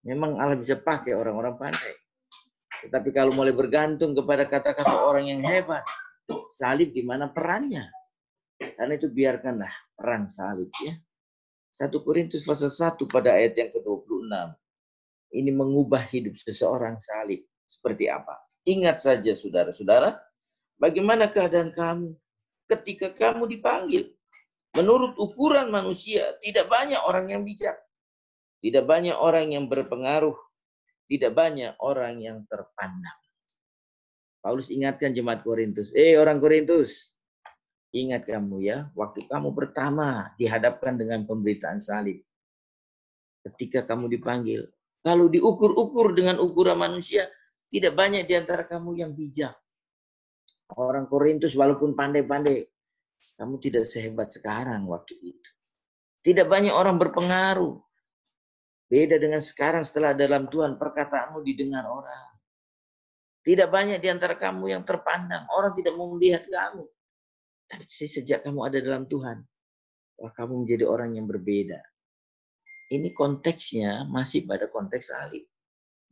Memang 0.05 0.37
Allah 0.37 0.53
bisa 0.53 0.77
pakai 0.77 1.17
orang-orang 1.17 1.57
pandai. 1.57 1.97
Tetapi 2.85 3.09
kalau 3.09 3.33
mulai 3.33 3.49
bergantung 3.49 4.13
kepada 4.13 4.45
kata-kata 4.45 5.09
orang 5.09 5.25
yang 5.25 5.41
hebat, 5.41 5.81
salib 6.53 6.93
di 6.93 7.01
mana 7.01 7.25
perannya? 7.25 7.89
Karena 8.55 8.93
itu 8.95 9.11
biarkanlah 9.11 9.71
peran 9.95 10.27
salib 10.31 10.71
ya. 10.79 10.95
1 11.75 11.91
Korintus 11.99 12.47
pasal 12.47 12.71
1 12.71 13.03
pada 13.11 13.35
ayat 13.35 13.59
yang 13.59 13.67
ke-26. 13.75 14.31
Ini 15.35 15.51
mengubah 15.51 16.07
hidup 16.07 16.39
seseorang 16.39 16.95
salib. 17.03 17.43
Seperti 17.67 18.07
apa? 18.07 18.39
Ingat 18.63 19.03
saja 19.03 19.35
saudara-saudara, 19.35 20.15
bagaimana 20.79 21.27
keadaan 21.27 21.75
kamu 21.75 22.15
ketika 22.71 23.11
kamu 23.11 23.51
dipanggil. 23.51 24.15
Menurut 24.75 25.15
ukuran 25.19 25.71
manusia, 25.71 26.35
tidak 26.39 26.67
banyak 26.67 26.99
orang 26.99 27.31
yang 27.31 27.43
bijak. 27.43 27.75
Tidak 28.59 28.83
banyak 28.83 29.15
orang 29.15 29.51
yang 29.55 29.67
berpengaruh. 29.71 30.35
Tidak 31.05 31.31
banyak 31.31 31.79
orang 31.79 32.19
yang 32.19 32.43
terpandang. 32.49 33.19
Paulus 34.43 34.67
ingatkan 34.73 35.15
jemaat 35.15 35.45
Korintus. 35.45 35.95
Eh 35.95 36.19
orang 36.19 36.43
Korintus, 36.43 37.14
ingat 37.95 38.27
kamu 38.27 38.67
ya, 38.67 38.91
waktu 38.91 39.23
kamu 39.31 39.55
pertama 39.55 40.35
dihadapkan 40.35 40.99
dengan 40.99 41.23
pemberitaan 41.23 41.79
salib. 41.79 42.19
Ketika 43.47 43.87
kamu 43.87 44.11
dipanggil, 44.11 44.67
kalau 44.99 45.31
diukur-ukur 45.31 46.11
dengan 46.11 46.43
ukuran 46.43 46.75
manusia, 46.75 47.31
tidak 47.71 47.95
banyak 47.95 48.27
di 48.27 48.35
antara 48.35 48.67
kamu 48.67 48.99
yang 48.99 49.11
bijak. 49.15 49.55
Orang 50.75 51.07
Korintus 51.07 51.55
walaupun 51.55 51.95
pandai-pandai, 51.95 52.67
kamu 53.37 53.55
tidak 53.61 53.85
sehebat 53.85 54.33
sekarang 54.33 54.83
waktu 54.89 55.15
itu. 55.21 55.49
Tidak 56.25 56.49
banyak 56.49 56.73
orang 56.73 56.97
berpengaruh. 56.97 57.77
Beda 58.89 59.21
dengan 59.21 59.41
sekarang 59.41 59.85
setelah 59.85 60.17
dalam 60.17 60.49
Tuhan 60.49 60.81
perkataanmu 60.81 61.45
didengar 61.45 61.85
orang. 61.85 62.33
Tidak 63.45 63.69
banyak 63.69 64.01
di 64.01 64.09
antara 64.09 64.33
kamu 64.33 64.73
yang 64.73 64.81
terpandang. 64.81 65.45
Orang 65.53 65.77
tidak 65.77 65.93
mau 65.93 66.09
melihat 66.17 66.49
kamu. 66.49 66.94
Tapi 67.65 67.83
sejak 67.89 68.45
kamu 68.45 68.59
ada 68.61 68.77
dalam 68.77 69.09
Tuhan, 69.09 69.41
wah 70.21 70.31
kamu 70.33 70.65
menjadi 70.65 70.85
orang 70.85 71.17
yang 71.17 71.25
berbeda. 71.25 71.81
Ini 72.93 73.09
konteksnya 73.17 74.05
masih 74.05 74.45
pada 74.45 74.69
konteks 74.69 75.09
salib. 75.09 75.41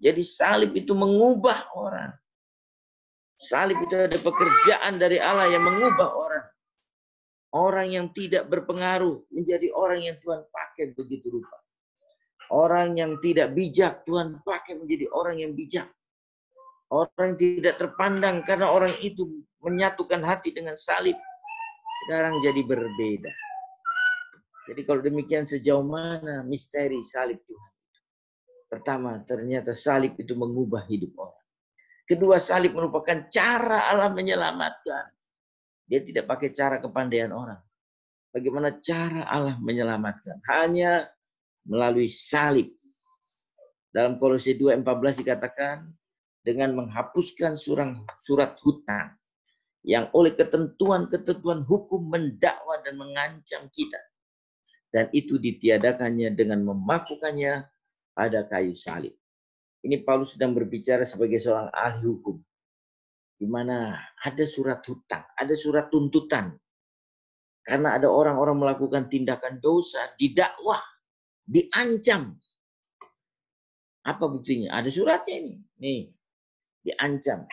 Jadi 0.01 0.25
salib 0.25 0.73
itu 0.73 0.97
mengubah 0.97 1.69
orang. 1.77 2.11
Salib 3.37 3.77
itu 3.85 3.93
ada 3.93 4.17
pekerjaan 4.17 4.97
dari 4.97 5.21
Allah 5.21 5.53
yang 5.53 5.61
mengubah 5.61 6.09
orang. 6.09 6.45
Orang 7.53 7.93
yang 7.93 8.09
tidak 8.09 8.49
berpengaruh 8.49 9.29
menjadi 9.29 9.69
orang 9.77 10.01
yang 10.01 10.17
Tuhan 10.17 10.41
pakai 10.49 10.97
begitu 10.97 11.37
rupa. 11.37 11.61
Orang 12.49 12.97
yang 12.97 13.21
tidak 13.21 13.53
bijak 13.53 14.01
Tuhan 14.09 14.41
pakai 14.41 14.73
menjadi 14.81 15.05
orang 15.13 15.37
yang 15.37 15.53
bijak. 15.53 15.85
Orang 16.89 17.37
yang 17.37 17.37
tidak 17.37 17.75
terpandang 17.77 18.41
karena 18.41 18.73
orang 18.73 18.93
itu 19.05 19.45
menyatukan 19.61 20.21
hati 20.25 20.49
dengan 20.49 20.73
salib. 20.73 21.15
Sekarang 22.01 22.41
jadi 22.41 22.61
berbeda. 22.65 23.31
Jadi 24.63 24.81
kalau 24.87 25.03
demikian 25.03 25.45
sejauh 25.45 25.83
mana 25.83 26.41
misteri 26.41 27.03
salib 27.03 27.43
Tuhan? 27.45 27.71
Pertama, 28.71 29.21
ternyata 29.21 29.75
salib 29.77 30.17
itu 30.17 30.33
mengubah 30.33 30.87
hidup 30.89 31.13
orang. 31.19 31.43
Kedua, 32.09 32.41
salib 32.41 32.73
merupakan 32.73 33.29
cara 33.29 33.91
Allah 33.93 34.09
menyelamatkan. 34.09 35.13
Dia 35.85 36.01
tidak 36.01 36.25
pakai 36.25 36.49
cara 36.55 36.79
kepandaian 36.81 37.29
orang. 37.29 37.59
Bagaimana 38.33 38.81
cara 38.81 39.29
Allah 39.29 39.61
menyelamatkan? 39.61 40.41
Hanya 40.49 41.05
melalui 41.69 42.09
salib. 42.09 42.73
Dalam 43.93 44.17
Kolose 44.17 44.57
2:14 44.57 45.21
dikatakan 45.21 45.85
dengan 46.41 46.73
menghapuskan 46.73 47.53
surat 47.55 48.57
hutang 48.65 49.13
yang 49.83 50.07
oleh 50.15 50.31
ketentuan-ketentuan 50.31 51.67
hukum 51.67 52.07
mendakwa 52.07 52.79
dan 52.79 52.95
mengancam 52.95 53.67
kita. 53.67 53.99
Dan 54.87 55.11
itu 55.11 55.35
ditiadakannya 55.35 56.31
dengan 56.31 56.63
memakukannya 56.63 57.67
pada 58.15 58.39
kayu 58.47 58.71
salib. 58.71 59.11
Ini 59.83 59.99
Paulus 60.07 60.39
sedang 60.39 60.55
berbicara 60.55 61.03
sebagai 61.03 61.43
seorang 61.43 61.67
ahli 61.75 62.07
hukum. 62.07 62.39
Di 63.35 63.43
mana 63.43 63.99
ada 64.23 64.45
surat 64.47 64.79
hutang, 64.87 65.27
ada 65.35 65.51
surat 65.59 65.91
tuntutan. 65.91 66.55
Karena 67.63 67.99
ada 67.99 68.07
orang-orang 68.07 68.55
melakukan 68.59 69.11
tindakan 69.11 69.59
dosa, 69.59 70.15
didakwah, 70.15 70.79
diancam. 71.43 72.39
Apa 74.03 74.23
buktinya? 74.31 74.79
Ada 74.79 74.87
suratnya 74.87 75.35
ini. 75.43 75.53
Nih, 75.79 76.01
diancam. 76.83 77.43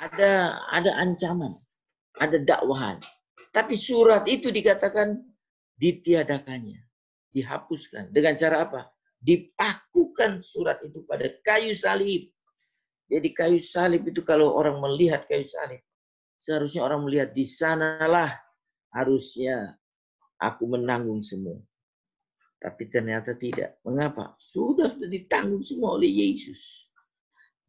Ada 0.00 0.56
ada 0.72 0.90
ancaman, 0.96 1.52
ada 2.16 2.40
dakwahan. 2.40 2.96
Tapi 3.52 3.76
surat 3.76 4.24
itu 4.24 4.48
dikatakan 4.48 5.20
ditiadakannya, 5.76 6.80
dihapuskan. 7.32 8.08
Dengan 8.08 8.34
cara 8.40 8.64
apa? 8.64 8.88
Dipakukan 9.20 10.40
surat 10.40 10.80
itu 10.80 11.04
pada 11.04 11.28
kayu 11.44 11.76
salib. 11.76 12.32
Jadi 13.10 13.28
kayu 13.36 13.60
salib 13.60 14.08
itu 14.08 14.24
kalau 14.24 14.56
orang 14.56 14.80
melihat 14.80 15.28
kayu 15.28 15.44
salib, 15.44 15.82
seharusnya 16.40 16.80
orang 16.86 17.04
melihat 17.04 17.36
di 17.36 17.44
sanalah 17.44 18.32
harusnya 18.96 19.76
aku 20.40 20.64
menanggung 20.64 21.20
semua. 21.20 21.60
Tapi 22.60 22.92
ternyata 22.92 23.32
tidak. 23.40 23.80
Mengapa? 23.88 24.36
Sudah, 24.36 24.92
ditanggung 25.00 25.64
semua 25.64 25.96
oleh 25.96 26.12
Yesus. 26.12 26.89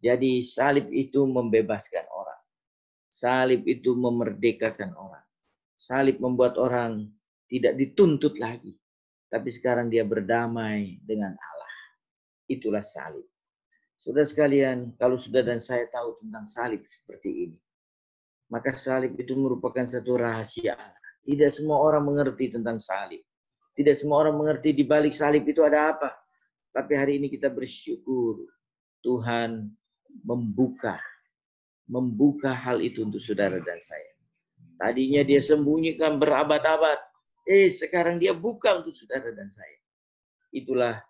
Jadi 0.01 0.41
salib 0.41 0.89
itu 0.89 1.29
membebaskan 1.29 2.09
orang. 2.09 2.41
Salib 3.05 3.61
itu 3.69 3.93
memerdekakan 3.93 4.97
orang. 4.97 5.25
Salib 5.77 6.17
membuat 6.17 6.57
orang 6.57 7.05
tidak 7.45 7.77
dituntut 7.77 8.41
lagi. 8.41 8.73
Tapi 9.29 9.49
sekarang 9.53 9.93
dia 9.93 10.01
berdamai 10.01 10.99
dengan 11.05 11.37
Allah. 11.37 11.75
Itulah 12.49 12.81
salib. 12.81 13.23
Sudah 14.01 14.25
sekalian, 14.25 14.97
kalau 14.97 15.15
sudah 15.21 15.45
dan 15.45 15.61
saya 15.61 15.85
tahu 15.85 16.17
tentang 16.17 16.49
salib 16.49 16.81
seperti 16.89 17.29
ini, 17.45 17.57
maka 18.49 18.73
salib 18.73 19.13
itu 19.15 19.37
merupakan 19.37 19.85
satu 19.85 20.17
rahasia. 20.17 20.73
Tidak 21.21 21.53
semua 21.53 21.77
orang 21.77 22.09
mengerti 22.09 22.49
tentang 22.49 22.81
salib. 22.81 23.21
Tidak 23.77 23.93
semua 23.93 24.25
orang 24.25 24.35
mengerti 24.41 24.73
di 24.73 24.81
balik 24.83 25.13
salib 25.13 25.45
itu 25.45 25.61
ada 25.61 25.93
apa. 25.93 26.09
Tapi 26.73 26.93
hari 26.97 27.21
ini 27.21 27.29
kita 27.29 27.53
bersyukur 27.53 28.41
Tuhan 29.05 29.69
membuka 30.23 30.99
membuka 31.91 32.55
hal 32.55 32.79
itu 32.79 33.03
untuk 33.03 33.19
saudara 33.19 33.59
dan 33.59 33.75
saya. 33.83 34.15
Tadinya 34.79 35.21
dia 35.27 35.43
sembunyikan 35.43 36.15
berabad-abad. 36.15 36.97
Eh, 37.43 37.67
sekarang 37.67 38.15
dia 38.15 38.31
buka 38.31 38.79
untuk 38.79 38.95
saudara 38.95 39.27
dan 39.35 39.51
saya. 39.51 39.75
Itulah 40.55 41.03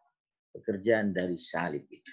pekerjaan 0.50 1.14
dari 1.14 1.38
salib 1.38 1.86
itu. 1.86 2.12